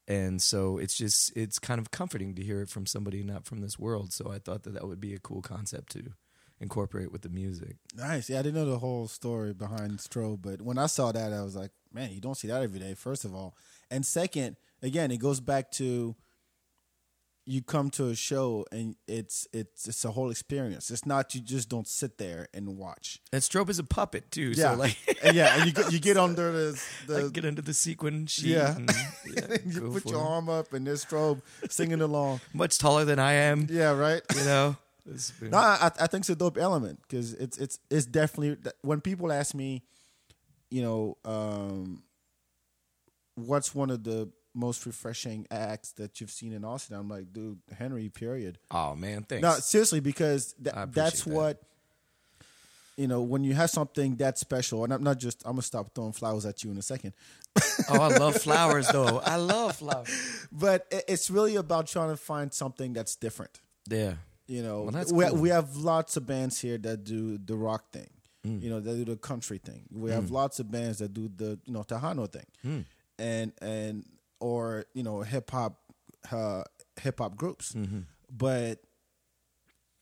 and 0.08 0.40
so 0.42 0.78
it's 0.78 0.96
just 0.96 1.36
it's 1.36 1.58
kind 1.60 1.80
of 1.80 1.90
comforting 1.90 2.36
to 2.36 2.44
hear 2.44 2.62
it 2.62 2.70
from 2.70 2.86
somebody 2.86 3.24
not 3.24 3.44
from 3.46 3.62
this 3.62 3.80
world 3.80 4.14
so 4.14 4.32
i 4.32 4.38
thought 4.38 4.62
that 4.62 4.74
that 4.76 4.86
would 4.88 5.00
be 5.02 5.16
a 5.16 5.20
cool 5.20 5.42
concept 5.42 5.92
to 5.94 6.14
incorporate 6.60 7.12
with 7.12 7.22
the 7.22 7.30
music 7.30 7.76
Nice. 7.96 8.30
Yeah, 8.30 8.40
I 8.40 8.42
didn't 8.44 8.56
know 8.56 8.70
the 8.70 8.80
whole 8.80 9.08
story 9.08 9.54
behind 9.54 10.00
strobe, 10.00 10.42
but 10.42 10.62
when 10.62 10.78
I 10.78 10.86
saw 10.88 11.12
that, 11.12 11.32
I 11.34 11.42
was 11.42 11.56
like, 11.56 11.72
man, 11.94 12.12
you 12.12 12.22
don't 12.22 12.36
see 12.36 12.48
that 12.50 12.62
every 12.62 12.80
day. 12.80 12.94
First 12.94 13.26
of 13.26 13.34
all, 13.34 13.56
and 13.92 14.06
second, 14.06 14.56
again, 14.82 15.12
it 15.12 15.18
goes 15.18 15.40
back 15.40 15.72
to 15.74 16.16
you 17.48 17.62
come 17.62 17.92
to 17.92 18.08
a 18.08 18.16
show 18.16 18.66
and 18.72 18.96
it's 19.08 19.48
it's 19.54 19.88
it's 19.88 20.04
a 20.04 20.10
whole 20.12 20.32
experience. 20.32 20.90
It's 20.90 21.06
not 21.06 21.36
you 21.36 21.42
just 21.42 21.70
don't 21.70 21.88
sit 21.88 22.18
there 22.18 22.48
and 22.56 22.76
watch. 22.76 23.20
and 23.32 23.40
strobe 23.42 23.70
is 23.70 23.78
a 23.78 23.84
puppet 23.84 24.32
too 24.32 24.54
Yeah, 24.56 24.72
so 24.74 24.80
like 24.80 24.98
and 25.24 25.36
yeah, 25.36 25.56
and 25.56 25.66
you 25.68 25.72
get, 25.72 25.92
you 25.94 26.00
get 26.00 26.18
under 26.18 26.52
the 26.52 26.84
the 27.08 27.30
get 27.30 27.46
under 27.46 27.62
the 27.62 27.74
sequin 27.76 28.26
sheet 28.26 28.48
Yeah. 28.48 28.76
and, 28.76 28.90
yeah, 29.32 29.58
you 29.66 29.92
put 29.92 30.06
your 30.10 30.20
it. 30.22 30.26
arm 30.28 30.50
up 30.50 30.74
and 30.74 30.88
there's 30.88 31.06
strobe 31.06 31.42
singing 31.70 32.02
along. 32.02 32.42
much 32.52 32.80
taller 32.80 33.06
than 33.06 33.20
i 33.20 33.34
am 33.34 33.68
Yeah, 33.70 33.92
right. 33.92 34.24
you 34.36 34.44
know 34.46 34.76
been- 35.06 35.52
No, 35.52 35.58
I, 35.58 35.92
I 36.00 36.08
think 36.08 36.22
it's 36.22 36.30
a 36.30 36.36
dope 36.36 36.58
element 36.58 37.00
because 37.08 37.34
it's 37.34 37.58
it's 37.58 37.80
it's 37.90 38.06
definitely 38.06 38.72
when 38.82 39.02
people 39.02 39.32
ask 39.32 39.54
me, 39.54 39.84
you 40.72 40.82
know, 40.82 41.18
um, 41.26 42.04
what's 43.36 43.74
one 43.76 43.90
of 43.90 44.04
the 44.04 44.30
most 44.54 44.86
refreshing 44.86 45.46
acts 45.52 45.92
that 45.94 46.20
you've 46.22 46.32
seen 46.32 46.54
in 46.54 46.64
Austin? 46.64 46.96
I'm 46.96 47.10
like, 47.10 47.34
dude, 47.34 47.60
Henry. 47.78 48.10
Period. 48.10 48.58
oh 48.72 48.96
man 48.96 49.24
thanks 49.24 49.42
No, 49.44 49.52
seriously, 49.56 50.00
because 50.00 50.56
appreciate 50.60 50.94
that's 50.94 51.24
that. 51.24 51.34
what. 51.34 51.62
You 52.98 53.08
know, 53.10 53.24
when 53.24 53.44
you 53.44 53.54
have 53.56 53.70
something 53.70 54.16
that 54.18 54.38
special, 54.38 54.86
and 54.86 54.94
I'm 54.94 55.04
not 55.04 55.20
just, 55.20 55.44
I'm 55.44 55.52
gonna 55.52 55.64
stop 55.64 55.94
throwing 55.94 56.14
flowers 56.14 56.46
at 56.46 56.64
you 56.64 56.72
in 56.72 56.78
a 56.78 56.82
second, 56.82 57.12
oh 57.90 58.00
i 58.02 58.08
love 58.18 58.36
flowers 58.42 58.88
though 58.88 59.20
i 59.26 59.36
love 59.36 59.76
flowers 59.76 60.48
but 60.52 60.86
it's 61.10 61.30
really 61.30 61.58
about 61.58 61.88
trying 61.88 62.10
to 62.10 62.16
find 62.18 62.54
something 62.54 62.94
that's 62.94 63.16
different. 63.18 63.60
yeah 63.90 64.14
You 64.48 64.62
know, 64.64 64.84
Well, 64.84 65.06
we 65.12 65.26
cool. 65.26 65.36
we 65.38 65.50
have 65.50 65.76
lots 65.76 66.18
of 66.18 66.26
bands 66.28 66.60
here 66.62 66.78
that 66.80 67.04
do 67.04 67.38
the 67.38 67.56
rock 67.56 67.92
thing. 67.92 68.10
Mm. 68.46 68.62
You 68.62 68.70
know, 68.70 68.80
they 68.80 68.94
do 68.94 69.06
the 69.06 69.18
country 69.18 69.58
thing. 69.58 69.86
We 69.92 70.12
have 70.12 70.30
lots 70.30 70.60
of 70.60 70.70
bands 70.70 71.00
that 71.00 71.14
do 71.14 71.30
the 71.36 71.60
you 71.66 71.74
know 71.74 71.84
Tejano 71.84 72.32
thing, 72.32 72.46
Mm. 72.64 72.86
and 73.18 73.54
and 73.62 74.06
or 74.40 74.86
you 74.94 75.02
know 75.04 75.22
hip 75.22 75.50
hop 75.50 75.80
uh, 76.32 76.64
hip 77.02 77.18
hop 77.20 77.36
groups. 77.36 77.74
Mm-hmm. 77.74 78.02
But 78.32 78.82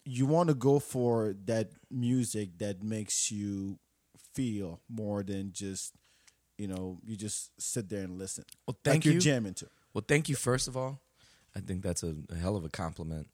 you 0.05 0.25
want 0.25 0.49
to 0.49 0.55
go 0.55 0.79
for 0.79 1.35
that 1.45 1.69
music 1.89 2.57
that 2.57 2.83
makes 2.83 3.31
you 3.31 3.79
feel 4.33 4.81
more 4.89 5.23
than 5.23 5.51
just 5.53 5.93
you 6.57 6.67
know 6.67 6.99
you 7.05 7.15
just 7.15 7.51
sit 7.61 7.87
there 7.89 8.03
and 8.03 8.17
listen. 8.17 8.43
Well, 8.67 8.75
like 8.75 8.83
thank 8.83 9.05
you're 9.05 9.13
you. 9.15 9.19
jamming 9.21 9.53
to. 9.55 9.67
well 9.93 10.03
thank 10.05 10.27
you 10.27 10.35
first 10.35 10.67
of 10.67 10.75
all 10.75 10.99
i 11.55 11.59
think 11.59 11.83
that's 11.83 12.01
a, 12.03 12.15
a 12.29 12.35
hell 12.35 12.55
of 12.55 12.65
a 12.65 12.69
compliment 12.69 13.27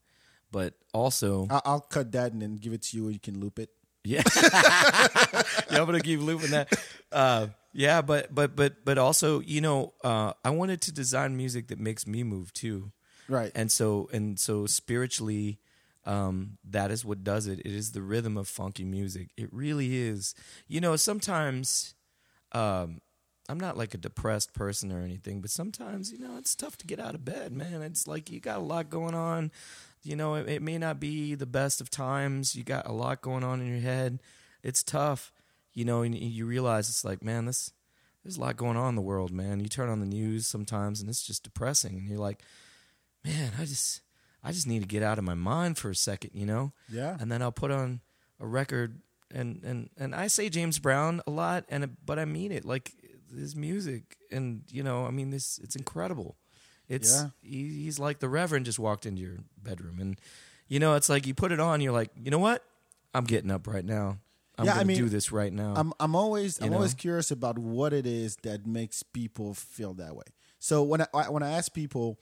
but 0.52 0.74
also 0.94 1.48
I'll 1.50 1.82
cut 1.82 2.12
that 2.14 2.32
and 2.34 2.42
then 2.42 2.56
give 2.56 2.74
it 2.74 2.82
to 2.84 2.98
you, 2.98 3.06
and 3.06 3.14
you 3.14 3.20
can 3.20 3.40
loop 3.40 3.60
it. 3.60 3.70
Yeah, 4.06 4.24
yeah, 4.34 5.44
I'm 5.72 5.86
gonna 5.86 6.00
keep 6.00 6.20
looping 6.22 6.52
that. 6.52 6.74
Uh, 7.12 7.48
yeah, 7.74 8.02
but 8.02 8.34
but 8.34 8.56
but 8.56 8.86
but 8.86 8.98
also, 8.98 9.40
you 9.42 9.62
know, 9.62 9.94
uh, 10.04 10.34
I 10.44 10.50
wanted 10.52 10.82
to 10.84 10.92
design 10.92 11.36
music 11.38 11.68
that 11.68 11.80
makes 11.80 12.08
me 12.08 12.24
move 12.24 12.54
too, 12.54 12.92
Right. 13.28 13.52
and 13.54 13.72
so 13.72 14.10
and 14.14 14.40
so 14.40 14.66
spiritually, 14.66 15.60
um, 16.06 16.58
that 16.70 16.92
is 16.92 17.04
what 17.06 17.24
does 17.24 17.46
it. 17.48 17.60
It 17.60 17.68
is 17.74 17.92
the 17.92 18.02
rhythm 18.02 18.38
of 18.38 18.48
funky 18.48 18.86
music. 18.86 19.30
It 19.38 19.50
really 19.52 19.98
is. 19.98 20.34
You 20.68 20.82
know, 20.82 20.96
sometimes. 20.96 21.94
Um, 22.52 23.02
I'm 23.48 23.60
not 23.60 23.78
like 23.78 23.96
a 23.96 23.98
depressed 23.98 24.54
person 24.54 24.92
or 24.92 25.00
anything, 25.02 25.42
but 25.42 25.50
sometimes, 25.50 26.12
you 26.12 26.20
know, 26.20 26.38
it's 26.38 26.54
tough 26.54 26.78
to 26.78 26.86
get 26.86 27.00
out 27.00 27.16
of 27.16 27.26
bed, 27.26 27.52
man. 27.52 27.82
It's 27.82 28.06
like 28.08 28.30
you 28.30 28.40
got 28.40 28.58
a 28.60 28.62
lot 28.64 28.92
going 28.92 29.16
on. 29.16 29.52
You 30.04 30.16
know, 30.16 30.36
it, 30.36 30.48
it 30.50 30.62
may 30.62 30.78
not 30.78 31.00
be 31.00 31.36
the 31.36 31.46
best 31.46 31.82
of 31.82 31.90
times. 31.90 32.56
You 32.56 32.64
got 32.64 32.88
a 32.88 32.92
lot 32.92 33.22
going 33.22 33.44
on 33.44 33.60
in 33.62 33.68
your 33.68 33.82
head. 33.82 34.20
It's 34.64 34.84
tough, 34.84 35.32
you 35.74 35.86
know, 35.86 36.02
and 36.02 36.16
you 36.16 36.46
realize 36.46 36.90
it's 36.90 37.06
like, 37.06 37.24
man, 37.24 37.46
this 37.46 37.72
there's 38.24 38.38
a 38.38 38.42
lot 38.42 38.58
going 38.58 38.78
on 38.78 38.90
in 38.90 38.96
the 38.96 39.02
world, 39.02 39.32
man. 39.32 39.60
You 39.60 39.68
turn 39.68 39.90
on 39.90 40.00
the 40.00 40.06
news 40.06 40.46
sometimes 40.46 41.02
and 41.02 41.10
it's 41.10 41.24
just 41.24 41.44
depressing 41.44 41.98
and 41.98 42.08
you're 42.08 42.20
like, 42.20 42.44
man, 43.26 43.54
I 43.58 43.66
just 43.66 44.02
I 44.44 44.52
just 44.52 44.68
need 44.68 44.82
to 44.82 44.88
get 44.88 45.04
out 45.04 45.18
of 45.18 45.24
my 45.24 45.34
mind 45.36 45.78
for 45.78 45.90
a 45.90 45.96
second, 45.96 46.32
you 46.34 46.46
know? 46.46 46.74
Yeah. 46.90 47.18
And 47.20 47.32
then 47.32 47.42
I'll 47.42 47.52
put 47.52 47.72
on 47.72 48.02
a 48.40 48.48
record 48.48 49.02
and 49.34 49.64
and 49.64 49.90
and 49.98 50.14
I 50.14 50.28
say 50.28 50.50
James 50.50 50.80
Brown 50.80 51.22
a 51.28 51.32
lot 51.32 51.66
and 51.70 51.98
but 52.06 52.20
I 52.20 52.26
mean 52.26 52.52
it 52.52 52.66
like 52.66 52.92
his 53.34 53.56
music 53.56 54.18
and 54.32 54.64
you 54.70 54.84
know, 54.84 55.06
I 55.06 55.12
mean 55.12 55.30
this 55.30 55.60
it's 55.64 55.76
incredible. 55.76 56.36
It's 56.90 57.16
Yeah. 57.16 57.30
he, 57.42 57.84
he's 57.84 58.00
like 58.00 58.20
the 58.20 58.28
reverend 58.30 58.66
just 58.66 58.80
walked 58.80 59.06
into 59.06 59.22
your 59.22 59.38
bedroom 59.62 60.00
and 60.00 60.20
you 60.68 60.80
know, 60.80 60.96
it's 60.96 61.10
like 61.10 61.26
you 61.26 61.34
put 61.34 61.52
it 61.52 61.60
on 61.60 61.82
you're 61.82 61.94
like, 61.94 62.12
"You 62.22 62.30
know 62.32 62.38
what? 62.40 62.64
I'm 63.14 63.24
getting 63.24 63.50
up 63.50 63.66
right 63.68 63.84
now. 63.86 64.20
I'm 64.58 64.66
Yeah, 64.66 64.72
I 64.74 64.76
going 64.76 64.88
to 64.88 64.94
mean, 64.94 64.98
do 64.98 65.10
this 65.10 65.32
right 65.32 65.52
now." 65.54 65.74
I'm 65.76 65.94
I'm 66.00 66.16
always 66.16 66.60
You 66.60 66.68
I'm 66.68 66.74
always 66.74 66.94
curious 66.94 67.32
about 67.32 67.58
what 67.58 67.94
it 67.94 68.06
is 68.06 68.36
that 68.44 68.68
makes 68.68 69.02
people 69.02 69.54
feel 69.56 69.94
that 69.96 70.16
way. 70.16 70.26
So 70.60 70.84
when 70.84 71.02
I 71.14 71.30
when 71.30 71.42
I 71.44 71.52
ask 71.52 71.74
people, 71.74 72.20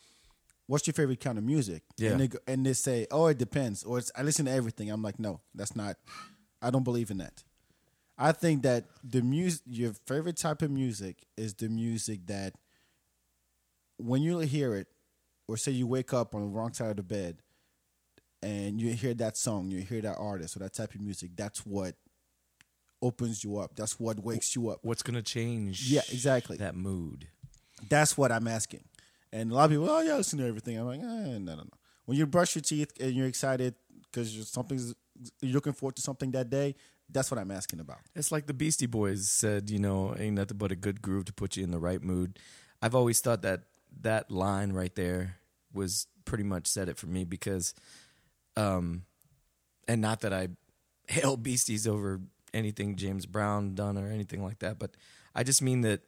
"What's 0.68 0.86
your 0.88 0.93
favorite 0.93 1.20
kind 1.20 1.38
of 1.38 1.43
music?" 1.43 1.84
Yeah. 1.97 2.11
and 2.11 2.20
they 2.22 2.28
go, 2.30 2.38
and 2.47 2.65
they 2.65 2.74
say, 2.74 3.07
"Oh, 3.11 3.28
it 3.28 3.38
depends," 3.38 3.84
or 3.84 3.97
it's, 3.97 4.11
"I 4.15 4.22
listen 4.24 4.45
to 4.45 4.51
everything." 4.51 4.89
I'm 4.91 5.01
like, 5.01 5.20
"No, 5.20 5.41
that's 5.55 5.76
not. 5.76 5.97
I 6.61 6.70
don't 6.70 6.84
believe 6.84 7.09
in 7.11 7.18
that." 7.18 7.43
I 8.18 8.32
think 8.32 8.63
that 8.63 8.86
the 9.03 9.22
music, 9.22 9.61
your 9.65 9.93
favorite 10.07 10.38
type 10.38 10.61
of 10.61 10.72
music, 10.72 11.26
is 11.36 11.53
the 11.55 11.68
music 11.70 12.28
that 12.28 12.53
when 13.98 14.22
you 14.22 14.39
hear 14.39 14.74
it, 14.76 14.88
or 15.48 15.58
say 15.58 15.72
you 15.72 15.88
wake 15.88 16.14
up 16.14 16.36
on 16.36 16.41
the 16.41 16.48
wrong 16.48 16.74
side 16.74 16.91
of 16.91 16.98
the 16.98 17.04
bed, 17.04 17.38
and 18.41 18.80
you 18.80 18.93
hear 18.93 19.14
that 19.16 19.38
song, 19.38 19.72
you 19.72 19.82
hear 19.82 20.02
that 20.02 20.18
artist 20.18 20.56
or 20.56 20.60
that 20.60 20.74
type 20.74 20.93
of 20.93 21.02
music. 21.02 21.32
That's 21.36 21.66
what 21.66 21.95
opens 23.02 23.43
you 23.43 23.58
up. 23.58 23.76
That's 23.76 24.00
what 24.00 24.20
wakes 24.20 24.56
you 24.56 24.70
up. 24.70 24.80
What's 24.84 25.04
gonna 25.04 25.22
change? 25.22 25.89
Yeah, 25.89 26.02
exactly. 26.12 26.58
That 26.58 26.76
mood. 26.76 27.28
That's 27.89 28.18
what 28.18 28.32
I'm 28.32 28.48
asking. 28.48 28.84
And 29.32 29.52
a 29.52 29.56
lot 29.56 29.66
of 29.66 29.72
people, 29.72 29.89
oh 29.89 30.02
yeah, 30.02 30.14
I 30.14 30.18
listen 30.18 30.39
to 30.39 30.48
everything. 30.48 30.78
I'm 30.78 30.88
like, 30.88 31.00
eh, 31.00 31.04
no, 31.04 31.38
no, 31.39 31.56
no. 31.56 31.70
When 32.06 32.18
you 32.18 32.26
brush 32.26 32.56
your 32.56 32.62
teeth 32.62 32.91
and 33.00 33.14
you're 33.14 33.28
excited 33.28 33.76
because 34.04 34.50
something's 34.50 34.93
you're 35.41 35.54
looking 35.54 35.74
forward 35.74 35.95
to 35.95 36.02
something 36.02 36.32
that 36.32 36.50
day, 36.50 36.76
that's 37.10 37.32
what 37.32 37.39
I'm 37.39 37.52
asking 37.52 37.80
about. 37.80 38.00
It's 38.16 38.32
like 38.32 38.48
the 38.48 38.54
Beastie 38.54 38.86
Boys 38.86 39.30
said, 39.30 39.70
you 39.70 39.80
know, 39.80 40.16
ain't 40.18 40.36
nothing 40.36 40.58
but 40.58 40.72
a 40.72 40.76
good 40.76 41.02
groove 41.02 41.26
to 41.26 41.34
put 41.34 41.58
you 41.58 41.64
in 41.64 41.72
the 41.72 41.80
right 41.80 42.02
mood. 42.02 42.39
I've 42.82 42.95
always 42.95 43.20
thought 43.20 43.41
that 43.41 43.64
that 44.02 44.30
line 44.32 44.72
right 44.74 44.93
there 44.95 45.38
was 45.74 46.08
pretty 46.26 46.43
much 46.43 46.68
said 46.68 46.89
it 46.89 46.98
for 46.98 47.08
me 47.08 47.24
because, 47.24 47.74
um, 48.56 49.04
and 49.88 50.02
not 50.02 50.22
that 50.22 50.34
I 50.34 50.50
hail 51.08 51.38
Beasties 51.38 51.88
over 51.88 52.20
anything 52.54 52.95
James 52.95 53.26
Brown 53.26 53.76
done 53.76 53.98
or 53.98 54.08
anything 54.10 54.43
like 54.43 54.60
that, 54.60 54.80
but 54.80 54.91
I 55.36 55.43
just 55.43 55.62
mean 55.62 55.82
that 55.82 56.02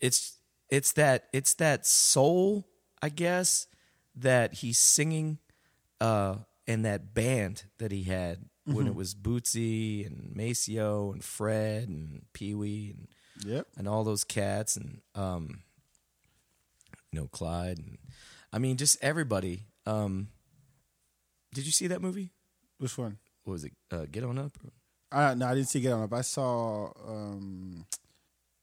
it's 0.00 0.38
it's 0.68 0.92
that 0.92 1.28
it's 1.32 1.54
that 1.54 1.86
soul, 1.86 2.66
I 3.02 3.08
guess, 3.08 3.66
that 4.14 4.54
he's 4.54 4.78
singing, 4.78 5.38
uh, 6.00 6.36
and 6.66 6.84
that 6.84 7.12
band 7.14 7.64
that 7.78 7.90
he 7.92 8.04
had 8.04 8.44
when 8.64 8.86
it 8.86 8.94
was 8.94 9.16
Bootsy 9.16 10.06
and 10.06 10.32
Maceo 10.36 11.10
and 11.12 11.24
Fred 11.24 11.88
and 11.88 12.22
Pee 12.32 12.54
Wee 12.54 12.94
and 12.96 13.08
Yep. 13.44 13.66
and 13.76 13.88
all 13.88 14.04
those 14.04 14.22
cats 14.22 14.76
and 14.76 15.00
um 15.14 15.62
you 17.12 17.20
know 17.20 17.26
Clyde 17.28 17.78
and 17.78 17.98
I 18.52 18.58
mean 18.58 18.76
just 18.76 18.96
everybody. 19.02 19.64
Um 19.86 20.28
Did 21.54 21.66
you 21.66 21.72
see 21.72 21.86
that 21.88 22.00
movie? 22.02 22.30
Which 22.78 22.96
one? 22.96 23.18
What 23.44 23.52
was 23.54 23.64
it? 23.64 23.72
Uh, 23.90 24.06
Get 24.10 24.24
on 24.24 24.38
up. 24.38 24.52
Uh, 25.12 25.34
no, 25.34 25.46
I 25.46 25.54
didn't 25.54 25.68
see 25.68 25.80
Get 25.80 25.92
On 25.92 26.02
Up. 26.02 26.12
I 26.12 26.20
saw. 26.20 26.92
Um, 27.06 27.84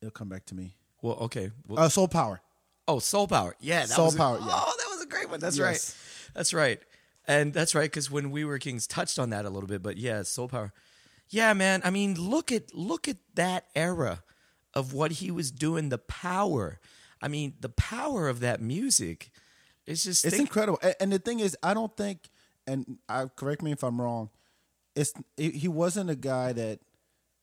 it'll 0.01 0.11
come 0.11 0.29
back 0.29 0.45
to 0.45 0.55
me. 0.55 0.75
Well, 1.01 1.15
okay. 1.23 1.51
Well, 1.67 1.83
Uh, 1.83 1.89
Soul 1.89 2.07
Power. 2.07 2.39
oh, 2.87 2.99
Soul 2.99 3.27
Power. 3.27 3.53
Yeah, 3.59 3.81
that 3.81 3.89
Soul 3.89 4.05
was 4.05 4.15
a- 4.15 4.17
Power, 4.17 4.37
yeah. 4.39 4.45
Oh, 4.49 4.73
that 4.77 4.87
was 4.89 5.03
a 5.03 5.07
great 5.07 5.29
one. 5.29 5.39
That's 5.41 5.57
Yes. 5.57 5.65
right. 5.65 6.33
That's 6.35 6.53
right. 6.53 6.79
And 7.27 7.53
that's 7.53 7.75
right 7.75 7.91
because 7.91 8.09
when 8.09 8.31
we 8.31 8.45
were 8.45 8.57
kings, 8.59 8.87
touched 8.87 9.19
on 9.19 9.29
that 9.31 9.43
a 9.43 9.49
little 9.49 9.67
bit. 9.67 9.83
But 9.83 9.97
yeah, 9.97 10.23
Soul 10.23 10.47
Power. 10.47 10.71
Yeah, 11.29 11.51
man. 11.53 11.81
I 11.83 11.89
mean, 11.89 12.15
look 12.15 12.51
at 12.53 12.73
look 12.73 13.09
at 13.09 13.17
that 13.35 13.65
era 13.75 14.23
of 14.73 14.93
what 14.93 15.11
he 15.13 15.29
was 15.31 15.51
doing. 15.51 15.89
The 15.89 15.97
power. 15.97 16.79
I 17.21 17.27
mean, 17.27 17.53
the 17.59 17.69
power 17.69 18.27
of 18.29 18.39
that 18.41 18.61
music. 18.61 19.31
It's 19.85 20.03
just 20.03 20.25
It's 20.25 20.35
think- 20.35 20.49
incredible. 20.49 20.79
And, 20.81 20.95
and 20.99 21.11
the 21.13 21.19
thing 21.19 21.39
is, 21.39 21.55
I 21.63 21.73
don't 21.73 21.95
think, 21.95 22.29
and 22.67 22.97
I 23.07 23.25
correct 23.35 23.61
me 23.61 23.71
if 23.71 23.83
I'm 23.83 23.99
wrong. 24.01 24.29
It's 24.95 25.13
he 25.37 25.67
wasn't 25.67 26.09
a 26.09 26.15
guy 26.15 26.53
that 26.53 26.79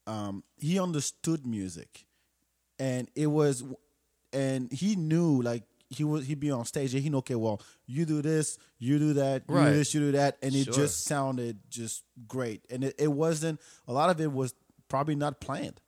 um, 0.07 0.43
he 0.59 0.79
understood 0.79 1.47
music, 1.47 2.05
and 2.79 3.09
it 3.15 3.29
was, 3.29 3.63
and 4.33 4.71
he 4.73 4.97
knew 4.97 5.41
like 5.41 5.63
he 5.89 6.03
was 6.05 6.27
he'd 6.27 6.41
be 6.41 6.51
on 6.51 6.65
stage 6.65 6.93
and 6.95 7.03
he 7.05 7.09
know 7.09 7.19
okay 7.19 7.37
well 7.37 7.63
you 7.87 8.05
do 8.05 8.21
this 8.21 8.59
you 8.81 8.99
do 8.99 9.13
that 9.13 9.45
you 9.49 9.55
Right. 9.55 9.67
do 9.71 9.77
this 9.77 9.95
you 9.95 10.01
do 10.01 10.13
that 10.13 10.37
and 10.43 10.53
it 10.55 10.65
Sure. 10.65 10.75
just 10.75 11.05
sounded 11.05 11.59
just 11.69 12.03
great 12.27 12.63
and 12.69 12.83
it, 12.83 12.97
it 12.99 13.13
wasn't 13.13 13.61
a 13.87 13.93
lot 13.93 14.11
of 14.11 14.21
it 14.21 14.33
was 14.33 14.55
probably 14.89 15.15
not 15.15 15.41
planned 15.41 15.81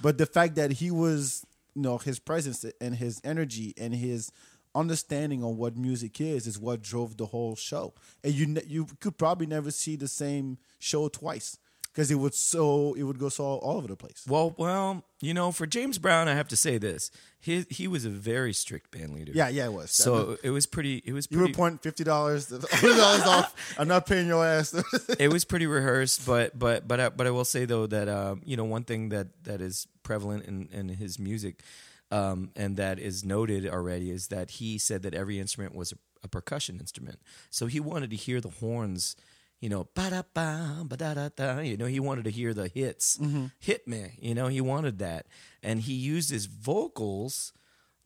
but 0.00 0.16
the 0.16 0.26
fact 0.26 0.54
that 0.56 0.70
he 0.72 0.92
was 0.92 1.44
you 1.78 1.82
know 1.82 1.98
his 1.98 2.18
presence 2.18 2.64
and 2.80 2.96
his 2.96 3.20
energy 3.22 3.72
and 3.78 3.94
his 3.94 4.32
understanding 4.74 5.44
on 5.44 5.56
what 5.56 5.76
music 5.76 6.20
is 6.20 6.44
is 6.48 6.58
what 6.58 6.82
drove 6.82 7.16
the 7.16 7.26
whole 7.26 7.54
show. 7.54 7.94
And 8.24 8.34
you 8.34 8.46
ne- 8.46 8.66
you 8.66 8.86
could 8.98 9.16
probably 9.16 9.46
never 9.46 9.70
see 9.70 9.94
the 9.94 10.08
same 10.08 10.58
show 10.80 11.08
twice 11.08 11.56
because 11.92 12.10
it 12.10 12.16
would 12.16 12.34
so 12.34 12.94
it 12.94 13.02
would 13.02 13.18
go 13.18 13.28
so 13.28 13.44
all 13.44 13.76
over 13.78 13.88
the 13.88 13.96
place 13.96 14.24
Well, 14.28 14.54
well, 14.56 15.04
you 15.20 15.34
know, 15.34 15.50
for 15.52 15.66
James 15.66 15.98
Brown, 15.98 16.28
I 16.28 16.34
have 16.34 16.48
to 16.48 16.56
say 16.56 16.78
this: 16.78 17.10
he 17.40 17.64
he 17.70 17.88
was 17.88 18.04
a 18.04 18.10
very 18.10 18.52
strict 18.52 18.90
band 18.90 19.14
leader. 19.14 19.32
yeah 19.34 19.48
yeah 19.48 19.64
it 19.64 19.72
was 19.72 19.90
So 19.90 20.36
it 20.42 20.50
was 20.50 20.66
pretty. 20.66 21.02
It 21.04 21.12
was 21.12 21.26
you 21.30 21.38
were 21.38 21.44
pretty. 21.44 21.54
pointing 21.56 21.78
fifty 21.78 22.04
dollars 22.04 22.46
dollars 22.82 23.22
off 23.22 23.74
i'm 23.78 23.88
not 23.88 24.06
paying 24.06 24.26
your 24.28 24.44
ass 24.44 24.74
it 25.18 25.32
was 25.32 25.44
pretty 25.44 25.66
rehearsed, 25.66 26.24
but 26.26 26.56
but 26.58 26.86
but 26.86 27.00
I, 27.00 27.08
but 27.08 27.26
I 27.26 27.30
will 27.30 27.44
say 27.44 27.64
though 27.64 27.86
that 27.86 28.08
um, 28.08 28.42
you 28.44 28.56
know 28.56 28.64
one 28.64 28.84
thing 28.84 29.08
that 29.08 29.28
that 29.44 29.60
is 29.60 29.86
prevalent 30.02 30.44
in 30.46 30.68
in 30.72 30.88
his 30.88 31.18
music, 31.18 31.62
um, 32.10 32.50
and 32.56 32.76
that 32.76 32.98
is 32.98 33.24
noted 33.24 33.66
already 33.66 34.10
is 34.10 34.28
that 34.28 34.50
he 34.52 34.78
said 34.78 35.02
that 35.02 35.14
every 35.14 35.38
instrument 35.40 35.74
was 35.74 35.92
a, 35.92 35.96
a 36.24 36.28
percussion 36.28 36.78
instrument. 36.80 37.18
So 37.50 37.66
he 37.66 37.80
wanted 37.80 38.10
to 38.10 38.16
hear 38.16 38.40
the 38.40 38.50
horns. 38.50 39.16
You 39.60 39.68
know, 39.68 39.88
ba 39.94 40.10
da 40.10 40.22
ba 40.32 40.84
ba 40.84 40.96
da 40.96 41.14
da 41.14 41.28
da. 41.34 41.58
You 41.60 41.76
know, 41.76 41.86
he 41.86 42.00
wanted 42.00 42.24
to 42.24 42.30
hear 42.30 42.54
the 42.54 42.68
hits, 42.68 43.18
mm-hmm. 43.18 43.46
hit 43.58 43.88
me. 43.88 44.18
You 44.20 44.34
know, 44.34 44.46
he 44.46 44.60
wanted 44.60 44.98
that, 45.00 45.26
and 45.62 45.80
he 45.80 45.94
used 45.94 46.30
his 46.30 46.46
vocals 46.46 47.52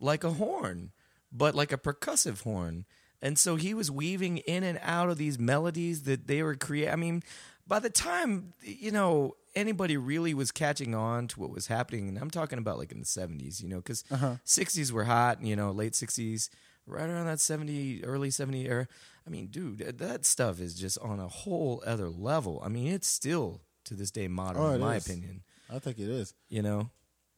like 0.00 0.24
a 0.24 0.32
horn, 0.32 0.92
but 1.30 1.54
like 1.54 1.72
a 1.72 1.78
percussive 1.78 2.42
horn. 2.42 2.84
And 3.20 3.38
so 3.38 3.54
he 3.54 3.72
was 3.72 3.90
weaving 3.90 4.38
in 4.38 4.64
and 4.64 4.80
out 4.82 5.08
of 5.08 5.16
these 5.16 5.38
melodies 5.38 6.02
that 6.04 6.26
they 6.26 6.42
were 6.42 6.56
creating. 6.56 6.92
I 6.92 6.96
mean, 6.96 7.22
by 7.66 7.78
the 7.78 7.90
time, 7.90 8.52
you 8.62 8.90
know, 8.90 9.36
anybody 9.54 9.96
really 9.96 10.34
was 10.34 10.50
catching 10.50 10.94
on 10.94 11.28
to 11.28 11.40
what 11.40 11.50
was 11.50 11.68
happening, 11.68 12.08
and 12.08 12.18
I'm 12.18 12.30
talking 12.30 12.58
about 12.58 12.78
like 12.78 12.92
in 12.92 12.98
the 12.98 13.06
70s, 13.06 13.62
you 13.62 13.68
know, 13.68 13.76
because 13.76 14.02
60s 14.10 14.88
uh-huh. 14.88 14.94
were 14.94 15.04
hot, 15.04 15.42
you 15.42 15.54
know, 15.54 15.70
late 15.70 15.92
60s, 15.92 16.48
right 16.86 17.08
around 17.08 17.26
that 17.26 17.40
70, 17.40 18.04
early 18.04 18.30
70 18.30 18.66
era. 18.66 18.88
I 19.26 19.30
mean, 19.30 19.46
dude, 19.48 19.78
that- 19.98 20.24
stuff 20.26 20.60
is 20.60 20.74
just 20.74 20.98
on 20.98 21.20
a 21.20 21.28
whole 21.28 21.82
other 21.86 22.08
level. 22.08 22.60
I 22.64 22.68
mean, 22.68 22.88
it's 22.92 23.08
still 23.08 23.60
to 23.84 23.94
this 23.94 24.10
day 24.10 24.28
modern, 24.28 24.62
Oh, 24.62 24.70
in 24.72 24.80
my 24.80 24.96
is. 24.96 25.06
opinion 25.06 25.42
i 25.70 25.78
think 25.78 25.98
it 25.98 26.08
is 26.08 26.34
you 26.48 26.60
know. 26.62 26.90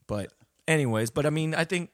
But 0.07 0.33
anyways, 0.69 1.11
but 1.11 1.25
I 1.25 1.31
mean, 1.31 1.55
I 1.55 1.65
think 1.65 1.91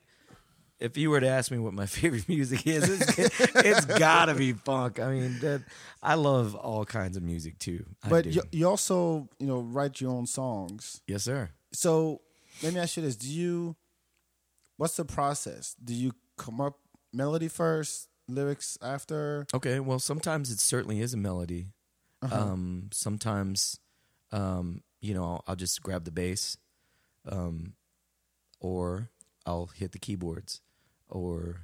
if 0.80 0.96
you 0.96 1.10
were 1.10 1.20
to 1.20 1.28
ask 1.28 1.50
me 1.50 1.58
what 1.58 1.74
my 1.74 1.86
favorite 1.98 2.28
music 2.28 2.66
is, 2.66 2.88
it's, 2.88 3.40
it's 3.54 3.84
gotta 3.98 4.34
be 4.34 4.52
funk. 4.54 4.98
I 4.98 5.12
mean, 5.12 5.38
that, 5.40 5.62
I 6.02 6.14
love 6.14 6.54
all 6.56 6.84
kinds 6.86 7.16
of 7.18 7.22
music 7.22 7.58
too. 7.58 7.84
But 8.08 8.26
you, 8.26 8.42
you 8.50 8.66
also 8.68 9.28
you 9.38 9.46
know 9.46 9.60
write 9.60 10.00
your 10.00 10.10
own 10.12 10.26
songs 10.26 11.00
yes, 11.06 11.22
sir. 11.24 11.50
so 11.72 12.22
let 12.62 12.72
me 12.74 12.80
ask 12.80 12.96
you 12.96 13.02
this 13.02 13.16
do 13.16 13.28
you 13.30 13.76
what's 14.78 14.96
the 14.96 15.04
process 15.04 15.74
do 15.82 15.94
you 15.94 16.12
come 16.36 16.60
up 16.60 16.78
melody 17.12 17.48
first 17.48 18.08
lyrics 18.34 18.78
after 18.82 19.46
Okay, 19.54 19.80
well, 19.80 19.98
sometimes 19.98 20.50
it 20.50 20.60
certainly 20.60 21.00
is 21.00 21.14
a 21.14 21.16
melody. 21.16 21.68
Uh-huh. 22.22 22.34
Um, 22.52 22.90
sometimes, 22.92 23.78
um, 24.32 24.82
you 25.00 25.14
know, 25.14 25.24
I'll, 25.24 25.44
I'll 25.48 25.56
just 25.56 25.82
grab 25.82 26.04
the 26.04 26.10
bass, 26.10 26.56
um, 27.26 27.74
or 28.60 29.08
I'll 29.46 29.70
hit 29.74 29.92
the 29.92 29.98
keyboards, 29.98 30.60
or 31.08 31.62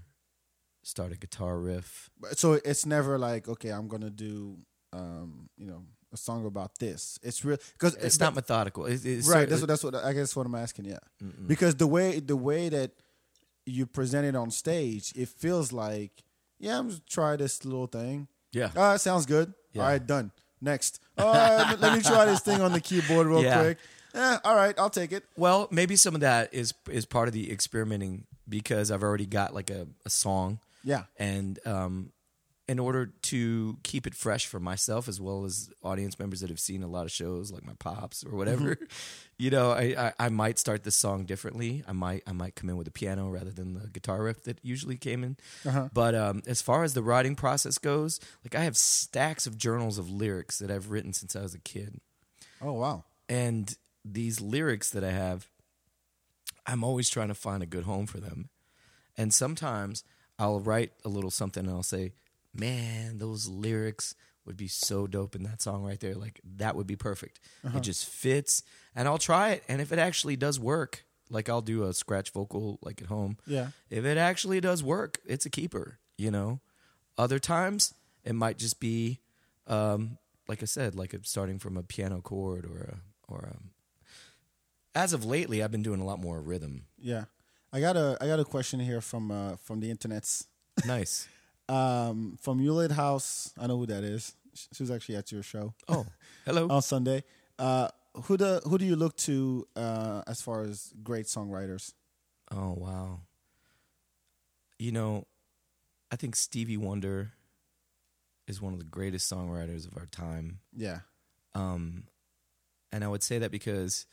start 0.82 1.12
a 1.12 1.16
guitar 1.16 1.58
riff. 1.58 2.08
so 2.34 2.52
it's 2.64 2.86
never 2.86 3.18
like 3.18 3.48
okay 3.48 3.70
i'm 3.70 3.88
gonna 3.88 4.08
do 4.08 4.56
um 4.92 5.48
you 5.56 5.66
know 5.66 5.82
a 6.12 6.16
song 6.16 6.46
about 6.46 6.78
this 6.78 7.18
it's 7.24 7.44
real 7.44 7.58
because 7.72 7.96
It's 7.96 8.20
not 8.20 8.36
methodical. 8.36 8.86
It, 8.86 9.04
it's 9.04 9.26
right 9.28 9.40
cer- 9.40 9.46
that's 9.46 9.60
what 9.62 9.66
that's 9.68 9.84
what 9.84 9.94
i 9.96 10.12
guess 10.12 10.36
what 10.36 10.46
i'm 10.46 10.54
asking 10.54 10.84
yeah 10.84 10.98
because 11.48 11.74
the 11.74 11.88
way 11.88 12.20
the 12.20 12.36
way 12.36 12.68
that 12.68 12.92
you 13.64 13.84
present 13.84 14.26
it 14.26 14.36
on 14.36 14.52
stage 14.52 15.12
it 15.16 15.28
feels 15.28 15.72
like 15.72 16.22
yeah 16.58 16.78
i'm 16.78 16.88
just 16.88 17.06
try 17.06 17.36
this 17.36 17.64
little 17.64 17.86
thing 17.86 18.28
yeah. 18.56 18.70
Ah, 18.74 18.94
it 18.94 19.00
sounds 19.00 19.26
good. 19.26 19.52
Yeah. 19.74 19.82
All 19.82 19.88
right, 19.88 20.04
done. 20.06 20.30
Next. 20.62 21.00
All 21.18 21.30
right, 21.30 21.56
let, 21.58 21.68
me, 21.68 21.76
let 21.76 21.96
me 21.96 22.02
try 22.02 22.24
this 22.24 22.40
thing 22.40 22.62
on 22.62 22.72
the 22.72 22.80
keyboard 22.80 23.26
real 23.26 23.42
Yeah. 23.44 23.60
quick. 23.60 23.78
Eh, 24.14 24.38
all 24.44 24.56
right, 24.56 24.74
I'll 24.78 24.88
take 24.88 25.12
it. 25.12 25.24
Well, 25.36 25.68
maybe 25.70 25.94
some 25.96 26.14
of 26.14 26.22
that 26.22 26.54
is 26.54 26.72
is 26.90 27.04
part 27.04 27.28
of 27.28 27.34
the 27.34 27.52
experimenting 27.52 28.24
because 28.48 28.90
I've 28.90 29.02
already 29.02 29.26
got 29.26 29.52
like 29.52 29.68
a, 29.68 29.86
a 30.06 30.10
song. 30.10 30.58
Yeah. 30.82 31.02
And 31.18 31.58
um, 31.66 32.12
in 32.68 32.78
order 32.80 33.06
to 33.22 33.78
keep 33.84 34.06
it 34.08 34.14
fresh 34.14 34.46
for 34.46 34.58
myself 34.58 35.06
as 35.08 35.20
well 35.20 35.44
as 35.44 35.70
audience 35.84 36.18
members 36.18 36.40
that 36.40 36.50
have 36.50 36.58
seen 36.58 36.82
a 36.82 36.88
lot 36.88 37.04
of 37.04 37.12
shows 37.12 37.52
like 37.52 37.64
my 37.64 37.74
pops 37.78 38.24
or 38.24 38.34
whatever, 38.36 38.76
you 39.38 39.50
know, 39.50 39.70
I, 39.70 39.94
I, 40.18 40.26
I 40.26 40.28
might 40.30 40.58
start 40.58 40.82
this 40.82 40.96
song 40.96 41.26
differently. 41.26 41.84
I 41.86 41.92
might 41.92 42.22
I 42.26 42.32
might 42.32 42.56
come 42.56 42.68
in 42.68 42.76
with 42.76 42.88
a 42.88 42.90
piano 42.90 43.28
rather 43.28 43.50
than 43.50 43.74
the 43.74 43.86
guitar 43.88 44.22
riff 44.24 44.42
that 44.44 44.58
usually 44.64 44.96
came 44.96 45.22
in. 45.22 45.36
But 45.94 46.14
um, 46.16 46.42
as 46.46 46.60
far 46.60 46.82
as 46.82 46.94
the 46.94 47.02
writing 47.02 47.36
process 47.36 47.78
goes, 47.78 48.18
like 48.44 48.54
I 48.56 48.64
have 48.64 48.76
stacks 48.76 49.46
of 49.46 49.56
journals 49.56 49.96
of 49.98 50.10
lyrics 50.10 50.58
that 50.58 50.70
I've 50.70 50.90
written 50.90 51.12
since 51.12 51.36
I 51.36 51.42
was 51.42 51.54
a 51.54 51.60
kid 51.60 52.00
Oh 52.60 52.72
wow. 52.72 53.04
and 53.28 53.76
these 54.04 54.40
lyrics 54.40 54.90
that 54.90 55.04
I 55.04 55.10
have, 55.10 55.48
I'm 56.66 56.82
always 56.82 57.08
trying 57.08 57.28
to 57.28 57.34
find 57.34 57.62
a 57.62 57.66
good 57.66 57.84
home 57.84 58.06
for 58.06 58.18
them. 58.18 58.48
And 59.16 59.32
sometimes 59.32 60.04
I'll 60.38 60.60
write 60.60 60.92
a 61.04 61.08
little 61.08 61.30
something 61.30 61.64
and 61.66 61.72
I'll 61.74 61.82
say, 61.82 62.12
man, 62.58 63.18
those 63.18 63.48
lyrics 63.48 64.14
would 64.44 64.56
be 64.56 64.68
so 64.68 65.06
dope 65.06 65.34
in 65.34 65.42
that 65.42 65.60
song 65.60 65.82
right 65.82 65.98
there. 65.98 66.14
Like 66.14 66.40
that 66.56 66.76
would 66.76 66.86
be 66.86 66.96
perfect. 66.96 67.40
It 67.64 67.80
just 67.80 68.06
fits. 68.06 68.62
And 68.94 69.08
I'll 69.08 69.18
try 69.18 69.50
it. 69.50 69.64
And 69.68 69.80
if 69.80 69.92
it 69.92 69.98
actually 69.98 70.36
does 70.36 70.58
work, 70.60 71.04
like 71.28 71.48
I'll 71.48 71.62
do 71.62 71.84
a 71.84 71.92
scratch 71.92 72.30
vocal 72.30 72.78
like 72.82 73.02
at 73.02 73.08
home. 73.08 73.38
Yeah. 73.46 73.68
If 73.90 74.04
it 74.04 74.16
actually 74.16 74.60
does 74.60 74.82
work, 74.82 75.18
it's 75.26 75.44
a 75.46 75.50
keeper, 75.50 75.98
you 76.16 76.30
know? 76.30 76.60
Other 77.18 77.38
times 77.38 77.94
it 78.24 78.34
might 78.34 78.58
just 78.58 78.78
be, 78.78 79.20
um, 79.66 80.18
like 80.48 80.62
I 80.62 80.66
said, 80.66 80.94
like 80.94 81.12
a, 81.12 81.24
starting 81.24 81.58
from 81.58 81.76
a 81.76 81.82
piano 81.82 82.20
chord 82.20 82.64
or 82.64 82.94
a, 82.94 83.32
or 83.32 83.50
a. 83.52 83.56
As 84.94 85.12
of 85.12 85.24
lately, 85.24 85.62
I've 85.62 85.72
been 85.72 85.82
doing 85.82 86.00
a 86.00 86.04
lot 86.04 86.20
more 86.20 86.40
rhythm. 86.40 86.86
Yeah, 86.98 87.24
I 87.72 87.80
got 87.80 87.96
a 87.96 88.16
I 88.20 88.26
got 88.26 88.40
a 88.40 88.44
question 88.44 88.80
here 88.80 89.02
from 89.02 89.30
uh, 89.30 89.56
from 89.56 89.80
the 89.80 89.92
internets. 89.92 90.46
Nice. 90.86 91.28
Um, 91.68 92.36
from 92.40 92.60
Yulit 92.60 92.92
House, 92.92 93.52
I 93.58 93.66
know 93.66 93.76
who 93.78 93.86
that 93.86 94.04
is. 94.04 94.34
She 94.72 94.82
was 94.82 94.90
actually 94.90 95.16
at 95.16 95.30
your 95.32 95.42
show 95.42 95.74
Oh, 95.88 96.06
hello. 96.44 96.66
on 96.70 96.80
Sunday. 96.82 97.24
Uh, 97.58 97.88
who 98.24 98.36
the 98.36 98.62
who 98.64 98.78
do 98.78 98.84
you 98.86 98.96
look 98.96 99.16
to 99.18 99.66
uh, 99.76 100.22
as 100.26 100.40
far 100.40 100.62
as 100.62 100.92
great 101.02 101.26
songwriters? 101.26 101.92
Oh 102.50 102.72
wow. 102.76 103.20
You 104.78 104.92
know, 104.92 105.26
I 106.10 106.16
think 106.16 106.36
Stevie 106.36 106.76
Wonder 106.76 107.32
is 108.46 108.60
one 108.62 108.72
of 108.72 108.78
the 108.78 108.84
greatest 108.84 109.30
songwriters 109.30 109.86
of 109.86 109.96
our 109.96 110.06
time. 110.06 110.60
Yeah, 110.74 111.00
Um 111.54 112.04
and 112.92 113.02
I 113.04 113.08
would 113.08 113.22
say 113.22 113.38
that 113.38 113.50
because 113.50 114.06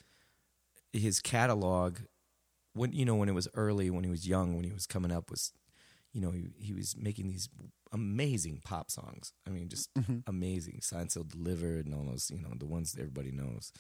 his 0.92 1.20
catalog 1.22 2.00
when 2.74 2.92
you 2.92 3.06
know 3.06 3.16
when 3.16 3.30
it 3.30 3.34
was 3.36 3.48
early 3.54 3.90
when 3.90 4.04
he 4.04 4.10
was 4.10 4.28
young 4.28 4.56
when 4.56 4.66
he 4.66 4.72
was 4.74 4.88
coming 4.88 5.12
up 5.12 5.30
was 5.30 5.54
you 6.14 6.22
know 6.22 6.32
he, 6.32 6.48
he 6.60 6.74
was 6.74 6.96
making 6.98 7.28
these 7.28 7.50
amazing 7.92 8.62
pop 8.64 8.90
songs. 8.92 9.34
I 9.48 9.50
mean 9.50 9.70
just 9.70 9.90
amazing. 10.28 10.80
Signed, 10.82 11.12
Sealed, 11.12 11.30
Delivered 11.32 11.86
and 11.86 11.94
all 11.96 12.06
those, 12.06 12.32
you 12.34 12.40
know, 12.42 12.52
the 12.58 12.66
ones 12.66 12.94
that 12.94 13.02
everybody 13.02 13.32
knows. 13.32 13.72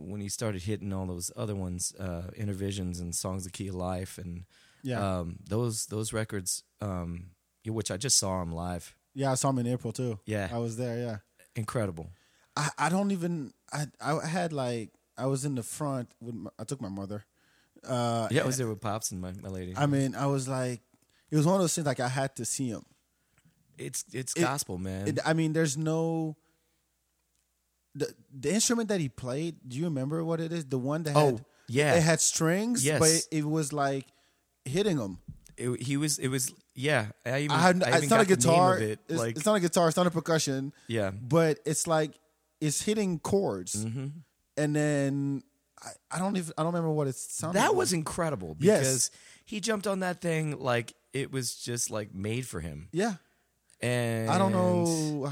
When 0.00 0.20
he 0.20 0.28
started 0.28 0.62
hitting 0.62 0.92
all 0.92 1.06
those 1.06 1.32
other 1.36 1.56
ones, 1.56 1.92
uh 1.98 2.30
Innervisions 2.38 3.00
and 3.00 3.14
Songs 3.14 3.44
the 3.44 3.50
Key 3.50 3.68
of 3.68 3.74
Life 3.74 4.18
and 4.18 4.44
yeah, 4.84 5.18
um, 5.18 5.36
those 5.48 5.86
those 5.86 6.12
records, 6.12 6.64
um, 6.80 7.30
which 7.66 7.90
I 7.90 7.96
just 7.96 8.18
saw 8.18 8.42
him 8.42 8.52
live, 8.52 8.94
yeah. 9.14 9.30
I 9.30 9.34
saw 9.36 9.50
him 9.50 9.58
in 9.60 9.66
April 9.68 9.92
too. 9.92 10.18
Yeah. 10.26 10.48
I 10.52 10.58
was 10.58 10.76
there. 10.76 10.98
Yeah, 10.98 11.16
incredible. 11.54 12.10
I, 12.56 12.68
I 12.78 12.88
don't 12.88 13.10
even 13.12 13.52
I 13.72 13.86
I 14.00 14.26
had 14.26 14.52
like 14.52 14.90
I 15.16 15.26
was 15.26 15.44
in 15.44 15.54
the 15.54 15.62
front 15.62 16.10
with 16.20 16.34
my, 16.34 16.50
I 16.58 16.64
took 16.64 16.80
my 16.80 16.88
mother. 16.88 17.24
Uh, 17.86 18.28
Yeah, 18.30 18.42
I 18.42 18.46
was 18.46 18.56
there 18.58 18.68
with 18.68 18.80
pops 18.80 19.10
and 19.12 19.20
my, 19.20 19.32
my 19.42 19.48
lady. 19.48 19.74
I 19.76 19.86
mean, 19.86 20.14
I 20.14 20.26
was 20.26 20.48
like, 20.48 20.80
it 21.32 21.36
was 21.36 21.46
one 21.46 21.56
of 21.56 21.60
those 21.62 21.74
things 21.74 21.86
like 21.86 21.98
I 21.98 22.08
had 22.08 22.36
to 22.36 22.44
see 22.44 22.68
him. 22.68 22.84
it's 23.78 24.04
it's 24.12 24.36
it- 24.36 24.42
gospel, 24.42 24.78
man. 24.78 25.08
It, 25.08 25.18
I 25.26 25.32
mean, 25.32 25.52
there's 25.54 25.76
no 25.76 26.36
the 27.94 28.12
the 28.32 28.52
instrument 28.52 28.88
that 28.88 29.00
he 29.00 29.08
played. 29.08 29.56
Do 29.66 29.76
you 29.76 29.84
remember 29.84 30.24
what 30.24 30.40
it 30.40 30.52
is? 30.52 30.64
The 30.66 30.78
one 30.78 31.02
that 31.04 31.16
Oh, 31.16 31.26
had 31.26 31.44
yeah. 31.68 31.94
it 31.94 32.02
had 32.02 32.20
strings, 32.20 32.84
Yes. 32.84 32.98
but 33.00 33.08
it, 33.10 33.26
it 33.40 33.44
was 33.48 33.72
like 33.72 34.06
hitting 34.64 34.98
him. 34.98 35.18
It- 35.56 35.82
he 35.82 35.96
was 35.96 36.18
it 36.18 36.28
was 36.28 36.52
yeah. 36.74 37.06
I 37.26 37.40
even, 37.40 37.50
I 37.56 37.60
had, 37.60 37.82
I 37.82 37.88
even 37.88 38.02
it's 38.02 38.10
not 38.10 38.20
a 38.22 38.26
guitar. 38.26 38.78
it. 38.78 38.98
It's, 39.08 39.18
like 39.18 39.36
it's 39.36 39.44
not 39.46 39.54
a 39.56 39.60
guitar. 39.60 39.88
It's 39.88 39.96
not 39.96 40.06
a 40.06 40.10
percussion. 40.10 40.72
yeah, 40.86 41.10
but 41.10 41.58
it's 41.66 41.86
like 41.86 42.12
it's 42.60 42.80
hitting 42.82 43.18
chords, 43.18 43.84
Mm-hmm. 43.84 44.06
and 44.56 44.76
then 44.76 45.42
I, 45.82 45.90
I 46.12 46.18
don't 46.18 46.36
even 46.36 46.52
I 46.56 46.62
don't 46.62 46.72
remember 46.72 46.92
what 46.92 47.08
it 47.08 47.16
sounded. 47.16 47.58
that 47.60 47.68
like. 47.68 47.76
was 47.76 47.92
incredible 47.92 48.56
Yes. 48.60 48.78
because 48.78 49.10
he 49.44 49.60
jumped 49.60 49.86
on 49.86 50.00
that 50.00 50.20
thing 50.22 50.58
like 50.60 50.94
it 51.12 51.30
was 51.32 51.54
just 51.56 51.90
like 51.90 52.14
made 52.14 52.46
for 52.46 52.60
him. 52.60 52.88
yeah. 52.92 53.14
And 53.80 54.30
I 54.30 54.38
don't 54.38 54.52
know. 54.52 55.28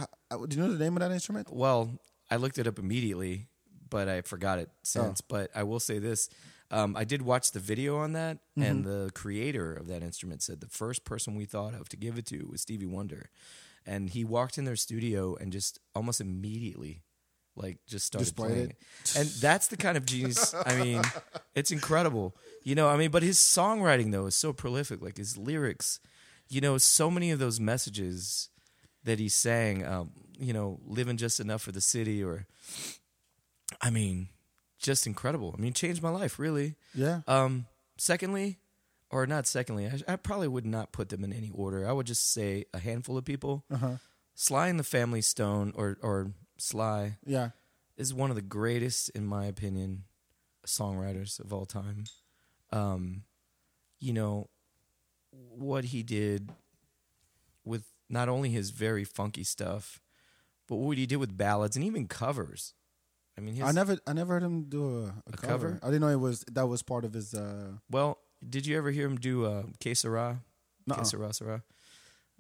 Do 0.49 0.57
you 0.57 0.63
know 0.63 0.73
the 0.73 0.83
name 0.85 0.97
of 0.97 1.01
that 1.01 1.13
instrument? 1.13 1.53
Well, 1.53 2.01
I 2.31 2.37
looked 2.37 2.59
it 2.59 2.67
up 2.67 2.79
immediately, 2.81 3.47
but 3.89 4.09
I 4.09 4.23
forgot 4.23 4.59
it 4.59 4.69
Oh. 4.73 4.77
since. 4.83 5.21
But 5.21 5.51
I 5.55 5.63
will 5.63 5.79
say 5.79 6.01
this: 6.01 6.29
um, 6.73 6.97
I 6.97 7.05
did 7.05 7.23
watch 7.23 7.53
the 7.53 7.61
video 7.61 7.99
on 7.99 8.13
that, 8.15 8.39
Mm-hmm. 8.59 8.63
and 8.63 8.85
the 8.85 9.11
creator 9.15 9.73
of 9.73 9.87
that 9.87 10.03
instrument 10.03 10.43
said 10.43 10.61
the 10.61 10.67
first 10.69 11.05
person 11.05 11.37
we 11.37 11.45
thought 11.45 11.75
of 11.75 11.89
to 11.91 11.97
give 11.97 12.19
it 12.19 12.27
to 12.27 12.49
was 12.51 12.61
Stevie 12.63 12.87
Wonder, 12.87 13.31
and 13.87 14.11
he 14.11 14.25
walked 14.25 14.59
in 14.59 14.65
their 14.65 14.75
studio 14.77 15.37
and 15.37 15.53
just 15.53 15.79
almost 15.95 16.21
immediately. 16.21 17.03
Like 17.63 17.79
just 17.87 18.07
started 18.07 18.25
Just 18.25 18.37
playing 18.37 18.57
it. 18.71 18.77
it. 19.05 19.17
and 19.17 19.29
that's 19.29 19.67
the 19.69 19.77
kind 19.77 19.97
of 19.97 20.07
genius. 20.07 20.55
I 20.55 20.77
mean, 20.83 21.03
it's 21.55 21.71
incredible, 21.71 22.35
you 22.65 22.75
know. 22.75 22.89
I 22.89 22.97
mean, 22.97 23.11
but 23.11 23.23
his 23.23 23.39
songwriting 23.39 24.13
though 24.13 24.27
is 24.27 24.35
so 24.35 24.53
prolific. 24.53 25.03
Like 25.03 25.17
his 25.19 25.37
lyrics, 25.37 26.01
you 26.49 26.61
know, 26.61 26.79
so 26.79 27.11
many 27.11 27.31
of 27.31 27.39
those 27.39 27.61
messages 27.61 28.49
that 29.05 29.19
he 29.19 29.29
sang, 29.29 29.85
um, 29.85 30.11
you 30.39 30.53
know, 30.53 30.81
living 30.87 31.17
just 31.17 31.39
enough 31.41 31.63
for 31.63 31.73
the 31.73 31.81
city, 31.81 32.23
or, 32.25 32.47
I 33.81 33.91
mean, 33.91 34.29
just 34.79 35.07
incredible. 35.07 35.55
I 35.57 35.61
mean, 35.61 35.73
changed 35.73 36.03
my 36.03 36.11
life 36.11 36.39
really. 36.39 36.77
Yeah. 36.95 37.21
Um, 37.27 37.67
secondly, 37.99 38.59
or 39.11 39.27
not 39.27 39.47
secondly, 39.47 39.87
I, 39.87 40.13
I 40.13 40.17
probably 40.17 40.49
would 40.49 40.67
not 40.67 40.93
put 40.93 41.09
them 41.11 41.25
in 41.25 41.33
any 41.33 41.51
order. 41.55 41.89
I 41.89 41.93
would 41.93 42.07
just 42.07 42.33
say 42.33 42.65
a 42.73 42.79
handful 42.79 43.19
of 43.19 43.25
people. 43.25 43.65
Uh-huh. 43.71 43.97
Sly 44.35 44.69
and 44.69 44.79
the 44.79 44.85
Family 44.85 45.21
Stone, 45.21 45.75
or 45.77 45.99
or 46.01 46.33
Sly, 46.61 47.19
Yeah. 47.25 47.51
is 47.97 48.13
one 48.15 48.31
of 48.31 48.37
the 48.37 48.43
greatest, 48.43 49.11
in 49.11 49.27
my 49.27 49.47
opinion, 49.47 50.05
songwriters 50.67 51.41
of 51.41 51.53
all 51.53 51.67
time. 51.67 52.05
Um, 52.73 53.25
you 53.99 54.13
know, 54.13 54.49
what 55.31 55.85
he 55.87 56.03
did 56.03 56.51
with 57.65 57.85
not 58.09 58.29
only 58.29 58.51
his 58.51 58.71
very 58.71 59.05
funky 59.05 59.45
stuff, 59.45 60.01
but 60.67 60.77
what 60.77 60.99
he 60.99 61.07
did 61.07 61.17
with 61.17 61.37
ballads 61.37 61.77
and 61.77 61.85
even 61.85 62.07
covers. 62.07 62.75
I 63.37 63.41
mean, 63.41 63.55
his, 63.55 63.65
I 63.65 63.73
never 63.73 63.99
I 64.07 64.13
never 64.13 64.35
heard 64.35 64.43
him 64.43 64.65
do 64.65 65.05
a, 65.05 65.15
a, 65.27 65.33
cover. 65.37 65.73
cover? 65.73 65.81
I 65.83 65.87
didn't 65.87 66.03
know 66.03 66.09
it 66.09 66.17
was 66.17 66.45
that 66.53 66.67
was 66.67 66.83
part 66.83 67.05
of 67.05 67.13
his. 67.15 67.33
uh 67.35 67.73
well, 67.91 68.19
did 68.47 68.67
you 68.67 68.77
ever 68.77 68.91
hear 68.91 69.07
him 69.07 69.17
do 69.17 69.45
uh, 69.47 69.63
Que 69.81 69.95
Sera? 69.95 70.41
Nuh-uh. 70.87 70.99
Que 70.99 71.05
Sera, 71.05 71.33
Sera? 71.33 71.63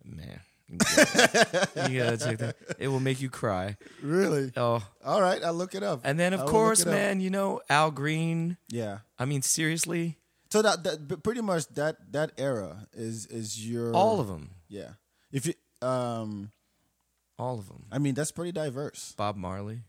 Man. 0.05 0.41
You 0.71 1.99
gotta, 1.99 2.16
check 2.18 2.39
that. 2.39 2.57
It 2.79 2.89
will 2.89 3.01
make 3.01 3.21
you 3.21 3.29
cry. 3.31 3.77
Really? 4.03 4.53
Oh, 4.57 4.87
All 5.05 5.21
right, 5.21 5.43
I'll 5.43 5.55
look 5.55 5.75
it 5.75 5.83
up. 5.83 6.01
and 6.05 6.18
then 6.18 6.33
of 6.33 6.41
I 6.41 6.43
will 6.45 6.47
look 6.53 6.53
course, 6.53 6.81
it 6.83 6.89
up. 6.89 6.95
man, 6.95 7.21
you 7.21 7.31
know 7.31 7.61
Al 7.68 7.91
Green. 7.91 8.57
Yeah. 8.68 8.99
I 9.18 9.25
mean, 9.25 9.43
seriously, 9.43 10.18
So 10.51 10.62
that, 10.62 10.85
that 10.85 11.09
but 11.09 11.23
pretty 11.23 11.41
much 11.41 11.66
that 11.75 12.12
that 12.12 12.33
era 12.39 12.87
is 12.93 13.27
is 13.27 13.66
your 13.68 13.95
all 13.95 14.21
of 14.21 14.29
them, 14.29 14.51
yeah. 14.68 14.91
If 15.33 15.47
you 15.47 15.55
um, 15.83 16.53
all 17.39 17.59
of 17.59 17.66
them. 17.68 17.87
I 17.91 17.99
mean 17.99 18.14
that's 18.14 18.31
pretty 18.33 18.53
diverse. 18.53 19.14
Bob 19.16 19.37
Marley. 19.37 19.81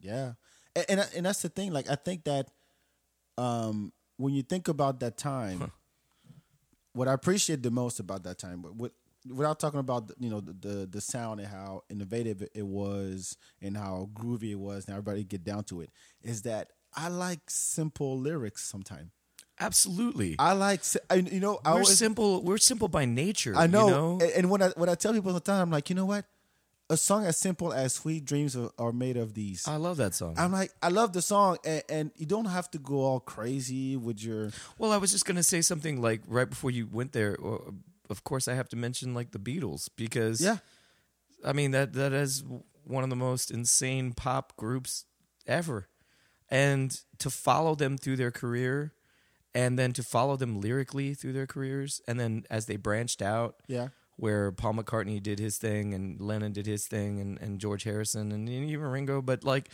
Yeah, 0.00 0.32
and 0.76 0.84
and, 0.88 1.08
and 1.16 1.26
that's 1.26 1.42
the 1.42 1.48
thing. 1.48 1.72
Like 1.72 1.88
I 1.90 1.94
think 1.94 2.24
that 2.24 2.48
um, 3.38 3.92
when 4.16 4.34
you 4.34 4.42
think 4.42 4.68
about 4.68 5.00
that 5.00 5.16
time, 5.16 5.70
what 6.92 7.08
I 7.08 7.12
appreciate 7.14 7.62
the 7.62 7.70
most 7.70 8.00
about 8.00 8.22
that 8.24 8.38
time, 8.38 8.60
but 8.62 8.76
with, 8.76 8.92
without 9.28 9.58
talking 9.60 9.80
about 9.80 10.10
you 10.18 10.30
know 10.30 10.40
the, 10.40 10.52
the 10.52 10.86
the 10.86 11.00
sound 11.00 11.40
and 11.40 11.48
how 11.48 11.82
innovative 11.90 12.46
it 12.54 12.66
was 12.66 13.36
and 13.62 13.76
how 13.76 14.08
groovy 14.14 14.50
it 14.52 14.58
was, 14.58 14.86
and 14.86 14.94
everybody 14.94 15.24
get 15.24 15.44
down 15.44 15.64
to 15.64 15.80
it, 15.80 15.90
is 16.22 16.42
that 16.42 16.70
I 16.94 17.08
like 17.08 17.40
simple 17.48 18.18
lyrics 18.18 18.64
sometimes. 18.64 19.10
Absolutely. 19.60 20.36
I 20.38 20.52
like 20.52 20.82
you 21.14 21.40
know 21.40 21.60
I 21.64 21.74
we're 21.74 21.84
simple. 21.84 22.42
We're 22.42 22.58
simple 22.58 22.88
by 22.88 23.04
nature. 23.04 23.54
I 23.56 23.66
know, 23.66 23.86
You 23.86 23.92
know? 23.94 24.12
And, 24.20 24.30
and 24.32 24.50
when 24.50 24.62
I 24.62 24.68
when 24.70 24.88
I 24.88 24.94
tell 24.94 25.12
people 25.12 25.32
sometimes, 25.32 25.62
I'm 25.62 25.70
like, 25.70 25.88
you 25.90 25.96
know 25.96 26.06
what, 26.06 26.24
a 26.90 26.96
song 26.96 27.24
as 27.24 27.38
simple 27.38 27.72
as 27.72 27.94
"Sweet 27.94 28.24
Dreams" 28.24 28.56
are, 28.56 28.70
are 28.78 28.92
made 28.92 29.16
of 29.16 29.34
these. 29.34 29.66
I 29.66 29.76
love 29.76 29.96
that 29.98 30.14
song. 30.14 30.34
I'm 30.36 30.52
like, 30.52 30.72
I 30.82 30.88
love 30.88 31.12
the 31.12 31.22
song, 31.22 31.58
and, 31.64 31.82
and 31.88 32.10
you 32.16 32.26
don't 32.26 32.46
have 32.46 32.70
to 32.72 32.78
go 32.78 33.02
all 33.02 33.20
crazy 33.20 33.96
with 33.96 34.22
your. 34.22 34.50
well, 34.76 34.92
I 34.92 34.96
was 34.96 35.12
just 35.12 35.24
gonna 35.24 35.42
say 35.42 35.60
something 35.62 36.02
like 36.02 36.20
right 36.26 36.48
before 36.48 36.70
you 36.70 36.88
went 36.90 37.12
there. 37.12 37.36
Of 38.10 38.24
course, 38.24 38.48
I 38.48 38.54
have 38.54 38.68
to 38.70 38.76
mention 38.76 39.14
like 39.14 39.30
the 39.30 39.38
Beatles 39.38 39.88
because 39.96 40.40
Yeah, 40.40 40.58
I 41.44 41.52
mean 41.52 41.70
that 41.72 41.92
that 41.94 42.12
is 42.12 42.44
one 42.84 43.04
of 43.04 43.10
the 43.10 43.16
most 43.16 43.50
insane 43.50 44.12
pop 44.12 44.56
groups 44.56 45.04
ever, 45.46 45.88
and 46.50 47.00
to 47.18 47.30
follow 47.30 47.74
them 47.74 47.96
through 47.96 48.16
their 48.16 48.30
career, 48.30 48.92
and 49.54 49.78
then 49.78 49.92
to 49.94 50.02
follow 50.02 50.36
them 50.36 50.60
lyrically 50.60 51.14
through 51.14 51.32
their 51.32 51.46
careers, 51.46 52.00
and 52.06 52.20
then 52.20 52.44
as 52.50 52.66
they 52.66 52.76
branched 52.76 53.22
out, 53.22 53.56
yeah, 53.66 53.88
where 54.16 54.52
Paul 54.52 54.74
McCartney 54.74 55.22
did 55.22 55.38
his 55.38 55.58
thing 55.58 55.94
and 55.94 56.20
Lennon 56.20 56.52
did 56.52 56.66
his 56.66 56.86
thing 56.86 57.20
and, 57.20 57.40
and 57.40 57.58
George 57.58 57.84
Harrison 57.84 58.32
and 58.32 58.48
even 58.48 58.86
Ringo, 58.86 59.20
but 59.22 59.44
like 59.44 59.68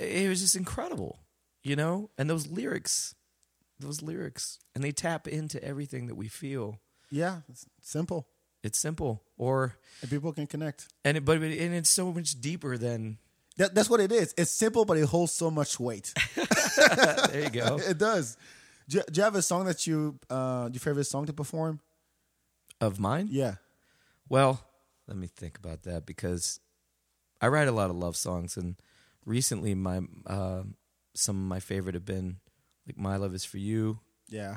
it 0.00 0.28
was 0.28 0.40
just 0.40 0.56
incredible, 0.56 1.20
you 1.62 1.76
know? 1.76 2.10
And 2.18 2.28
those 2.28 2.48
lyrics, 2.48 3.14
those 3.78 4.02
lyrics, 4.02 4.58
and 4.74 4.82
they 4.82 4.92
tap 4.92 5.28
into 5.28 5.62
everything 5.62 6.06
that 6.06 6.14
we 6.16 6.28
feel. 6.28 6.80
Yeah. 7.12 7.40
It's 7.48 7.66
simple, 7.80 8.26
It's 8.64 8.78
simple, 8.78 9.22
or 9.36 9.76
and 10.00 10.10
people 10.10 10.32
can 10.32 10.46
connect. 10.46 10.88
and 11.04 11.16
it, 11.16 11.24
but 11.24 11.42
it, 11.42 11.60
and 11.60 11.74
it's 11.74 11.90
so 11.90 12.12
much 12.12 12.40
deeper 12.40 12.76
than 12.78 13.18
That, 13.58 13.74
that's 13.74 13.90
what 13.90 14.00
it 14.00 14.10
is. 14.12 14.32
It's 14.36 14.50
simple, 14.50 14.84
but 14.84 14.96
it 14.96 15.04
holds 15.06 15.32
so 15.32 15.50
much 15.50 15.78
weight. 15.78 16.14
there 16.36 17.42
you 17.44 17.50
go. 17.50 17.78
it 17.90 17.98
does. 17.98 18.36
Do 18.88 18.96
you, 18.98 19.02
do 19.12 19.18
you 19.20 19.24
have 19.24 19.36
a 19.36 19.42
song 19.42 19.66
that 19.66 19.86
you 19.86 20.18
uh 20.30 20.68
your 20.72 20.80
favorite 20.80 21.04
song 21.06 21.26
to 21.26 21.32
perform? 21.32 21.80
of 22.80 22.98
mine. 22.98 23.28
Yeah, 23.30 23.56
Well, 24.28 24.58
let 25.06 25.16
me 25.16 25.28
think 25.28 25.56
about 25.58 25.82
that 25.84 26.04
because 26.06 26.58
I 27.40 27.46
write 27.48 27.68
a 27.68 27.72
lot 27.72 27.90
of 27.90 27.96
love 27.96 28.16
songs, 28.16 28.56
and 28.56 28.74
recently 29.24 29.74
my 29.74 30.00
uh, 30.26 30.62
some 31.14 31.36
of 31.36 31.46
my 31.48 31.60
favorite 31.60 31.94
have 31.94 32.04
been 32.06 32.40
like 32.86 32.96
"My 32.98 33.16
Love 33.16 33.34
Is 33.34 33.44
for 33.44 33.58
You." 33.58 34.00
yeah, 34.28 34.56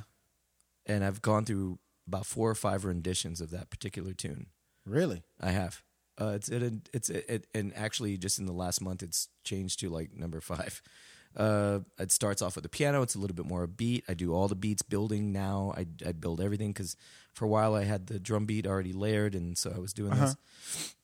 and 0.88 1.03
I've 1.03 1.22
gone 1.22 1.45
through 1.45 1.78
about 2.08 2.26
four 2.26 2.49
or 2.49 2.56
five 2.56 2.86
renditions 2.86 3.41
of 3.41 3.51
that 3.51 3.70
particular 3.70 4.14
tune. 4.14 4.47
Really? 4.86 5.24
I 5.41 5.51
have. 5.51 5.82
Uh, 6.20 6.34
it's 6.36 6.47
it, 6.49 6.89
it's 6.93 7.10
it, 7.10 7.26
it, 7.28 7.47
and 7.53 7.76
actually 7.76 8.18
just 8.18 8.39
in 8.39 8.45
the 8.45 8.53
last 8.53 8.82
month 8.82 9.03
it's 9.03 9.28
changed 9.43 9.80
to 9.82 9.89
like 9.89 10.14
number 10.14 10.41
five. 10.41 10.82
Uh, 11.38 11.80
it 11.99 12.14
starts 12.14 12.41
off 12.41 12.56
with 12.56 12.64
the 12.64 12.70
piano. 12.70 13.01
It's 13.01 13.14
a 13.14 13.20
little 13.20 13.36
bit 13.36 13.45
more 13.45 13.64
a 13.64 13.68
beat. 13.68 14.06
I 14.08 14.14
do 14.14 14.34
all 14.34 14.47
the 14.47 14.56
beats 14.56 14.82
building 14.82 15.34
now. 15.34 15.74
I 15.76 15.86
I 16.08 16.14
build 16.14 16.39
everything 16.39 16.70
because 16.72 16.95
for 17.34 17.43
a 17.43 17.49
while 17.49 17.76
I 17.76 17.84
had 17.84 18.08
the 18.08 18.20
drum 18.22 18.45
beat 18.45 18.66
already 18.66 18.93
layered, 18.93 19.36
and 19.36 19.58
so 19.58 19.74
I 19.76 19.80
was 19.80 19.91
doing 19.91 20.12
this. 20.12 20.95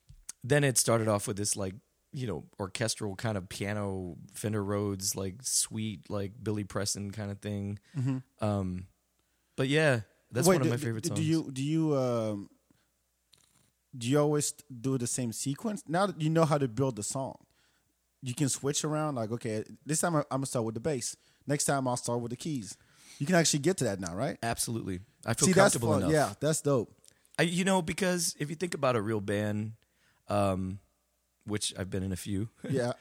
Then 0.42 0.64
it 0.64 0.78
started 0.78 1.10
off 1.10 1.28
with 1.28 1.36
this 1.36 1.58
like 1.58 1.76
you 2.14 2.28
know 2.28 2.46
orchestral 2.62 3.16
kind 3.18 3.38
of 3.38 3.50
piano 3.50 4.16
Fender 4.34 4.64
Rhodes 4.64 5.18
like 5.18 5.36
sweet 5.42 6.10
like 6.10 6.32
Billy 6.42 6.64
Preston 6.64 7.12
kind 7.12 7.30
of 7.30 7.40
thing. 7.40 7.80
Um, 8.40 8.88
but 9.58 9.68
yeah, 9.68 10.02
that's 10.32 10.48
Wait, 10.48 10.56
one 10.56 10.62
of 10.62 10.68
do- 10.68 10.72
my 10.72 10.78
favorite 10.78 11.06
songs. 11.06 11.20
Do 11.20 11.26
you 11.26 11.50
do 11.52 11.64
you 11.64 11.96
um, 11.98 12.50
do 13.98 14.08
you 14.08 14.20
always 14.20 14.52
do 14.52 14.98
the 14.98 15.08
same 15.08 15.32
sequence? 15.34 15.84
Now 15.88 16.06
that 16.08 16.20
you 16.22 16.30
know 16.30 16.46
how 16.46 16.58
to 16.58 16.68
build 16.68 16.96
the 16.96 17.04
song, 17.04 17.38
you 18.22 18.34
can 18.34 18.50
switch 18.50 18.84
around. 18.86 19.16
Like, 19.16 19.32
okay, 19.32 19.64
this 19.86 20.00
time 20.02 20.16
I'm 20.16 20.24
gonna 20.30 20.46
start 20.46 20.66
with 20.66 20.76
the 20.76 20.80
bass. 20.82 21.16
Next 21.48 21.66
time 21.66 21.88
I'll 21.88 21.98
start 21.98 22.22
with 22.22 22.30
the 22.32 22.38
keys. 22.38 22.78
You 23.20 23.26
can 23.26 23.36
actually 23.36 23.60
get 23.60 23.78
to 23.78 23.84
that 23.86 24.00
now, 24.00 24.16
right? 24.16 24.38
Absolutely, 24.42 25.00
I 25.26 25.34
feel 25.34 25.48
See, 25.48 25.54
that's 25.54 25.74
comfortable 25.76 25.94
fun. 25.94 26.04
enough. 26.04 26.12
Yeah, 26.12 26.34
that's 26.40 26.62
dope. 26.62 26.92
I, 27.38 27.44
you 27.44 27.64
know, 27.66 27.82
because 27.82 28.36
if 28.40 28.50
you 28.50 28.56
think 28.56 28.74
about 28.74 28.96
a 28.96 29.02
real 29.02 29.22
band, 29.22 29.74
um, 30.28 30.80
which 31.46 31.74
I've 31.78 31.90
been 31.90 32.04
in 32.04 32.12
a 32.12 32.16
few, 32.18 32.50
Yeah, 32.70 32.94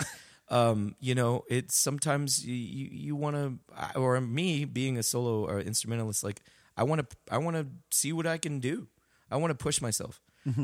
um, 0.48 0.96
you 1.00 1.14
know, 1.14 1.44
it's 1.48 1.76
sometimes 1.76 2.44
you 2.44 2.54
you, 2.54 2.88
you 2.90 3.16
want 3.16 3.36
to, 3.36 3.98
or 3.98 4.20
me 4.20 4.64
being 4.64 4.98
a 4.98 5.02
solo 5.02 5.44
or 5.46 5.60
instrumentalist, 5.60 6.24
like 6.24 6.40
I 6.76 6.82
want 6.84 7.08
to 7.08 7.16
I 7.30 7.38
want 7.38 7.56
to 7.56 7.66
see 7.90 8.12
what 8.12 8.26
I 8.26 8.38
can 8.38 8.60
do. 8.60 8.88
I 9.30 9.36
want 9.36 9.50
to 9.50 9.64
push 9.64 9.80
myself. 9.80 10.20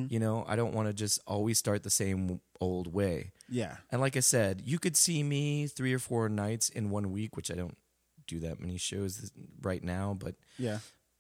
You 0.08 0.18
know, 0.18 0.42
I 0.48 0.56
don't 0.56 0.72
want 0.74 0.88
to 0.88 0.94
just 0.94 1.20
always 1.26 1.58
start 1.58 1.82
the 1.82 1.90
same 1.90 2.40
old 2.62 2.92
way. 2.92 3.32
yeah, 3.48 3.76
And 3.92 4.00
like 4.00 4.16
I 4.16 4.20
said, 4.20 4.62
you 4.64 4.78
could 4.78 4.96
see 4.96 5.22
me 5.22 5.66
three 5.66 5.92
or 5.92 5.98
four 5.98 6.30
nights 6.30 6.70
in 6.70 6.88
one 6.90 7.12
week, 7.12 7.36
which 7.36 7.50
I 7.50 7.54
don't 7.54 7.76
do 8.26 8.40
that 8.40 8.58
many 8.58 8.78
shows 8.78 9.30
right 9.62 9.84
now, 9.84 10.16
but 10.18 10.34
yeah. 10.58 10.78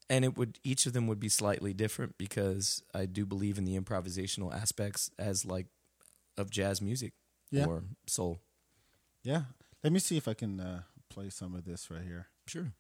and 0.08 0.24
it 0.24 0.38
would 0.38 0.58
each 0.64 0.86
of 0.86 0.94
them 0.94 1.06
would 1.06 1.20
be 1.20 1.28
slightly 1.28 1.74
different 1.74 2.16
because 2.16 2.82
I 2.94 3.04
do 3.04 3.26
believe 3.26 3.58
in 3.58 3.66
the 3.66 3.78
improvisational 3.78 4.52
aspects 4.54 5.10
as 5.18 5.44
like 5.44 5.66
of 6.38 6.50
jazz 6.50 6.80
music 6.80 7.12
Yeah. 7.50 7.66
or 7.66 7.84
soul. 8.06 8.40
Yeah. 9.22 9.42
Let 9.84 9.92
me 9.92 9.98
see 10.00 10.16
if 10.16 10.26
I 10.26 10.34
can 10.34 10.58
uh, 10.60 10.80
play 11.10 11.28
some 11.30 11.54
of 11.54 11.64
this 11.66 11.90
right 11.90 12.02
here. 12.02 12.28
Sure. 12.46 12.72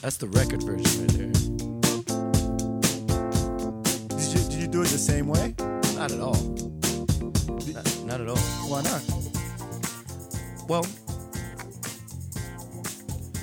That's 0.00 0.16
the 0.16 0.28
record 0.28 0.62
version 0.62 1.00
right 1.00 1.10
there. 1.10 1.32
Did 4.16 4.32
you, 4.32 4.40
did 4.48 4.60
you 4.60 4.68
do 4.68 4.82
it 4.82 4.88
the 4.88 4.98
same 4.98 5.26
way? 5.26 5.54
Not 5.96 6.12
at 6.12 6.20
all. 6.20 6.36
Not, 7.74 8.04
not 8.04 8.20
at 8.20 8.28
all. 8.28 8.38
Why 8.68 8.82
not? 8.82 9.02
Well, 10.68 10.86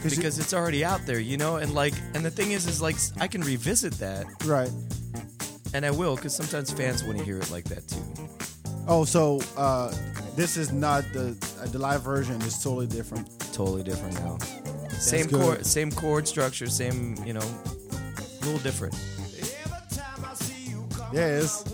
because 0.03 0.39
it's 0.39 0.53
already 0.53 0.85
out 0.85 1.05
there, 1.05 1.19
you 1.19 1.37
know, 1.37 1.57
and 1.57 1.73
like, 1.73 1.93
and 2.13 2.23
the 2.23 2.31
thing 2.31 2.51
is, 2.51 2.67
is 2.67 2.81
like, 2.81 2.95
I 3.19 3.27
can 3.27 3.41
revisit 3.41 3.93
that, 3.95 4.25
right. 4.45 4.71
and 5.73 5.85
I 5.85 5.91
will, 5.91 6.15
because 6.15 6.35
sometimes 6.35 6.71
fans 6.71 7.03
want 7.03 7.17
to 7.17 7.23
hear 7.23 7.37
it 7.37 7.51
like 7.51 7.65
that 7.65 7.87
too. 7.87 8.01
Oh, 8.87 9.03
so 9.03 9.41
uh, 9.57 9.93
this 10.35 10.55
is 10.57 10.71
not 10.71 11.03
the 11.11 11.35
uh, 11.61 11.65
the 11.67 11.79
live 11.79 12.03
version 12.03 12.39
is 12.43 12.63
totally 12.63 12.87
different. 12.87 13.27
Totally 13.51 13.83
different 13.83 14.13
now. 14.19 14.37
Same 15.05 15.27
good. 15.27 15.41
chord, 15.41 15.65
same 15.65 15.91
chord 15.91 16.27
structure, 16.27 16.67
same, 16.67 17.15
you 17.25 17.33
know, 17.33 17.41
a 17.41 18.45
little 18.45 18.59
different. 18.59 18.95
Yeah, 21.13 21.27
it 21.27 21.43
is. 21.43 21.63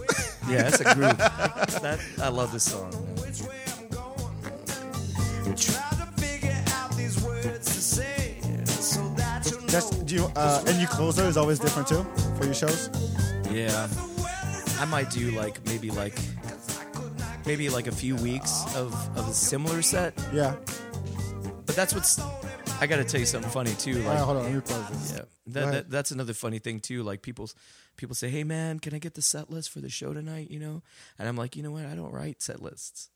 Yeah, 0.49 0.63
that's 0.63 0.81
a 0.81 0.95
groove. 0.95 1.17
that 1.17 1.99
I 2.21 2.27
love 2.27 2.51
this 2.51 2.63
song. 2.63 2.91
That's 9.71 9.89
do 9.91 10.15
you 10.15 10.31
uh, 10.35 10.63
and 10.67 10.77
you 10.81 10.87
closer 10.87 11.23
is 11.23 11.37
always 11.37 11.59
different 11.59 11.87
too 11.87 12.03
for 12.37 12.43
your 12.45 12.53
shows. 12.53 12.89
Yeah, 13.49 13.87
I 14.79 14.85
might 14.85 15.09
do 15.09 15.31
like 15.31 15.65
maybe 15.65 15.89
like 15.91 16.17
maybe 17.45 17.69
like 17.69 17.87
a 17.87 17.91
few 17.91 18.15
weeks 18.17 18.63
of 18.75 18.93
of 19.17 19.29
a 19.29 19.33
similar 19.33 19.81
set, 19.81 20.13
Yeah. 20.33 20.55
but 21.65 21.75
that's 21.75 21.93
what's. 21.93 22.19
I 22.81 22.87
got 22.87 22.97
to 22.97 23.03
tell 23.03 23.19
you 23.19 23.27
something 23.27 23.51
funny 23.51 23.73
too. 23.75 23.93
Like, 23.99 24.07
right, 24.07 24.17
hold 24.17 24.37
on. 24.37 24.43
Let 24.43 24.53
me 24.53 24.61
pause 24.61 24.89
this. 24.89 25.13
yeah, 25.13 25.23
that, 25.47 25.71
that 25.71 25.89
that's 25.91 26.11
another 26.11 26.33
funny 26.33 26.59
thing 26.59 26.79
too. 26.79 27.03
Like 27.03 27.21
people 27.21 27.49
people 27.95 28.15
say, 28.15 28.29
"Hey 28.29 28.43
man, 28.43 28.79
can 28.79 28.95
I 28.95 28.99
get 28.99 29.13
the 29.13 29.21
set 29.21 29.51
list 29.51 29.69
for 29.69 29.79
the 29.79 29.89
show 29.89 30.13
tonight?" 30.13 30.49
You 30.49 30.59
know, 30.59 30.81
and 31.19 31.29
I'm 31.29 31.37
like, 31.37 31.55
you 31.55 31.61
know 31.61 31.71
what? 31.71 31.85
I 31.85 31.93
don't 31.93 32.11
write 32.11 32.41
set 32.41 32.61
lists. 32.61 33.09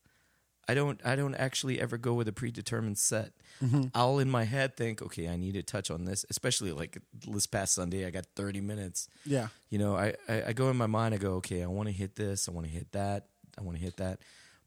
I 0.68 0.74
don't 0.74 1.00
I 1.04 1.16
don't 1.16 1.34
actually 1.34 1.80
ever 1.80 1.96
go 1.96 2.14
with 2.14 2.28
a 2.28 2.32
predetermined 2.32 2.98
set. 2.98 3.32
Mm-hmm. 3.62 3.84
I'll 3.94 4.18
in 4.18 4.30
my 4.30 4.44
head 4.44 4.76
think, 4.76 5.00
okay, 5.02 5.28
I 5.28 5.36
need 5.36 5.54
to 5.54 5.62
touch 5.62 5.90
on 5.90 6.04
this, 6.04 6.24
especially 6.28 6.72
like 6.72 6.98
this 7.26 7.46
past 7.46 7.74
Sunday, 7.74 8.06
I 8.06 8.10
got 8.10 8.26
30 8.34 8.60
minutes. 8.60 9.08
Yeah. 9.24 9.48
You 9.70 9.78
know, 9.78 9.96
I, 9.96 10.14
I, 10.28 10.44
I 10.48 10.52
go 10.52 10.68
in 10.68 10.76
my 10.76 10.86
mind, 10.86 11.14
I 11.14 11.18
go, 11.18 11.34
okay, 11.34 11.62
I 11.62 11.66
want 11.66 11.88
to 11.88 11.94
hit 11.94 12.16
this, 12.16 12.48
I 12.48 12.52
want 12.52 12.66
to 12.66 12.72
hit 12.72 12.92
that, 12.92 13.26
I 13.58 13.62
want 13.62 13.78
to 13.78 13.82
hit 13.82 13.96
that. 13.98 14.18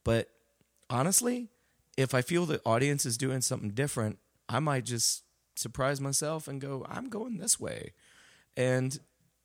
But 0.03 0.29
honestly, 0.89 1.49
if 1.97 2.13
I 2.13 2.21
feel 2.21 2.45
the 2.45 2.61
audience 2.65 3.05
is 3.05 3.17
doing 3.17 3.41
something 3.41 3.71
different, 3.71 4.17
I 4.49 4.59
might 4.59 4.83
just 4.83 5.23
surprise 5.55 6.01
myself 6.01 6.47
and 6.47 6.59
go, 6.59 6.85
I'm 6.89 7.07
going 7.09 7.37
this 7.37 7.59
way. 7.59 7.93
And 8.57 8.99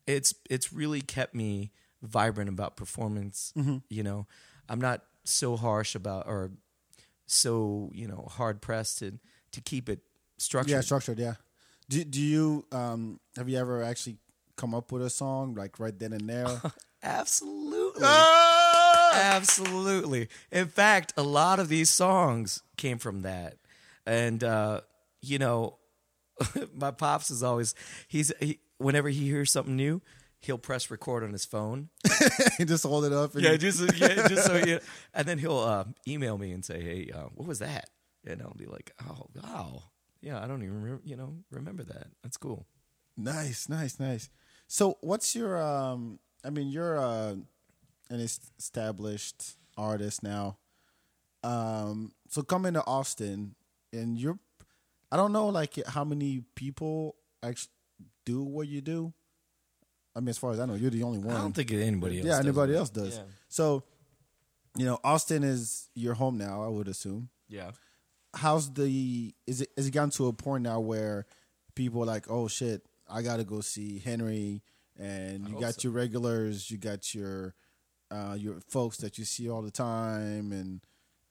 it's 0.06 0.34
it's 0.50 0.72
really 0.72 1.00
kept 1.02 1.34
me 1.34 1.70
vibrant 2.02 2.48
about 2.48 2.76
performance. 2.76 3.52
You 3.88 4.02
know, 4.02 4.26
I'm 4.68 4.80
not 4.80 5.02
so 5.24 5.56
harsh 5.56 5.94
about 5.94 6.26
or 6.26 6.50
so 7.26 7.90
you 7.94 8.06
know 8.06 8.28
hard 8.30 8.60
pressed 8.60 8.98
to 8.98 9.18
to 9.52 9.60
keep 9.60 9.88
it 9.88 10.00
structured. 10.38 10.72
Yeah, 10.72 10.80
structured. 10.80 11.18
Yeah. 11.18 11.34
Do 11.88 12.02
Do 12.04 12.20
you 12.20 12.66
um 12.72 13.20
have 13.36 13.48
you 13.48 13.58
ever 13.58 13.82
actually 13.82 14.16
come 14.56 14.74
up 14.74 14.90
with 14.92 15.02
a 15.02 15.10
song 15.10 15.54
like 15.54 15.78
right 15.78 15.96
then 15.98 16.12
and 16.12 16.28
there? 16.28 16.60
Absolutely. 17.02 18.02
Ah! 18.04 19.10
Absolutely. 19.14 20.28
In 20.50 20.66
fact, 20.66 21.12
a 21.16 21.22
lot 21.22 21.60
of 21.60 21.68
these 21.68 21.90
songs 21.90 22.62
came 22.76 22.98
from 22.98 23.22
that. 23.22 23.56
And 24.06 24.42
uh, 24.42 24.80
you 25.24 25.38
know, 25.38 25.78
my 26.74 26.90
pops 26.90 27.30
is 27.30 27.42
always 27.42 27.74
he's 28.08 28.32
he, 28.40 28.60
whenever 28.78 29.08
he 29.08 29.26
hears 29.26 29.52
something 29.52 29.76
new, 29.76 30.02
he'll 30.40 30.58
press 30.58 30.90
record 30.90 31.22
on 31.24 31.32
his 31.32 31.44
phone. 31.44 31.88
and 32.58 32.68
just 32.68 32.84
hold 32.84 33.04
it 33.04 33.12
up. 33.12 33.34
And 33.34 33.42
Yeah, 33.44 33.56
just 33.56 33.80
yeah, 33.96 34.28
just 34.28 34.46
so 34.46 34.56
you 34.56 34.80
and 35.12 35.26
then 35.26 35.38
he'll 35.38 35.58
uh, 35.58 35.84
email 36.06 36.38
me 36.38 36.52
and 36.52 36.64
say, 36.64 36.82
"Hey, 36.82 37.10
uh, 37.14 37.28
what 37.34 37.46
was 37.48 37.58
that?" 37.60 37.90
And 38.26 38.40
I'll 38.42 38.54
be 38.56 38.66
like, 38.66 38.92
"Oh, 39.08 39.26
wow. 39.42 39.82
Yeah, 40.20 40.42
I 40.42 40.46
don't 40.46 40.62
even 40.62 40.82
remember, 40.82 41.02
you 41.04 41.16
know, 41.16 41.34
remember 41.50 41.82
that. 41.84 42.08
That's 42.22 42.36
cool." 42.36 42.66
Nice, 43.16 43.68
nice, 43.68 44.00
nice. 44.00 44.28
So, 44.66 44.98
what's 45.00 45.34
your? 45.36 45.60
um 45.62 46.18
I 46.44 46.50
mean, 46.50 46.68
you're 46.68 46.98
uh, 46.98 47.36
an 48.10 48.20
established 48.20 49.56
artist 49.78 50.22
now. 50.22 50.58
Um, 51.42 52.12
so 52.28 52.42
coming 52.42 52.74
to 52.74 52.84
Austin, 52.86 53.54
and 53.92 54.18
you're, 54.18 54.38
I 55.14 55.16
don't 55.16 55.30
know, 55.30 55.46
like 55.46 55.78
how 55.86 56.02
many 56.02 56.42
people 56.56 57.14
actually 57.40 57.70
do 58.26 58.42
what 58.42 58.66
you 58.66 58.80
do. 58.80 59.12
I 60.16 60.18
mean, 60.18 60.30
as 60.30 60.38
far 60.38 60.50
as 60.50 60.58
I 60.58 60.66
know, 60.66 60.74
you're 60.74 60.90
the 60.90 61.04
only 61.04 61.18
one. 61.20 61.36
I 61.36 61.38
don't 61.38 61.52
think 61.52 61.70
anybody 61.70 62.18
else 62.18 62.26
yeah, 62.26 62.32
does 62.32 62.40
anybody 62.40 62.72
it. 62.72 62.78
else 62.78 62.90
does. 62.90 63.18
Yeah. 63.18 63.22
So, 63.46 63.84
you 64.76 64.84
know, 64.84 64.98
Austin 65.04 65.44
is 65.44 65.88
your 65.94 66.14
home 66.14 66.36
now. 66.36 66.64
I 66.64 66.66
would 66.66 66.88
assume. 66.88 67.28
Yeah. 67.48 67.70
how's 68.34 68.72
the 68.72 69.32
is 69.46 69.60
it 69.60 69.70
is 69.76 69.86
it 69.86 69.92
gotten 69.92 70.10
to 70.10 70.26
a 70.26 70.32
point 70.32 70.64
now 70.64 70.80
where 70.80 71.26
people 71.76 72.02
are 72.02 72.06
like, 72.06 72.28
oh 72.28 72.48
shit, 72.48 72.82
I 73.08 73.22
gotta 73.22 73.44
go 73.44 73.60
see 73.60 74.00
Henry, 74.00 74.62
and 74.98 75.48
you 75.48 75.60
got 75.60 75.74
so. 75.74 75.82
your 75.84 75.92
regulars, 75.92 76.72
you 76.72 76.76
got 76.76 77.14
your 77.14 77.54
uh, 78.10 78.34
your 78.36 78.58
folks 78.68 78.96
that 78.96 79.16
you 79.16 79.24
see 79.24 79.48
all 79.48 79.62
the 79.62 79.70
time, 79.70 80.50
and 80.50 80.80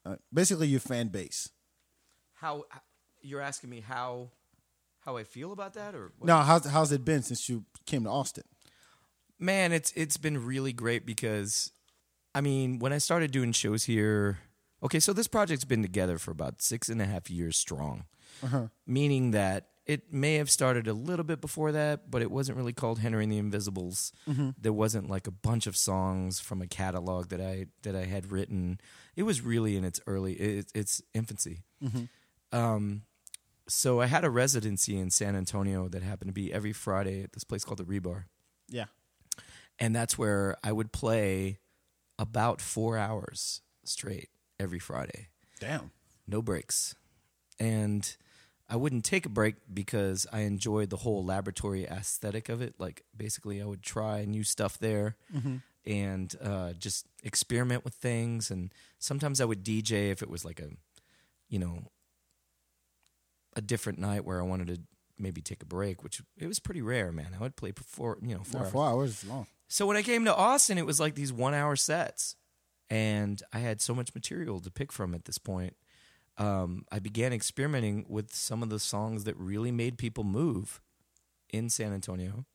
uh, 0.05 0.15
basically 0.33 0.67
your 0.67 0.79
fan 0.79 1.09
base. 1.09 1.49
How 2.35 2.63
you're 3.23 3.41
asking 3.41 3.69
me 3.69 3.79
how 3.81 4.29
how 4.99 5.17
I 5.17 5.23
feel 5.23 5.51
about 5.51 5.73
that 5.73 5.95
or 5.95 6.11
what? 6.17 6.27
Now, 6.27 6.43
how's 6.43 6.65
how's 6.65 6.91
it 6.91 7.03
been 7.03 7.23
since 7.23 7.49
you 7.49 7.65
came 7.85 8.03
to 8.03 8.09
Austin? 8.09 8.43
Man, 9.39 9.71
it's 9.71 9.91
it's 9.95 10.17
been 10.17 10.45
really 10.45 10.73
great 10.73 11.05
because 11.05 11.71
I 12.35 12.41
mean, 12.41 12.79
when 12.79 12.93
I 12.93 12.97
started 12.97 13.31
doing 13.31 13.51
shows 13.51 13.85
here, 13.85 14.39
okay, 14.81 14.99
so 14.99 15.13
this 15.13 15.27
project's 15.27 15.65
been 15.65 15.81
together 15.81 16.17
for 16.17 16.31
about 16.31 16.61
six 16.61 16.89
and 16.89 17.01
a 17.01 17.05
half 17.05 17.29
years 17.29 17.57
strong. 17.57 18.05
Uh-huh. 18.43 18.67
Meaning 18.87 19.31
that 19.31 19.69
it 19.85 20.13
may 20.13 20.35
have 20.35 20.49
started 20.49 20.87
a 20.87 20.93
little 20.93 21.25
bit 21.25 21.41
before 21.41 21.71
that, 21.73 22.09
but 22.09 22.21
it 22.21 22.31
wasn't 22.31 22.57
really 22.57 22.73
called 22.73 22.99
Henry 22.99 23.23
and 23.23 23.31
the 23.31 23.37
Invisibles. 23.37 24.13
Mm-hmm. 24.29 24.51
There 24.59 24.73
wasn't 24.73 25.09
like 25.09 25.27
a 25.27 25.31
bunch 25.31 25.67
of 25.67 25.75
songs 25.75 26.39
from 26.39 26.61
a 26.61 26.67
catalog 26.67 27.29
that 27.29 27.41
I 27.41 27.67
that 27.83 27.95
I 27.95 28.05
had 28.05 28.31
written. 28.31 28.79
It 29.15 29.23
was 29.23 29.41
really 29.41 29.75
in 29.75 29.83
its 29.83 29.99
early 30.07 30.33
its, 30.33 30.71
its 30.73 31.01
infancy. 31.13 31.63
Mm-hmm. 31.83 32.57
Um, 32.57 33.03
so 33.67 34.01
I 34.01 34.07
had 34.07 34.23
a 34.25 34.29
residency 34.29 34.97
in 34.97 35.09
San 35.09 35.35
Antonio 35.35 35.87
that 35.89 36.03
happened 36.03 36.29
to 36.29 36.33
be 36.33 36.51
every 36.53 36.73
Friday 36.73 37.23
at 37.23 37.33
this 37.33 37.43
place 37.43 37.63
called 37.63 37.79
the 37.79 37.83
Rebar, 37.85 38.25
Yeah. 38.69 38.85
and 39.79 39.95
that's 39.95 40.17
where 40.17 40.57
I 40.63 40.71
would 40.71 40.91
play 40.91 41.59
about 42.19 42.61
four 42.61 42.97
hours 42.97 43.61
straight 43.83 44.29
every 44.59 44.79
Friday, 44.79 45.27
Damn. 45.59 45.91
no 46.27 46.41
breaks, 46.41 46.95
and 47.59 48.15
I 48.69 48.75
wouldn't 48.75 49.05
take 49.05 49.25
a 49.25 49.29
break 49.29 49.55
because 49.71 50.25
I 50.31 50.41
enjoyed 50.41 50.89
the 50.89 50.97
whole 50.97 51.23
laboratory 51.23 51.85
aesthetic 51.85 52.49
of 52.49 52.61
it. 52.61 52.75
Like 52.79 53.03
basically, 53.15 53.61
I 53.61 53.65
would 53.65 53.83
try 53.83 54.25
new 54.25 54.43
stuff 54.43 54.77
there. 54.79 55.15
And 55.85 56.33
uh, 56.41 56.71
just 56.73 57.05
experiment 57.23 57.83
with 57.83 57.93
things, 57.93 58.49
and 58.49 58.73
sometimes 58.99 59.41
I 59.41 59.45
would 59.45 59.65
DJ 59.65 60.11
if 60.11 60.21
it 60.23 60.29
was 60.29 60.45
like 60.45 60.61
a, 60.61 60.69
you 61.49 61.59
know, 61.59 61.91
a 63.55 63.61
different 63.61 63.99
night 63.99 64.25
where 64.25 64.39
I 64.39 64.43
wanted 64.43 64.67
to 64.67 64.81
maybe 65.17 65.41
take 65.41 65.61
a 65.61 65.65
break, 65.65 66.03
which 66.03 66.21
it 66.37 66.47
was 66.47 66.59
pretty 66.59 66.81
rare, 66.81 67.11
man. 67.11 67.29
I 67.35 67.41
would 67.41 67.55
play 67.55 67.71
for 67.71 67.83
four, 67.83 68.17
you 68.21 68.35
know, 68.35 68.43
four 68.43 68.59
Yeah, 68.61 68.63
hours. 68.65 68.71
four 68.71 68.87
hours 68.87 69.09
is 69.23 69.29
long. 69.29 69.47
So 69.67 69.85
when 69.85 69.97
I 69.97 70.01
came 70.03 70.25
to 70.25 70.35
Austin, 70.35 70.77
it 70.77 70.85
was 70.85 70.99
like 70.99 71.15
these 71.15 71.31
one 71.33 71.53
hour 71.53 71.75
sets, 71.75 72.35
and 72.89 73.41
I 73.53 73.59
had 73.59 73.81
so 73.81 73.93
much 73.95 74.13
material 74.13 74.59
to 74.59 74.69
pick 74.71 74.91
from 74.91 75.13
at 75.15 75.25
this 75.25 75.37
point. 75.37 75.75
Um, 76.37 76.85
I 76.91 76.99
began 76.99 77.31
experimenting 77.33 78.05
with 78.09 78.33
some 78.33 78.63
of 78.63 78.69
the 78.69 78.79
songs 78.79 79.23
that 79.25 79.37
really 79.37 79.71
made 79.71 79.97
people 79.97 80.23
move 80.23 80.81
in 81.51 81.69
San 81.69 81.93
Antonio, 81.93 82.45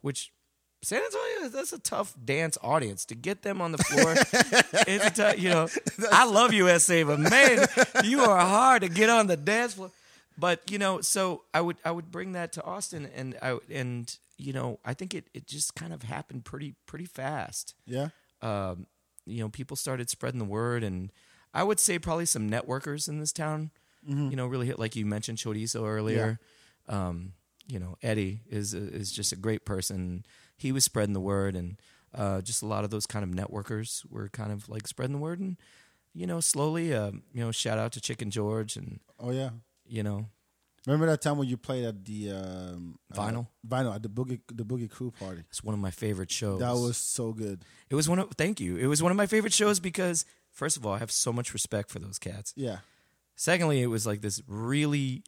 which 0.00 0.32
San 0.82 1.02
Antonio 1.02 1.48
that's 1.50 1.72
a 1.72 1.78
tough 1.78 2.14
dance 2.22 2.56
audience 2.62 3.04
to 3.06 3.14
get 3.14 3.42
them 3.42 3.60
on 3.60 3.72
the 3.72 3.78
floor. 3.78 4.14
it's 4.86 5.06
a 5.06 5.10
tough, 5.10 5.38
you 5.38 5.50
know. 5.50 5.68
I 6.10 6.24
love 6.26 6.52
USA, 6.54 7.02
but 7.02 7.18
man, 7.20 7.66
you 8.04 8.20
are 8.22 8.40
hard 8.40 8.82
to 8.82 8.88
get 8.88 9.10
on 9.10 9.26
the 9.26 9.36
dance 9.36 9.74
floor. 9.74 9.90
But 10.38 10.70
you 10.70 10.78
know, 10.78 11.00
so 11.00 11.42
I 11.54 11.60
would 11.60 11.76
I 11.84 11.90
would 11.90 12.10
bring 12.10 12.32
that 12.32 12.52
to 12.52 12.64
Austin, 12.64 13.08
and 13.14 13.36
I 13.40 13.58
and 13.70 14.14
you 14.36 14.52
know 14.52 14.78
I 14.84 14.94
think 14.94 15.14
it 15.14 15.28
it 15.34 15.46
just 15.46 15.74
kind 15.74 15.92
of 15.92 16.02
happened 16.02 16.44
pretty 16.44 16.74
pretty 16.86 17.06
fast. 17.06 17.74
Yeah. 17.86 18.08
Um, 18.42 18.86
you 19.24 19.40
know, 19.40 19.48
people 19.48 19.76
started 19.76 20.10
spreading 20.10 20.38
the 20.38 20.44
word, 20.44 20.84
and 20.84 21.10
I 21.54 21.64
would 21.64 21.80
say 21.80 21.98
probably 21.98 22.26
some 22.26 22.50
networkers 22.50 23.08
in 23.08 23.18
this 23.18 23.32
town. 23.32 23.70
You 24.30 24.36
know, 24.36 24.46
really 24.46 24.66
hit 24.66 24.78
like 24.78 24.94
you 24.94 25.04
mentioned 25.04 25.38
Chorizo 25.38 25.84
earlier. 25.84 26.38
Um, 26.88 27.32
you 27.66 27.80
know, 27.80 27.96
Eddie 28.02 28.42
is 28.48 28.72
is 28.74 29.10
just 29.10 29.32
a 29.32 29.36
great 29.36 29.64
person. 29.64 30.24
He 30.56 30.70
was 30.70 30.84
spreading 30.84 31.12
the 31.14 31.20
word, 31.20 31.56
and 31.56 31.76
uh, 32.14 32.40
just 32.40 32.62
a 32.62 32.66
lot 32.66 32.84
of 32.84 32.90
those 32.90 33.06
kind 33.06 33.24
of 33.24 33.30
networkers 33.30 34.08
were 34.08 34.28
kind 34.28 34.52
of 34.52 34.68
like 34.68 34.86
spreading 34.86 35.14
the 35.16 35.22
word, 35.22 35.40
and 35.40 35.56
you 36.14 36.26
know, 36.26 36.40
slowly, 36.40 36.94
uh, 36.94 37.10
you 37.32 37.44
know, 37.44 37.50
shout 37.50 37.78
out 37.78 37.92
to 37.92 38.00
Chicken 38.00 38.30
George, 38.30 38.76
and 38.76 39.00
Oh 39.18 39.32
yeah. 39.32 39.50
You 39.88 40.02
know, 40.02 40.26
Remember 40.86 41.06
that 41.06 41.20
time 41.20 41.36
when 41.36 41.48
you 41.48 41.56
played 41.56 41.84
at 41.84 42.04
the 42.04 42.30
um, 42.30 42.96
uh, 43.12 43.16
Vinyl? 43.16 43.48
Vinyl 43.66 43.92
at 43.94 44.02
the 44.04 44.08
Boogie 44.08 44.40
the 44.52 44.64
Boogie 44.64 44.88
Crew 44.88 45.10
party. 45.18 45.42
it's 45.50 45.64
one 45.64 45.74
of 45.74 45.80
my 45.80 45.90
favorite 45.90 46.30
shows. 46.30 46.60
That 46.60 46.74
was 46.74 46.96
so 46.96 47.32
good. 47.32 47.64
it 47.90 47.96
was 47.96 48.08
one 48.08 48.20
of 48.20 48.30
thank 48.38 48.60
you. 48.60 48.76
It 48.76 48.86
was 48.86 49.02
one 49.02 49.10
of 49.10 49.16
my 49.16 49.26
favorite 49.26 49.52
shows 49.52 49.80
because 49.80 50.24
first 50.52 50.76
of 50.76 50.86
all, 50.86 50.92
I 50.94 50.98
have 50.98 51.10
so 51.10 51.32
much 51.32 51.52
respect 51.52 51.90
for 51.90 51.98
those 51.98 52.18
cats. 52.20 52.52
Yeah. 52.56 52.78
Secondly, 53.34 53.82
it 53.82 53.88
was 53.88 54.06
like 54.06 54.20
this 54.22 54.40
really 54.46 55.24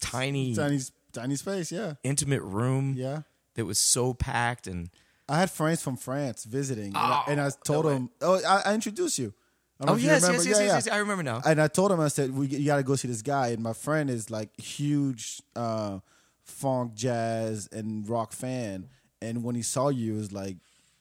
tiny, 0.00 0.54
Tiny 0.54 0.80
tiny 1.12 1.36
space. 1.36 1.72
Yeah. 1.72 1.94
intimate 2.02 2.42
room 2.42 2.94
Yeah. 2.96 3.22
that 3.54 3.64
was 3.64 3.78
so 3.78 4.12
packed, 4.14 4.66
and 4.66 4.90
I 5.28 5.38
had 5.38 5.50
friends 5.50 5.80
from 5.82 5.96
France 5.96 6.44
visiting, 6.44 6.88
and, 6.88 6.96
I, 6.96 7.22
Oh, 7.26 7.30
and 7.30 7.40
I 7.40 7.50
told 7.64 7.86
them, 7.86 8.10
"Oh, 8.20 8.40
I, 8.46 8.70
I 8.70 8.74
introduced 8.74 9.18
you." 9.18 9.32
I 9.80 9.86
don't 9.86 9.86
know 9.86 9.92
oh 9.94 9.96
yes, 9.96 10.22
remember. 10.22 10.42
yes, 10.42 10.46
yes, 10.46 10.58
Yeah, 10.58 10.64
yes, 10.64 10.68
yeah. 10.68 10.74
yes, 10.76 10.88
I 10.88 10.98
remember 10.98 11.22
now. 11.22 11.42
And 11.44 11.60
I 11.60 11.68
told 11.68 11.90
him, 11.92 12.00
I 12.00 12.08
said, 12.08 12.34
"We 12.34 12.46
you 12.46 12.66
got 12.66 12.76
to 12.76 12.82
go 12.84 12.94
see 12.96 13.08
this 13.08 13.22
guy." 13.22 13.48
And 13.48 13.62
my 13.62 13.72
friend 13.72 14.08
is 14.08 14.30
like 14.30 14.58
huge 14.60 15.42
uh, 15.56 15.98
funk, 16.44 16.94
jazz, 16.94 17.68
and 17.72 18.08
rock 18.08 18.32
fan. 18.32 18.88
And 19.20 19.42
when 19.42 19.54
he 19.54 19.62
saw 19.62 19.88
you, 19.88 20.12
he 20.12 20.18
was 20.18 20.32
like, 20.32 20.56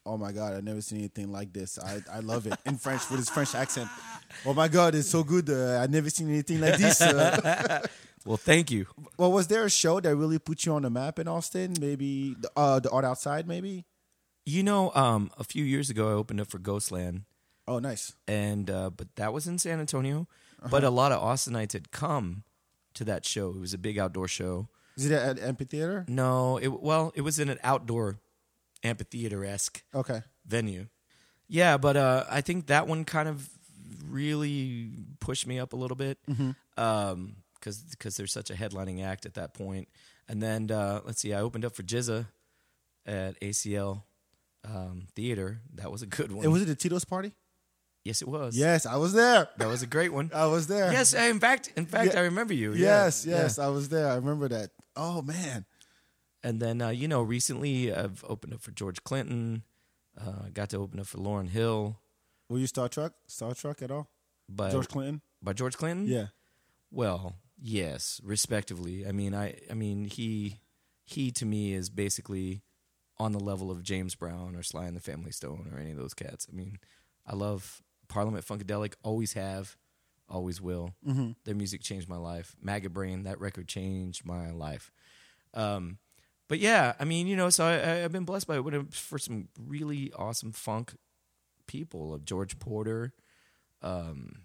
"Oh 0.06 0.18
my 0.18 0.32
god, 0.32 0.54
I've 0.54 0.64
never 0.64 0.82
seen 0.82 1.00
anything 1.00 1.32
like 1.32 1.54
this. 1.54 1.78
I, 1.78 2.02
I 2.12 2.20
love 2.20 2.48
it." 2.48 2.58
In 2.66 2.78
French 2.78 3.08
with 3.10 3.20
his 3.20 3.30
French 3.30 3.54
accent. 3.54 3.90
Oh 4.46 4.54
my 4.56 4.68
god, 4.68 4.96
it's 4.96 5.10
so 5.10 5.24
good. 5.24 5.50
Uh, 5.50 5.80
I've 5.82 5.92
never 5.92 6.10
seen 6.10 6.30
anything 6.30 6.60
like 6.60 6.78
this. 6.78 7.00
Uh, 7.02 7.86
well, 8.26 8.38
thank 8.38 8.72
you. 8.72 8.88
well, 9.18 9.32
was 9.32 9.48
there 9.48 9.66
a 9.66 9.70
show 9.70 10.00
that 10.00 10.16
really 10.16 10.40
put 10.40 10.66
you 10.66 10.74
on 10.74 10.82
the 10.82 10.90
map 10.90 11.20
in 11.20 11.28
Austin? 11.28 11.76
Maybe 11.80 12.36
the, 12.40 12.50
uh, 12.56 12.80
the 12.80 12.90
Art 12.90 13.06
Outside. 13.06 13.48
Maybe. 13.48 13.86
You 14.46 14.64
know, 14.64 14.92
um, 14.96 15.30
a 15.38 15.44
few 15.44 15.64
years 15.64 15.90
ago, 15.92 16.10
I 16.10 16.14
opened 16.14 16.42
up 16.42 16.48
for 16.48 16.58
Ghostland, 16.60 17.22
Oh, 17.68 17.80
nice. 17.80 18.14
and 18.28 18.70
uh, 18.70 18.90
but 18.90 19.16
that 19.16 19.32
was 19.34 19.48
in 19.48 19.58
San 19.60 19.80
Antonio. 19.80 20.28
Uh-huh. 20.60 20.68
But 20.72 20.84
a 20.84 20.90
lot 20.90 21.12
of 21.12 21.22
Austinites 21.22 21.74
had 21.74 21.92
come 21.92 22.44
to 22.94 23.04
that 23.06 23.26
show. 23.26 23.50
It 23.50 23.60
was 23.60 23.74
a 23.74 23.78
big 23.78 23.98
outdoor 23.98 24.28
show. 24.28 24.68
Is 24.96 25.06
it 25.06 25.12
at 25.12 25.40
amphitheater? 25.40 26.06
No, 26.08 26.58
it 26.58 26.68
well, 26.82 27.12
it 27.16 27.22
was 27.22 27.40
in 27.40 27.50
an 27.50 27.60
outdoor 27.64 28.20
amphitheater 28.84 29.44
esque 29.46 29.82
Okay. 29.96 30.22
venue. 30.46 30.88
Yeah, 31.48 31.78
but 31.78 31.98
uh, 31.98 32.26
I 32.30 32.42
think 32.42 32.68
that 32.68 32.88
one 32.88 33.04
kind 33.06 33.28
of 33.30 33.50
really 34.08 34.92
pushed 35.20 35.48
me 35.48 35.60
up 35.60 35.74
a 35.74 35.76
little 35.76 35.96
bit 35.98 36.18
because 36.28 37.82
because 37.92 38.18
there's 38.18 38.32
such 38.32 38.50
a 38.50 38.54
headlining 38.54 39.04
act 39.04 39.26
at 39.26 39.34
that 39.36 39.54
point. 39.54 39.88
And 40.28 40.42
then 40.42 40.70
uh, 40.72 41.02
let's 41.06 41.22
see, 41.22 41.34
I 41.34 41.42
opened 41.42 41.66
up 41.66 41.76
for 41.76 41.84
GZA 41.84 42.28
at 43.06 43.40
ACL 43.42 44.04
um, 44.64 45.08
Theater. 45.16 45.60
That 45.76 45.92
was 45.92 46.02
a 46.02 46.08
good 46.08 46.32
one. 46.32 46.44
And 46.46 46.54
was 46.54 46.62
it 46.62 46.66
the 46.66 46.76
Tito's 46.76 47.06
party? 47.06 47.34
Yes, 48.06 48.22
it 48.22 48.28
was. 48.28 48.58
Yes, 48.58 48.86
I 48.86 48.98
was 48.98 49.14
there. 49.14 49.48
that 49.58 49.68
was 49.68 49.82
a 49.82 49.88
great 49.88 50.12
one. 50.12 50.30
I 50.36 50.46
was 50.48 50.68
there. 50.68 50.92
yes, 50.92 51.14
in 51.14 51.40
fact, 51.40 51.72
in 51.78 51.86
fact, 51.86 52.14
Yeah. 52.14 52.20
I 52.20 52.24
remember 52.24 52.54
you. 52.54 52.74
Yeah, 52.74 53.06
Yes, 53.06 53.26
yeah. 53.26 53.38
yes, 53.44 53.60
I 53.60 53.68
was 53.68 53.90
there. 53.90 54.08
I 54.10 54.16
remember 54.16 54.48
that. 54.50 54.72
Oh 54.96 55.22
man. 55.22 55.66
And 56.44 56.60
then 56.60 56.82
uh, 56.82 56.90
you 56.90 57.08
know, 57.08 57.22
recently 57.22 57.94
I've 57.94 58.24
opened 58.28 58.54
up 58.54 58.62
for 58.62 58.72
George 58.72 59.04
Clinton. 59.04 59.64
Uh, 60.20 60.50
got 60.54 60.70
to 60.72 60.78
open 60.78 61.00
up 61.00 61.08
for 61.08 61.18
Lauryn 61.18 61.50
Hill. 61.50 61.98
Were 62.50 62.60
you 62.60 62.68
Star 62.68 62.90
Trek? 62.90 63.14
Star 63.28 63.54
Trek 63.56 63.82
at 63.82 63.90
all? 63.90 64.10
By 64.50 64.70
George 64.72 64.90
Clinton? 64.90 65.22
by 65.42 65.54
George 65.54 65.78
Clinton. 65.78 66.08
Yeah. 66.08 66.28
Well, 66.92 67.36
yes, 67.60 68.20
respectively. 68.24 69.08
I 69.08 69.12
mean, 69.14 69.34
I 69.34 69.60
I 69.72 69.74
mean 69.74 70.06
he 70.06 70.60
he 71.06 71.32
to 71.32 71.46
me 71.46 71.74
is 71.74 71.90
basically 71.90 72.62
on 73.18 73.32
the 73.32 73.40
level 73.40 73.72
of 73.72 73.82
James 73.84 74.16
Brown 74.16 74.56
or 74.56 74.64
Sly 74.64 74.86
and 74.86 74.96
the 74.98 75.02
Family 75.02 75.32
Stone 75.32 75.70
or 75.74 75.80
any 75.80 75.92
of 75.92 75.98
those 75.98 76.14
cats. 76.14 76.48
I 76.52 76.56
mean, 76.56 76.78
I 77.26 77.36
love 77.36 77.82
Parliament 78.08 78.46
Funkadelic. 78.46 78.94
Always 79.04 79.34
have, 79.34 79.78
always 80.30 80.62
will. 80.62 80.94
Mm-hmm. 81.08 81.32
Their 81.46 81.56
music 81.56 81.82
changed 81.82 82.10
my 82.10 82.18
life. 82.18 82.56
Maggot 82.62 82.94
Brain, 82.94 83.24
that 83.24 83.40
record 83.40 83.68
changed 83.68 84.26
my 84.26 84.52
life. 84.52 84.92
Um, 85.54 85.98
but 86.48 86.60
yeah, 86.60 86.94
I 87.00 87.06
mean, 87.06 87.28
you 87.28 87.36
know, 87.36 87.50
so 87.50 87.66
I, 87.66 87.78
I, 87.78 88.04
I've 88.04 88.12
been 88.12 88.26
blessed 88.26 88.48
by 88.48 88.58
it 88.58 88.94
for 88.94 89.18
some 89.18 89.48
really 89.58 90.12
awesome 90.16 90.52
funk 90.52 90.94
people 91.68 92.14
of 92.14 92.26
George 92.26 92.60
Porter. 92.60 93.14
Um, 93.82 94.44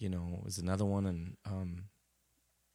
you 0.00 0.08
know, 0.08 0.40
was 0.44 0.58
another 0.58 0.84
one, 0.84 1.06
and 1.06 1.36
um, 1.46 1.84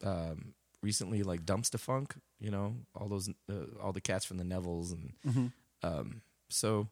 um, 0.04 0.54
recently 0.82 1.24
like 1.24 1.45
Dumpstaphunk. 1.45 2.12
You 2.39 2.52
know, 2.52 2.76
all 2.95 3.08
those 3.08 3.30
uh, 3.50 3.82
all 3.82 3.91
the 3.91 4.02
cats 4.02 4.26
from 4.26 4.38
the 4.38 4.43
Nevilles, 4.43 4.93
and 4.93 5.14
um, 5.84 6.22
so 6.50 6.88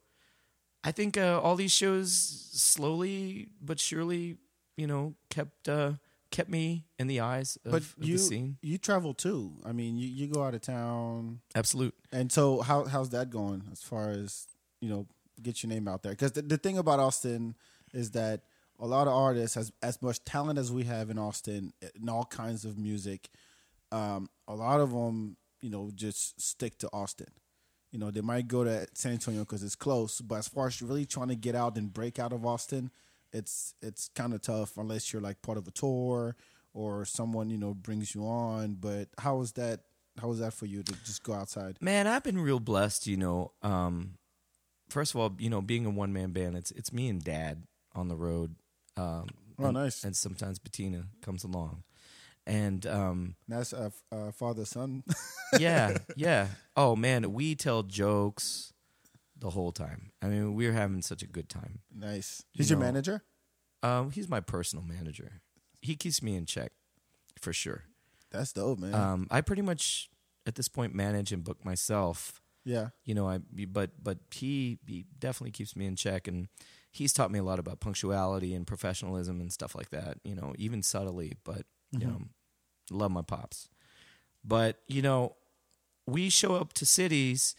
I 0.87 0.91
think 0.93 1.17
uh, 1.17 1.41
all 1.43 1.55
these 1.57 1.73
shows 1.73 2.11
slowly 2.53 3.49
but 3.61 3.77
surely, 3.77 4.37
you 4.77 4.87
know, 4.87 5.15
kept 5.29 5.67
uh, 5.67 5.93
kept 6.31 6.49
me 6.49 6.85
in 6.97 7.07
the 7.07 7.19
eyes 7.19 7.57
of, 7.65 7.71
But 7.73 7.81
of 7.81 7.95
the 7.97 8.17
scene. 8.17 8.57
you 8.61 8.77
travel 8.77 9.13
too. 9.13 9.51
I 9.65 9.73
mean, 9.73 9.97
you, 9.97 10.07
you 10.07 10.27
go 10.27 10.43
out 10.43 10.53
of 10.53 10.61
town, 10.61 11.41
Absolute. 11.55 11.93
and 12.11 12.31
so 12.31 12.61
how 12.61 12.85
how's 12.85 13.09
that 13.09 13.29
going 13.29 13.63
as 13.71 13.81
far 13.81 14.11
as 14.11 14.47
you 14.79 14.89
know 14.89 15.07
get 15.41 15.61
your 15.61 15.69
name 15.69 15.87
out 15.89 16.03
there? 16.03 16.13
Because 16.13 16.31
the, 16.31 16.41
the 16.41 16.57
thing 16.57 16.77
about 16.77 16.99
Austin 17.01 17.55
is 17.93 18.11
that 18.11 18.43
a 18.79 18.87
lot 18.87 19.07
of 19.07 19.13
artists, 19.13 19.57
as 19.57 19.73
as 19.83 20.01
much 20.01 20.23
talent 20.23 20.57
as 20.57 20.71
we 20.71 20.83
have 20.85 21.09
in 21.09 21.17
Austin, 21.19 21.73
in 22.01 22.07
all 22.07 22.23
kinds 22.25 22.63
of 22.63 22.77
music, 22.77 23.27
um, 23.91 24.29
a 24.47 24.55
lot 24.55 24.79
of 24.79 24.91
them 24.91 25.35
you 25.59 25.69
know 25.69 25.91
just 25.93 26.39
stick 26.39 26.77
to 26.79 26.87
Austin. 26.93 27.27
You 27.91 27.99
know, 27.99 28.11
they 28.11 28.21
might 28.21 28.47
go 28.47 28.63
to 28.63 28.85
San 28.93 29.13
Antonio 29.13 29.41
because 29.41 29.63
it's 29.63 29.75
close, 29.75 30.19
but 30.21 30.35
as 30.35 30.47
far 30.47 30.67
as 30.67 30.81
really 30.81 31.05
trying 31.05 31.29
to 31.29 31.35
get 31.35 31.55
out 31.55 31.77
and 31.77 31.91
break 31.93 32.19
out 32.19 32.33
of 32.33 32.45
Austin, 32.45 32.91
it's 33.31 33.73
it's 33.81 34.09
kind 34.15 34.33
of 34.33 34.41
tough 34.41 34.77
unless 34.77 35.11
you're 35.11 35.21
like 35.21 35.41
part 35.41 35.57
of 35.57 35.67
a 35.67 35.71
tour 35.71 36.35
or 36.73 37.05
someone 37.05 37.49
you 37.49 37.57
know 37.57 37.73
brings 37.73 38.13
you 38.13 38.25
on. 38.25 38.75
But 38.75 39.09
how 39.17 39.37
was 39.37 39.53
that? 39.53 39.81
How 40.19 40.27
was 40.27 40.39
that 40.39 40.53
for 40.53 40.65
you 40.65 40.83
to 40.83 40.93
just 41.05 41.23
go 41.23 41.33
outside? 41.33 41.77
Man, 41.79 42.07
I've 42.07 42.23
been 42.23 42.39
real 42.39 42.59
blessed, 42.59 43.07
you 43.07 43.17
know. 43.17 43.51
Um, 43.61 44.15
first 44.89 45.13
of 45.13 45.21
all, 45.21 45.35
you 45.37 45.49
know, 45.49 45.61
being 45.61 45.85
a 45.85 45.89
one 45.89 46.11
man 46.11 46.31
band, 46.31 46.57
it's 46.57 46.71
it's 46.71 46.91
me 46.91 47.07
and 47.07 47.23
Dad 47.23 47.63
on 47.95 48.07
the 48.07 48.15
road. 48.15 48.55
Um, 48.97 49.27
Oh, 49.59 49.65
and, 49.65 49.73
nice. 49.73 50.03
And 50.03 50.15
sometimes 50.15 50.59
Bettina 50.59 51.05
comes 51.21 51.43
along, 51.43 51.83
and 52.47 52.85
um, 52.87 53.35
That's 53.47 53.73
uh, 53.73 53.89
uh, 54.11 54.31
father 54.31 54.65
son. 54.65 55.03
yeah, 55.59 55.97
yeah. 56.15 56.47
Oh 56.75 56.95
man, 56.95 57.33
we 57.33 57.53
tell 57.55 57.83
jokes 57.83 58.73
the 59.37 59.51
whole 59.51 59.71
time. 59.71 60.11
I 60.21 60.27
mean, 60.27 60.55
we're 60.55 60.71
having 60.73 61.01
such 61.03 61.21
a 61.21 61.27
good 61.27 61.49
time. 61.49 61.79
nice. 61.93 62.43
He's 62.51 62.69
You 62.69 62.75
your 62.75 62.79
know, 62.79 62.85
manager. 62.87 63.23
Um, 63.83 64.09
he's 64.11 64.27
my 64.27 64.39
personal 64.39 64.83
manager. 64.83 65.41
He 65.81 65.95
keeps 65.95 66.23
me 66.23 66.35
in 66.35 66.45
check, 66.47 66.71
for 67.39 67.53
sure. 67.53 67.83
That's 68.31 68.51
dope, 68.53 68.79
man. 68.79 68.95
Um, 68.95 69.27
I 69.29 69.41
pretty 69.41 69.61
much 69.61 70.09
at 70.47 70.55
this 70.55 70.67
point 70.67 70.95
manage 70.95 71.31
and 71.31 71.43
book 71.43 71.63
myself. 71.63 72.41
yeah. 72.65 72.89
You 73.05 73.13
know, 73.13 73.27
I 73.29 73.39
but 73.67 73.91
but 74.01 74.17
he, 74.31 74.79
he 74.87 75.05
definitely 75.19 75.51
keeps 75.51 75.75
me 75.75 75.85
in 75.85 75.95
check, 75.95 76.27
and 76.27 76.47
he's 76.91 77.13
taught 77.13 77.29
me 77.31 77.37
a 77.39 77.43
lot 77.43 77.59
about 77.59 77.79
punctuality 77.79 78.55
and 78.55 78.65
professionalism 78.65 79.39
and 79.39 79.53
stuff 79.53 79.75
like 79.75 79.91
that. 79.91 80.17
You 80.23 80.33
know, 80.35 80.53
even 80.57 80.81
subtly, 80.81 81.33
but 81.43 81.61
you 81.91 82.05
know, 82.05 82.21
love 82.91 83.11
my 83.11 83.21
pops. 83.21 83.69
But 84.43 84.77
you 84.87 85.01
know, 85.01 85.35
we 86.05 86.29
show 86.29 86.55
up 86.55 86.73
to 86.73 86.85
cities, 86.85 87.55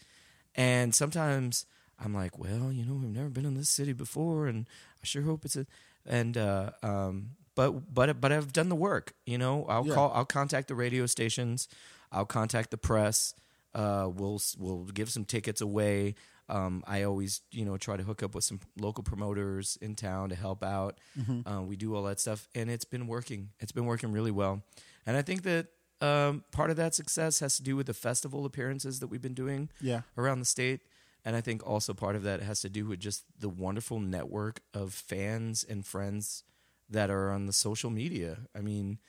and 0.55 0.93
sometimes 0.95 1.65
I'm 2.03 2.13
like, 2.13 2.37
well, 2.39 2.71
you 2.71 2.85
know, 2.85 2.93
we've 2.95 3.09
never 3.09 3.29
been 3.29 3.45
in 3.45 3.55
this 3.55 3.69
city 3.69 3.93
before, 3.93 4.47
and 4.47 4.67
I 5.01 5.05
sure 5.05 5.23
hope 5.23 5.45
it's 5.45 5.55
a. 5.55 5.65
And 6.05 6.37
uh, 6.37 6.71
um, 6.81 7.31
but 7.55 7.93
but 7.93 8.19
but 8.21 8.31
I've 8.31 8.53
done 8.53 8.69
the 8.69 8.75
work. 8.75 9.13
You 9.25 9.37
know, 9.37 9.65
I'll 9.65 9.85
Yeah. 9.85 9.93
call, 9.93 10.11
I'll 10.15 10.25
contact 10.25 10.67
the 10.69 10.75
radio 10.75 11.05
stations, 11.05 11.67
I'll 12.11 12.25
contact 12.25 12.71
the 12.71 12.77
press. 12.77 13.35
Uh, 13.75 14.09
we'll 14.11 14.41
we'll 14.57 14.85
give 14.85 15.11
some 15.11 15.25
tickets 15.25 15.61
away. 15.61 16.15
Um, 16.47 16.83
I 16.87 17.03
always, 17.03 17.41
you 17.51 17.63
know, 17.63 17.77
try 17.77 17.95
to 17.95 18.01
hook 18.01 18.23
up 18.23 18.33
with 18.33 18.43
some 18.43 18.59
local 18.79 19.03
promoters 19.03 19.77
in 19.83 19.93
town 19.95 20.29
to 20.29 20.35
help 20.35 20.63
out. 20.63 20.97
Uh, 21.45 21.61
we 21.61 21.75
do 21.75 21.93
all 21.95 22.01
that 22.05 22.19
stuff, 22.19 22.47
and 22.55 22.71
it's 22.71 22.85
been 22.85 23.05
working. 23.05 23.49
It's 23.59 23.71
been 23.71 23.85
working 23.85 24.11
really 24.11 24.31
well, 24.31 24.63
and 25.05 25.17
I 25.17 25.21
think 25.21 25.43
that 25.43 25.67
um, 26.01 26.43
part 26.51 26.69
of 26.69 26.77
that 26.77 26.95
success 26.95 27.39
has 27.39 27.57
to 27.57 27.63
do 27.63 27.75
with 27.75 27.87
the 27.87 27.93
festival 27.93 28.45
appearances 28.45 28.99
that 29.01 29.07
we've 29.07 29.21
been 29.21 29.33
doing 29.33 29.69
Yeah. 29.81 30.01
around 30.17 30.39
the 30.39 30.45
state. 30.45 30.81
And 31.25 31.35
I 31.35 31.41
think 31.41 31.67
also 31.67 31.93
part 31.93 32.15
of 32.15 32.23
that 32.23 32.41
has 32.41 32.61
to 32.61 32.69
do 32.69 32.85
with 32.85 32.99
just 33.01 33.25
the 33.37 33.49
wonderful 33.49 33.99
network 33.99 34.61
of 34.73 34.93
fans 34.93 35.65
and 35.67 35.85
friends 35.85 36.43
that 36.89 37.09
are 37.09 37.31
on 37.31 37.45
the 37.47 37.51
social 37.53 37.89
media. 37.89 38.37
I 38.55 38.61
mean, 38.61 38.99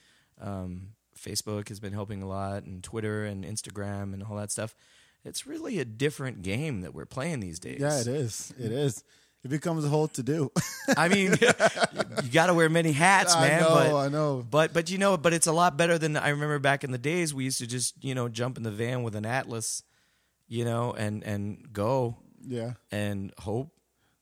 um, 0.41 0.95
Facebook 1.17 1.69
has 1.69 1.79
been 1.79 1.93
helping 1.93 2.23
a 2.23 2.27
lot, 2.27 2.65
and 2.65 2.83
Twitter 2.83 3.25
and 3.25 3.45
Instagram 3.45 4.13
and 4.13 4.25
all 4.25 4.37
that 4.37 4.51
stuff. 4.51 4.75
It's 5.25 5.47
really 5.47 5.79
a 5.79 5.85
different 5.85 6.43
game 6.43 6.81
that 6.81 6.93
we're 6.95 7.07
playing 7.07 7.39
these 7.41 7.61
days. 7.61 7.79
Yeah, 7.81 8.01
it 8.01 8.07
is. 8.09 8.53
It 8.59 8.73
is. 8.73 9.05
It 9.43 9.49
becomes 9.49 9.85
a 9.85 9.89
whole 9.89 10.09
to 10.09 10.23
do. 10.23 10.53
I 10.97 11.09
mean, 11.09 11.33
you, 12.23 12.31
got 12.31 12.47
to 12.47 12.55
wear 12.55 12.69
many 12.69 12.93
hats, 12.93 13.35
man. 13.37 13.63
I 13.63 13.67
know, 13.67 13.75
but, 13.75 13.97
I 13.97 14.09
know. 14.09 14.47
But 14.49 14.73
but 14.75 14.91
you 14.91 14.99
know, 14.99 15.17
but 15.17 15.33
it's 15.33 15.47
a 15.47 15.53
lot 15.53 15.79
better 15.79 15.97
than 15.97 16.17
I 16.17 16.29
remember 16.29 16.59
back 16.59 16.85
in 16.85 16.91
the 16.91 16.99
days. 16.99 17.33
We 17.33 17.45
used 17.45 17.59
to 17.59 17.67
just 17.67 17.95
you 18.05 18.15
know 18.15 18.29
jump 18.29 18.59
in 18.59 18.65
the 18.65 18.71
van 18.71 19.03
with 19.03 19.15
an 19.15 19.25
atlas, 19.25 19.83
you 20.47 20.65
know, 20.67 20.93
and 20.93 21.25
and 21.25 21.73
go 21.73 22.19
yeah. 22.47 22.73
and 22.91 23.33
hope, 23.39 23.71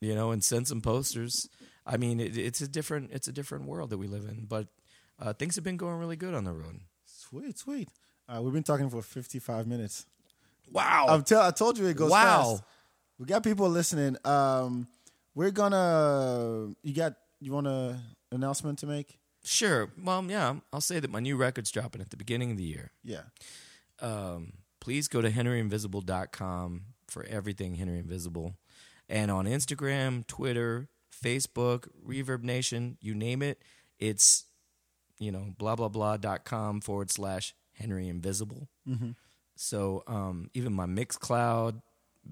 you 0.01 0.15
know, 0.15 0.31
and 0.31 0.43
send 0.43 0.69
some 0.69 0.81
posters. 0.81 1.49
I 1.85 1.97
mean, 1.97 2.21
it, 2.21 2.37
it's 2.37 2.61
a 2.61 2.69
different 2.69 3.11
it's 3.13 3.27
a 3.27 3.33
different 3.33 3.65
world 3.65 3.91
that 3.91 3.99
we 3.99 4.07
live 4.07 4.25
in. 4.25 4.45
But 4.47 4.69
uh, 5.19 5.33
things 5.33 5.57
have 5.57 5.65
been 5.65 5.77
going 5.77 5.97
really 5.99 6.17
good 6.17 6.35
on 6.35 6.45
the 6.45 6.53
road. 6.53 6.81
Sweet, 7.07 7.59
sweet. 7.59 7.89
Uh, 8.29 8.41
we've 8.43 8.53
been 8.53 8.63
talking 8.63 8.91
for 8.91 9.03
55 9.03 9.67
minutes. 9.67 10.07
Wow! 10.71 11.07
I'm 11.09 11.23
tell, 11.23 11.41
I 11.41 11.51
told 11.51 11.79
you 11.79 11.87
it 11.87 11.97
goes 11.97 12.11
Wow. 12.11 12.43
fast. 12.43 12.63
We 13.19 13.27
got 13.27 13.43
people 13.43 13.69
listening. 13.69 14.17
Um, 14.25 14.87
we're 15.39 15.53
gonna. 15.53 16.75
You 16.83 16.95
got. 16.95 17.15
You 17.41 17.53
want 17.53 17.69
a 17.69 17.97
announcement 18.33 18.81
to 18.81 18.87
make? 18.87 19.19
sure. 19.45 19.91
Well, 20.03 20.25
yeah, 20.29 20.57
I'll 20.73 20.81
say 20.81 20.99
that 21.01 21.11
my 21.11 21.21
new 21.21 21.37
record's 21.37 21.71
dropping 21.71 22.01
at 22.03 22.11
the 22.11 22.17
beginning 22.17 22.51
of 22.51 22.57
the 22.57 22.65
year. 22.65 22.91
Yeah. 23.05 23.23
um, 24.03 24.53
please 24.81 25.09
go 25.09 25.23
to 25.23 25.31
henryinvisible.com 25.31 26.83
for 27.07 27.25
everything 27.25 27.77
Henry 27.77 27.99
Invisible. 27.99 28.57
And 29.09 29.31
on 29.31 29.47
Instagram, 29.47 30.27
Twitter, 30.27 30.89
Facebook, 31.25 31.89
Reverb 32.07 32.43
Nation, 32.43 32.99
you 33.01 33.15
name 33.15 33.41
it, 33.41 33.63
it's, 33.99 34.45
you 35.19 35.33
know, 35.33 35.55
blah, 35.57 35.77
blah, 35.77 35.89
blah.com 35.89 36.81
forward 36.83 37.11
slash 37.11 37.55
Henry 37.73 38.09
Invisible. 38.09 38.69
So 39.57 40.03
um, 40.07 40.51
even 40.53 40.73
my 40.75 40.87
Mixcloud, 40.87 41.81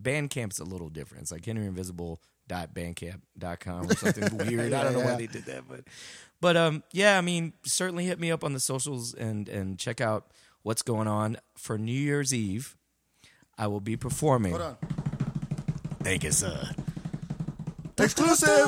Bandcamp's 0.01 0.59
a 0.59 0.65
little 0.65 0.89
different. 0.89 1.23
It's 1.23 1.33
like 1.33 1.43
henryinvisible.bandcamp.com 1.43 3.91
or 3.91 3.95
something 3.97 4.37
weird. 4.39 4.73
I 4.73 4.85
don't 4.85 4.93
know 4.93 5.01
Yeah, 5.01 5.05
why 5.13 5.17
they 5.17 5.27
did 5.27 5.45
that, 5.47 5.65
but 5.69 5.81
but 6.41 6.57
um 6.57 6.83
yeah, 6.93 7.19
I 7.19 7.21
mean, 7.21 7.53
certainly 7.65 8.05
hit 8.05 8.21
me 8.21 8.31
up 8.31 8.45
on 8.45 8.53
the 8.53 8.61
socials 8.61 9.15
and 9.15 9.49
and 9.49 9.79
check 9.79 10.01
out 10.01 10.31
what's 10.63 10.83
going 10.83 11.09
on 11.09 11.39
for 11.57 11.79
New 11.79 11.93
Year's 11.93 12.33
Eve. 12.35 12.77
I 13.59 13.67
will 13.69 13.81
be 13.81 13.97
performing. 13.97 14.53
Hold 14.53 14.63
on. 14.63 14.77
Thank 16.03 16.25
you, 16.25 16.33
sir. 16.33 16.71
Exclusive. 17.99 18.49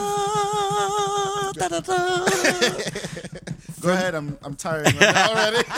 Go 3.81 3.91
ahead. 3.93 4.15
I'm. 4.15 4.39
I'm 4.43 4.55
tired 4.57 4.93
right 4.95 5.29
already. 5.29 5.63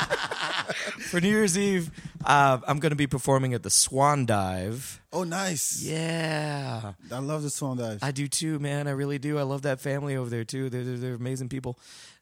For 1.11 1.21
New 1.21 1.29
Year's 1.29 1.59
Eve, 1.59 1.91
uh, 2.25 2.59
I'm 2.67 2.79
going 2.81 2.91
to 2.91 2.97
be 2.97 3.07
performing 3.07 3.55
at 3.55 3.63
the 3.63 3.71
Swan 3.71 4.27
Dive. 4.27 5.01
oh, 5.13 5.25
nice. 5.25 5.83
Yeah. 5.83 6.93
I 7.11 7.19
love 7.19 7.43
the 7.43 7.51
swan 7.51 7.77
dive. 7.77 7.99
I 8.03 8.11
do 8.11 8.29
too, 8.29 8.59
man. 8.59 8.87
I 8.87 8.93
really 8.93 9.19
do. 9.19 9.39
I 9.39 9.43
love 9.43 9.63
that 9.63 9.81
family 9.81 10.17
over 10.17 10.31
there 10.31 10.45
too. 10.45 10.71
They're 10.71 10.85
they're, 10.85 10.97
they're 10.99 11.15
amazing 11.15 11.49
people, 11.49 11.79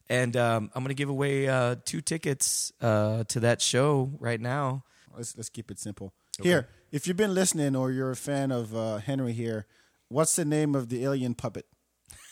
and 0.09 0.35
um, 0.35 0.71
I'm 0.73 0.83
gonna 0.83 0.93
give 0.93 1.09
away 1.09 1.47
uh, 1.47 1.75
two 1.85 2.01
tickets 2.01 2.71
uh, 2.81 3.23
to 3.25 3.39
that 3.41 3.61
show 3.61 4.11
right 4.19 4.39
now. 4.41 4.83
let's 5.15 5.35
let's 5.37 5.49
keep 5.49 5.69
it 5.69 5.79
simple. 5.79 6.13
Here, 6.41 6.67
if 6.91 7.05
you've 7.05 7.17
been 7.17 7.33
listening 7.35 7.75
or 7.75 7.91
you're 7.91 8.11
a 8.11 8.15
fan 8.15 8.51
of 8.51 8.75
uh, 8.75 8.97
Henry 8.97 9.33
here, 9.33 9.65
what's 10.07 10.35
the 10.35 10.45
name 10.45 10.73
of 10.75 10.89
the 10.89 11.03
alien 11.03 11.35
puppet? 11.35 11.65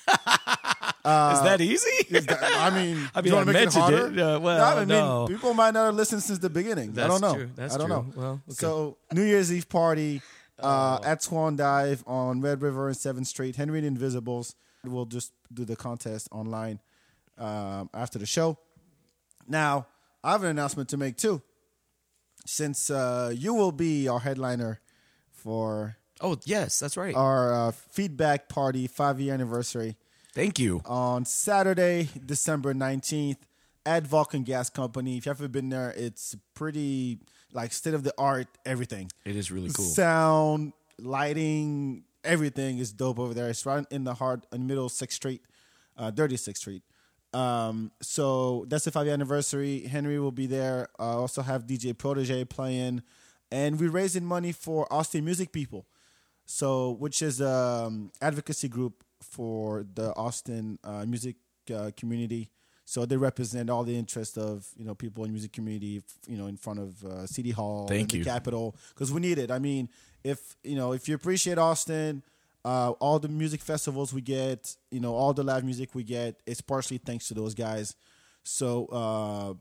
Is 1.07 1.41
that 1.43 1.61
easy? 1.61 1.89
Is 2.09 2.25
that- 2.25 2.43
I 2.43 2.69
mean, 2.69 3.09
I 3.15 3.21
mean, 3.21 3.31
you 3.31 3.35
want 3.35 3.49
I 3.49 3.53
to 3.53 3.59
make 3.59 3.67
it 3.67 3.73
harder? 3.73 4.07
it. 4.13 4.19
Uh, 4.19 4.39
well, 4.39 4.63
I 4.77 4.79
mean, 4.79 4.87
no. 4.89 5.25
people 5.27 5.53
might 5.53 5.73
not 5.73 5.85
have 5.85 5.95
listened 5.95 6.23
since 6.23 6.39
the 6.39 6.49
beginning. 6.49 6.97
I 6.99 7.07
don't 7.07 7.21
know. 7.21 7.33
true. 7.35 7.49
That's 7.55 7.75
I 7.75 7.77
don't 7.77 7.87
true. 7.87 7.95
know. 7.97 8.05
Well, 8.15 8.41
okay. 8.49 8.55
So 8.55 8.97
New 9.13 9.23
Year's 9.23 9.51
Eve 9.53 9.69
party 9.69 10.21
Oh. 10.59 10.67
uh, 10.67 10.99
at 11.03 11.21
Swan 11.21 11.55
Dive 11.55 12.03
on 12.07 12.41
Red 12.41 12.63
River 12.63 12.87
and 12.87 12.97
Seventh 12.97 13.27
Street. 13.27 13.55
Henry 13.57 13.77
and 13.77 13.85
Invisibles. 13.87 14.55
We'll 14.83 15.05
just 15.05 15.31
do 15.53 15.65
the 15.65 15.75
contest 15.75 16.27
online 16.31 16.79
um, 17.37 17.89
after 17.93 18.17
the 18.17 18.25
show. 18.25 18.57
Now, 19.47 19.85
I 20.23 20.31
have 20.31 20.43
an 20.43 20.49
announcement 20.49 20.89
to 20.89 20.97
make 20.97 21.15
too. 21.17 21.41
Since 22.45 22.89
uh, 22.89 23.31
you 23.35 23.53
will 23.53 23.71
be 23.71 24.07
our 24.07 24.19
headliner 24.19 24.79
for 25.31 25.97
oh 26.21 26.37
yes, 26.45 26.79
that's 26.79 26.97
right. 26.97 27.13
our 27.13 27.53
uh, 27.67 27.71
feedback 27.71 28.47
party 28.49 28.87
five 28.87 29.19
year 29.19 29.33
anniversary 29.33 29.95
Thank 30.37 30.59
you. 30.59 30.81
on 30.85 31.25
Saturday, 31.25 32.09
December 32.23 32.75
19th 32.75 33.37
at 33.87 34.05
Vulcan 34.05 34.43
Gas 34.43 34.69
Company. 34.69 35.17
If 35.17 35.25
you've 35.25 35.35
ever 35.35 35.47
been 35.47 35.69
there, 35.69 35.91
it's 35.97 36.35
pretty 36.53 37.17
like 37.53 37.73
state 37.73 37.95
of 37.95 38.03
the 38.03 38.13
art 38.19 38.47
everything. 38.63 39.09
It 39.25 39.35
is 39.35 39.51
really 39.51 39.71
cool. 39.73 39.85
Sound, 39.85 40.73
lighting, 40.99 42.03
everything 42.23 42.77
is 42.77 42.91
dope 42.93 43.17
over 43.17 43.33
there. 43.33 43.49
It's 43.49 43.65
right 43.65 43.83
in 43.89 44.03
the 44.03 44.13
heart, 44.13 44.45
in 44.51 44.61
the 44.61 44.67
middle 44.67 44.85
of 44.85 44.91
6th 44.91 45.11
Street, 45.11 45.41
uh, 45.97 46.11
36th 46.11 46.57
Street. 46.57 46.83
Um, 47.33 47.89
so 48.03 48.65
that's 48.67 48.85
the 48.85 48.91
five 48.91 49.05
year 49.07 49.15
anniversary. 49.15 49.87
Henry 49.87 50.19
will 50.19 50.31
be 50.31 50.45
there. 50.45 50.89
I 50.99 51.13
also 51.13 51.41
have 51.41 51.65
DJ 51.65 51.97
Protege 51.97 52.45
playing, 52.45 53.01
and 53.51 53.79
we're 53.79 53.89
raising 53.89 54.23
money 54.23 54.51
for 54.51 54.85
Austin 54.93 55.25
Music 55.25 55.51
People 55.51 55.87
so 56.49 56.91
which 56.91 57.21
is 57.21 57.41
um 57.41 58.09
advocacy 58.21 58.69
group 58.69 59.03
for 59.29 59.85
the 59.93 60.15
Austin 60.15 60.79
uh, 60.83 61.05
music 61.05 61.35
uh, 61.73 61.91
community. 61.95 62.49
So 62.85 63.05
they 63.05 63.17
represent 63.17 63.69
all 63.69 63.83
the 63.83 63.97
interest 63.97 64.37
of 64.37 64.67
you 64.77 64.85
know 64.85 64.95
people 64.95 65.25
in 65.25 65.31
music 65.31 65.51
community, 65.51 66.01
you 66.25 66.37
know, 66.37 66.47
in 66.47 66.55
front 66.55 66.79
of 66.79 67.03
uh, 67.03 67.27
City 67.27 67.51
Hall, 67.51 67.87
Thank 67.87 68.13
and 68.13 68.23
the. 68.23 68.25
Capitol, 68.25 68.75
because 68.89 69.11
we 69.11 69.19
need 69.19 69.37
it. 69.37 69.51
I 69.51 69.59
mean, 69.59 69.89
if 70.23 70.55
you 70.63 70.75
know, 70.75 70.93
if 70.93 71.09
you 71.09 71.15
appreciate 71.15 71.57
Austin, 71.57 72.23
uh, 72.63 72.91
all 72.91 73.19
the 73.19 73.27
music 73.27 73.61
festivals 73.61 74.13
we 74.13 74.21
get, 74.21 74.75
you 74.89 75.01
know, 75.01 75.13
all 75.13 75.33
the 75.33 75.43
live 75.43 75.65
music 75.65 75.93
we 75.95 76.03
get, 76.03 76.41
it's 76.45 76.61
partially 76.61 76.97
thanks 76.97 77.27
to 77.27 77.33
those 77.33 77.53
guys. 77.53 77.93
So 78.43 78.85
uh, 78.87 79.53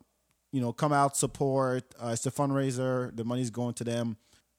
you 0.52 0.60
know, 0.60 0.72
come 0.72 0.92
out, 0.92 1.16
support. 1.16 1.84
Uh, 2.00 2.10
it's 2.12 2.26
a 2.26 2.30
fundraiser. 2.30 3.14
The 3.16 3.24
money's 3.24 3.50
going 3.50 3.74
to 3.74 3.84
them. 3.84 4.16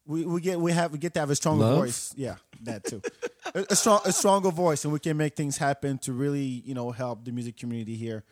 We, 0.07 0.25
we 0.25 0.39
get 0.39 0.59
we 0.59 0.71
have 0.71 0.91
we 0.93 0.97
get 0.97 1.13
to 1.15 1.19
have 1.19 1.29
a 1.29 1.35
stronger 1.35 1.65
Love? 1.65 1.79
voice. 1.79 2.13
Yeah, 2.15 2.35
that 2.63 2.85
too. 2.85 3.01
a, 3.53 3.65
a 3.69 3.75
strong 3.75 3.99
a 4.05 4.11
stronger 4.13 4.51
voice, 4.51 4.85
and 4.85 4.93
we 4.93 4.99
can 4.99 5.17
make 5.17 5.35
things 5.35 5.57
happen 5.57 5.97
to 5.99 6.13
really 6.13 6.63
you 6.65 6.73
know 6.73 6.91
help 6.91 7.25
the 7.25 7.31
music 7.31 7.57
community 7.57 7.95
here. 7.95 8.23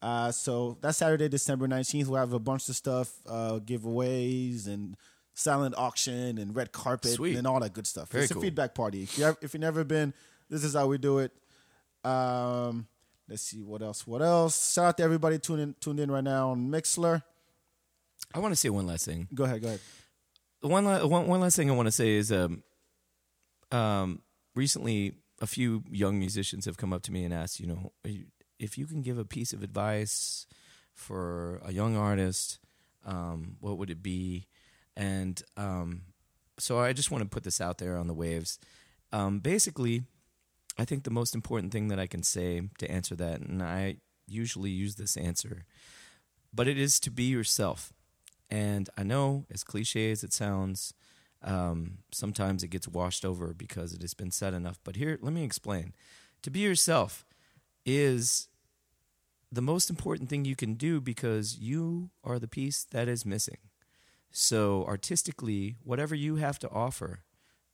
Uh, 0.00 0.30
so 0.30 0.78
that's 0.80 0.98
Saturday, 0.98 1.28
December 1.28 1.66
nineteenth. 1.66 2.08
We'll 2.08 2.20
have 2.20 2.32
a 2.32 2.38
bunch 2.38 2.68
of 2.68 2.76
stuff, 2.76 3.12
uh, 3.28 3.58
giveaways 3.58 4.68
and 4.68 4.96
silent 5.34 5.74
auction 5.76 6.38
and 6.38 6.54
red 6.54 6.70
carpet 6.70 7.10
Sweet. 7.12 7.36
and 7.36 7.46
all 7.46 7.58
that 7.60 7.72
good 7.72 7.86
stuff. 7.86 8.08
Very 8.10 8.24
it's 8.24 8.32
cool. 8.32 8.40
a 8.40 8.44
feedback 8.44 8.74
party. 8.74 9.02
If 9.02 9.18
you 9.18 9.24
have, 9.24 9.36
if 9.42 9.52
you've 9.52 9.60
never 9.60 9.84
been, 9.84 10.14
this 10.48 10.64
is 10.64 10.74
how 10.74 10.86
we 10.86 10.96
do 10.96 11.18
it. 11.18 11.32
Um, 12.04 12.86
let's 13.28 13.42
see 13.42 13.62
what 13.62 13.82
else. 13.82 14.06
What 14.06 14.22
else? 14.22 14.72
Shout 14.74 14.84
out 14.84 14.96
to 14.98 15.02
everybody 15.02 15.38
tuned 15.38 15.60
in 15.60 15.74
tuned 15.80 15.98
in 15.98 16.10
right 16.10 16.22
now 16.24 16.50
on 16.50 16.70
Mixlr. 16.70 17.22
I 18.34 18.38
want 18.38 18.52
to 18.52 18.56
say 18.56 18.68
one 18.68 18.86
last 18.86 19.06
thing. 19.06 19.28
Go 19.34 19.44
ahead, 19.44 19.60
go 19.60 19.68
ahead. 19.68 19.80
One, 20.60 20.84
la- 20.84 21.06
one, 21.06 21.26
one 21.26 21.40
last 21.40 21.56
thing 21.56 21.70
I 21.70 21.74
want 21.74 21.86
to 21.86 21.92
say 21.92 22.16
is, 22.16 22.32
um, 22.32 22.62
um, 23.70 24.22
recently 24.54 25.12
a 25.40 25.46
few 25.46 25.84
young 25.90 26.18
musicians 26.18 26.64
have 26.64 26.76
come 26.76 26.92
up 26.92 27.02
to 27.02 27.12
me 27.12 27.24
and 27.24 27.34
asked, 27.34 27.60
you 27.60 27.66
know, 27.66 27.92
if 28.58 28.78
you 28.78 28.86
can 28.86 29.02
give 29.02 29.18
a 29.18 29.24
piece 29.24 29.52
of 29.52 29.62
advice 29.62 30.46
for 30.94 31.60
a 31.64 31.72
young 31.72 31.96
artist, 31.96 32.58
Um, 33.06 33.56
what 33.60 33.78
would 33.78 33.90
it 33.90 34.02
be? 34.02 34.48
And 34.96 35.40
um, 35.56 36.02
so 36.58 36.80
I 36.80 36.92
just 36.92 37.10
want 37.12 37.22
to 37.22 37.30
put 37.30 37.44
this 37.44 37.60
out 37.60 37.78
there 37.78 37.96
on 37.96 38.08
the 38.08 38.14
waves. 38.14 38.58
Um, 39.12 39.38
basically, 39.38 40.02
I 40.76 40.84
think 40.84 41.04
the 41.04 41.10
most 41.12 41.34
important 41.34 41.72
thing 41.72 41.88
that 41.88 42.00
I 42.00 42.08
can 42.08 42.24
say 42.24 42.68
to 42.78 42.90
answer 42.90 43.16
that, 43.16 43.40
and 43.40 43.62
I 43.62 43.98
usually 44.26 44.70
use 44.70 44.96
this 44.96 45.16
answer, 45.16 45.64
but 46.52 46.66
it 46.66 46.78
is 46.78 46.98
to 47.00 47.10
be 47.10 47.30
yourself. 47.30 47.92
And 48.50 48.88
I 48.96 49.02
know, 49.02 49.44
as 49.50 49.64
cliche 49.64 50.10
as 50.10 50.22
it 50.22 50.32
sounds, 50.32 50.94
um, 51.42 51.98
sometimes 52.12 52.62
it 52.62 52.68
gets 52.68 52.88
washed 52.88 53.24
over 53.24 53.52
because 53.52 53.92
it 53.92 54.02
has 54.02 54.14
been 54.14 54.30
said 54.30 54.54
enough. 54.54 54.78
But 54.84 54.96
here, 54.96 55.18
let 55.20 55.32
me 55.32 55.44
explain. 55.44 55.94
To 56.42 56.50
be 56.50 56.60
yourself 56.60 57.24
is 57.84 58.48
the 59.50 59.62
most 59.62 59.90
important 59.90 60.28
thing 60.28 60.44
you 60.44 60.56
can 60.56 60.74
do 60.74 61.00
because 61.00 61.58
you 61.58 62.10
are 62.24 62.38
the 62.38 62.48
piece 62.48 62.84
that 62.84 63.08
is 63.08 63.24
missing. 63.24 63.58
So, 64.30 64.84
artistically, 64.86 65.76
whatever 65.82 66.14
you 66.14 66.36
have 66.36 66.58
to 66.58 66.70
offer 66.70 67.20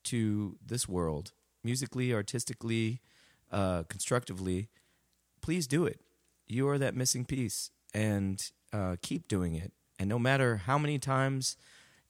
to 0.05 0.59
this 0.65 0.89
world, 0.89 1.33
musically, 1.65 2.13
artistically, 2.13 3.01
uh, 3.51 3.83
constructively, 3.85 4.69
please 5.41 5.67
do 5.67 5.85
it. 5.87 6.01
You 6.47 6.69
are 6.69 6.79
that 6.79 6.95
missing 6.95 7.25
piece, 7.25 7.71
and 7.93 8.43
uh, 8.73 8.97
keep 9.03 9.29
doing 9.29 9.55
it. 9.55 9.73
And 10.03 10.09
no 10.09 10.19
matter 10.19 10.57
how 10.57 10.79
many 10.79 10.99
times 10.99 11.57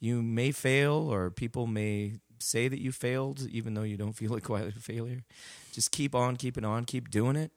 you 0.01 0.22
may 0.22 0.51
fail, 0.51 1.12
or 1.12 1.30
people 1.30 1.66
may 1.66 2.14
say 2.38 2.66
that 2.66 2.80
you 2.80 2.90
failed, 2.90 3.47
even 3.51 3.74
though 3.74 3.82
you 3.82 3.99
don't 3.99 4.12
feel 4.16 4.34
it 4.34 4.45
quite 4.45 4.66
a 4.66 4.72
failure, 4.72 5.24
just 5.72 5.93
keep 5.93 6.14
on 6.14 6.36
keeping 6.36 6.64
on, 6.64 6.86
keep 6.86 7.11
doing 7.11 7.36
it. 7.36 7.51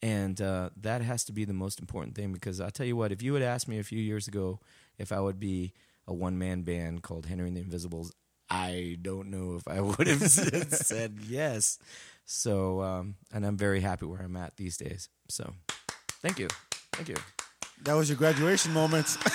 And 0.00 0.40
uh, 0.40 0.70
that 0.80 1.02
has 1.02 1.24
to 1.24 1.32
be 1.32 1.44
the 1.44 1.52
most 1.52 1.80
important 1.80 2.14
thing 2.14 2.32
because 2.32 2.60
I'll 2.60 2.70
tell 2.70 2.86
you 2.86 2.94
what, 2.94 3.10
if 3.10 3.22
you 3.22 3.34
had 3.34 3.42
asked 3.42 3.66
me 3.66 3.80
a 3.80 3.82
few 3.82 3.98
years 3.98 4.28
ago 4.28 4.60
if 4.98 5.10
I 5.10 5.18
would 5.18 5.40
be 5.40 5.72
a 6.06 6.14
one 6.14 6.38
man 6.38 6.62
band 6.62 7.02
called 7.02 7.26
Henry 7.26 7.48
and 7.48 7.56
the 7.56 7.62
Invisibles, 7.62 8.12
I 8.48 8.98
don't 9.02 9.30
know 9.30 9.56
if 9.56 9.66
I 9.66 9.80
would 9.80 10.06
have 10.06 10.30
said 10.30 11.18
yes. 11.26 11.80
So, 12.24 12.82
um, 12.82 13.16
and 13.32 13.44
I'm 13.44 13.56
very 13.56 13.80
happy 13.80 14.06
where 14.06 14.22
I'm 14.22 14.36
at 14.36 14.56
these 14.56 14.76
days. 14.76 15.08
So, 15.28 15.54
thank 16.22 16.38
you. 16.38 16.46
Thank 16.92 17.08
you. 17.08 17.16
That 17.84 17.94
was 17.94 18.08
your 18.08 18.16
graduation 18.18 18.72
moment. 18.72 19.16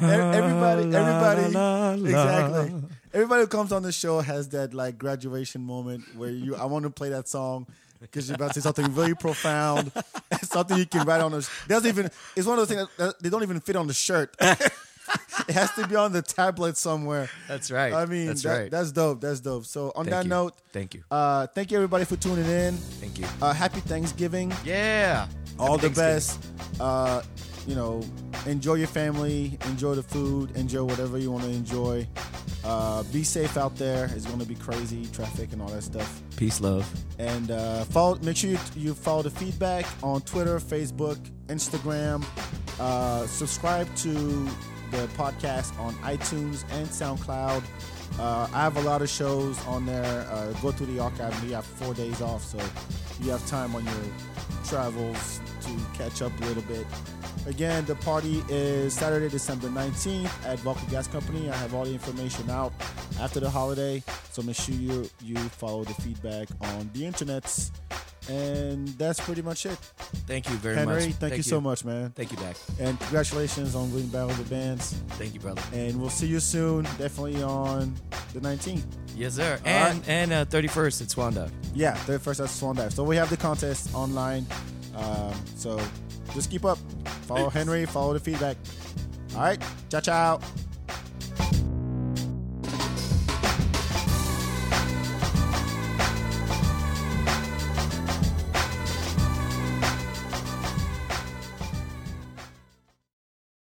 everybody, 0.00 0.94
everybody, 0.94 2.06
exactly. 2.08 2.74
Everybody 3.12 3.40
who 3.42 3.46
comes 3.48 3.72
on 3.72 3.82
the 3.82 3.92
show 3.92 4.20
has 4.20 4.48
that 4.50 4.72
like 4.72 4.98
graduation 4.98 5.62
moment 5.62 6.04
where 6.16 6.30
you. 6.30 6.56
I 6.56 6.64
want 6.66 6.84
to 6.84 6.90
play 6.90 7.08
that 7.10 7.28
song 7.28 7.66
because 8.00 8.28
you're 8.28 8.36
about 8.36 8.54
to 8.54 8.60
say 8.60 8.64
something 8.64 8.94
really 8.94 9.14
profound, 9.14 9.90
something 10.42 10.78
you 10.78 10.86
can 10.86 11.06
write 11.06 11.20
on 11.20 11.34
a. 11.34 11.42
Doesn't 11.68 11.88
even. 11.88 12.10
It's 12.36 12.46
one 12.46 12.58
of 12.58 12.68
those 12.68 12.76
things 12.76 12.88
that 12.98 13.20
they 13.20 13.28
don't 13.30 13.42
even 13.42 13.60
fit 13.60 13.76
on 13.76 13.88
the 13.88 13.94
shirt. 13.94 14.34
it 14.40 15.52
has 15.52 15.72
to 15.74 15.88
be 15.88 15.96
on 15.96 16.12
the 16.12 16.22
tablet 16.22 16.76
somewhere. 16.76 17.28
That's 17.48 17.70
right. 17.72 17.92
I 17.92 18.06
mean, 18.06 18.28
that's 18.28 18.42
that- 18.42 18.58
right. 18.58 18.70
That's 18.70 18.92
dope. 18.92 19.20
That's 19.20 19.40
dope. 19.40 19.66
So 19.66 19.92
on 19.96 20.04
Thank 20.04 20.10
that 20.14 20.24
you. 20.24 20.30
note, 20.30 20.54
Thank 20.72 20.94
you. 20.94 21.02
uh, 21.10 21.48
thank 21.48 21.72
you 21.72 21.76
everybody 21.78 22.04
for 22.04 22.14
tuning 22.16 22.46
in. 22.46 22.76
Thank 22.76 23.18
you. 23.18 23.26
Uh, 23.42 23.52
happy 23.52 23.80
Thanksgiving. 23.80 24.52
Yeah. 24.64 25.26
All 25.60 25.78
the 25.78 25.90
best. 25.90 26.44
Uh, 26.80 27.22
you 27.66 27.74
know, 27.74 28.02
enjoy 28.46 28.74
your 28.74 28.88
family, 28.88 29.58
enjoy 29.66 29.94
the 29.94 30.02
food, 30.02 30.56
enjoy 30.56 30.84
whatever 30.84 31.18
you 31.18 31.30
want 31.30 31.44
to 31.44 31.50
enjoy. 31.50 32.06
Uh, 32.64 33.02
be 33.04 33.22
safe 33.22 33.56
out 33.56 33.74
there. 33.76 34.10
It's 34.14 34.26
going 34.26 34.38
to 34.38 34.46
be 34.46 34.54
crazy 34.54 35.06
traffic 35.06 35.52
and 35.52 35.62
all 35.62 35.68
that 35.68 35.82
stuff. 35.82 36.22
Peace, 36.36 36.60
love. 36.60 36.88
And 37.18 37.50
uh, 37.50 37.84
follow. 37.84 38.18
Make 38.22 38.36
sure 38.36 38.50
you, 38.50 38.58
you 38.76 38.94
follow 38.94 39.22
the 39.22 39.30
feedback 39.30 39.86
on 40.02 40.20
Twitter, 40.22 40.58
Facebook, 40.58 41.18
Instagram. 41.46 42.24
Uh, 42.78 43.26
subscribe 43.26 43.94
to 43.96 44.12
the 44.90 45.06
podcast 45.16 45.78
on 45.78 45.94
iTunes 45.96 46.64
and 46.72 46.88
SoundCloud. 46.88 47.62
Uh, 48.18 48.48
I 48.52 48.62
have 48.62 48.76
a 48.76 48.82
lot 48.82 49.02
of 49.02 49.08
shows 49.08 49.58
on 49.66 49.86
there. 49.86 50.26
Uh, 50.30 50.52
go 50.60 50.72
through 50.72 50.86
the 50.86 50.98
archive. 51.00 51.42
We 51.44 51.52
have 51.52 51.64
four 51.64 51.94
days 51.94 52.20
off, 52.20 52.42
so 52.42 52.58
you 53.22 53.30
have 53.30 53.44
time 53.46 53.74
on 53.74 53.84
your 53.84 53.94
travels 54.64 55.40
to 55.62 55.76
catch 55.94 56.22
up 56.22 56.32
a 56.40 56.44
little 56.44 56.62
bit. 56.64 56.86
Again, 57.46 57.84
the 57.86 57.94
party 57.96 58.44
is 58.48 58.92
Saturday, 58.92 59.28
December 59.28 59.68
19th 59.68 60.46
at 60.46 60.58
Vulcan 60.58 60.88
Gas 60.88 61.08
Company. 61.08 61.48
I 61.50 61.56
have 61.56 61.74
all 61.74 61.84
the 61.84 61.92
information 61.92 62.50
out 62.50 62.72
after 63.18 63.40
the 63.40 63.48
holiday, 63.48 64.02
so 64.30 64.42
make 64.42 64.56
sure 64.56 64.74
you, 64.74 65.08
you 65.22 65.36
follow 65.36 65.84
the 65.84 65.94
feedback 65.94 66.48
on 66.60 66.90
the 66.92 67.02
internets. 67.02 67.70
And 68.28 68.88
that's 68.88 69.20
pretty 69.20 69.42
much 69.42 69.66
it. 69.66 69.78
Thank 70.26 70.48
you 70.48 70.56
very 70.56 70.76
Henry, 70.76 70.94
much. 70.94 71.02
Henry, 71.02 71.12
thank, 71.14 71.36
you 71.36 71.42
so 71.42 71.60
much, 71.60 71.84
man. 71.84 72.10
Thank 72.10 72.30
you, 72.30 72.36
back. 72.38 72.56
And 72.78 72.98
congratulations 73.00 73.74
on 73.74 73.92
winning 73.92 74.08
Battle 74.08 74.30
of 74.30 74.38
the 74.38 74.54
Bands. 74.54 74.92
Thank 75.10 75.34
you, 75.34 75.40
brother. 75.40 75.62
And 75.72 76.00
we'll 76.00 76.10
see 76.10 76.26
you 76.26 76.40
soon, 76.40 76.84
definitely 76.98 77.42
on 77.42 77.94
the 78.32 78.40
19th. 78.40 78.84
Yes, 79.16 79.34
sir. 79.34 79.58
All 79.64 79.68
and 79.68 79.98
right. 79.98 80.08
and 80.08 80.32
uh, 80.32 80.44
31st 80.44 81.02
at 81.02 81.10
Swan 81.10 81.34
Dive. 81.34 81.52
Yeah, 81.74 81.94
31st 82.06 82.44
at 82.44 82.50
Swan 82.50 82.76
Dive. 82.76 82.92
So 82.92 83.04
we 83.04 83.16
have 83.16 83.30
the 83.30 83.36
contest 83.36 83.94
online. 83.94 84.46
Um, 84.94 85.34
so 85.56 85.80
just 86.34 86.50
keep 86.50 86.64
up. 86.64 86.78
Follow 87.26 87.44
Peace. 87.44 87.54
Henry, 87.54 87.86
follow 87.86 88.12
the 88.12 88.20
feedback. 88.20 88.56
All 89.34 89.42
right. 89.42 89.62
Ciao, 89.90 90.00
ciao. 90.00 90.40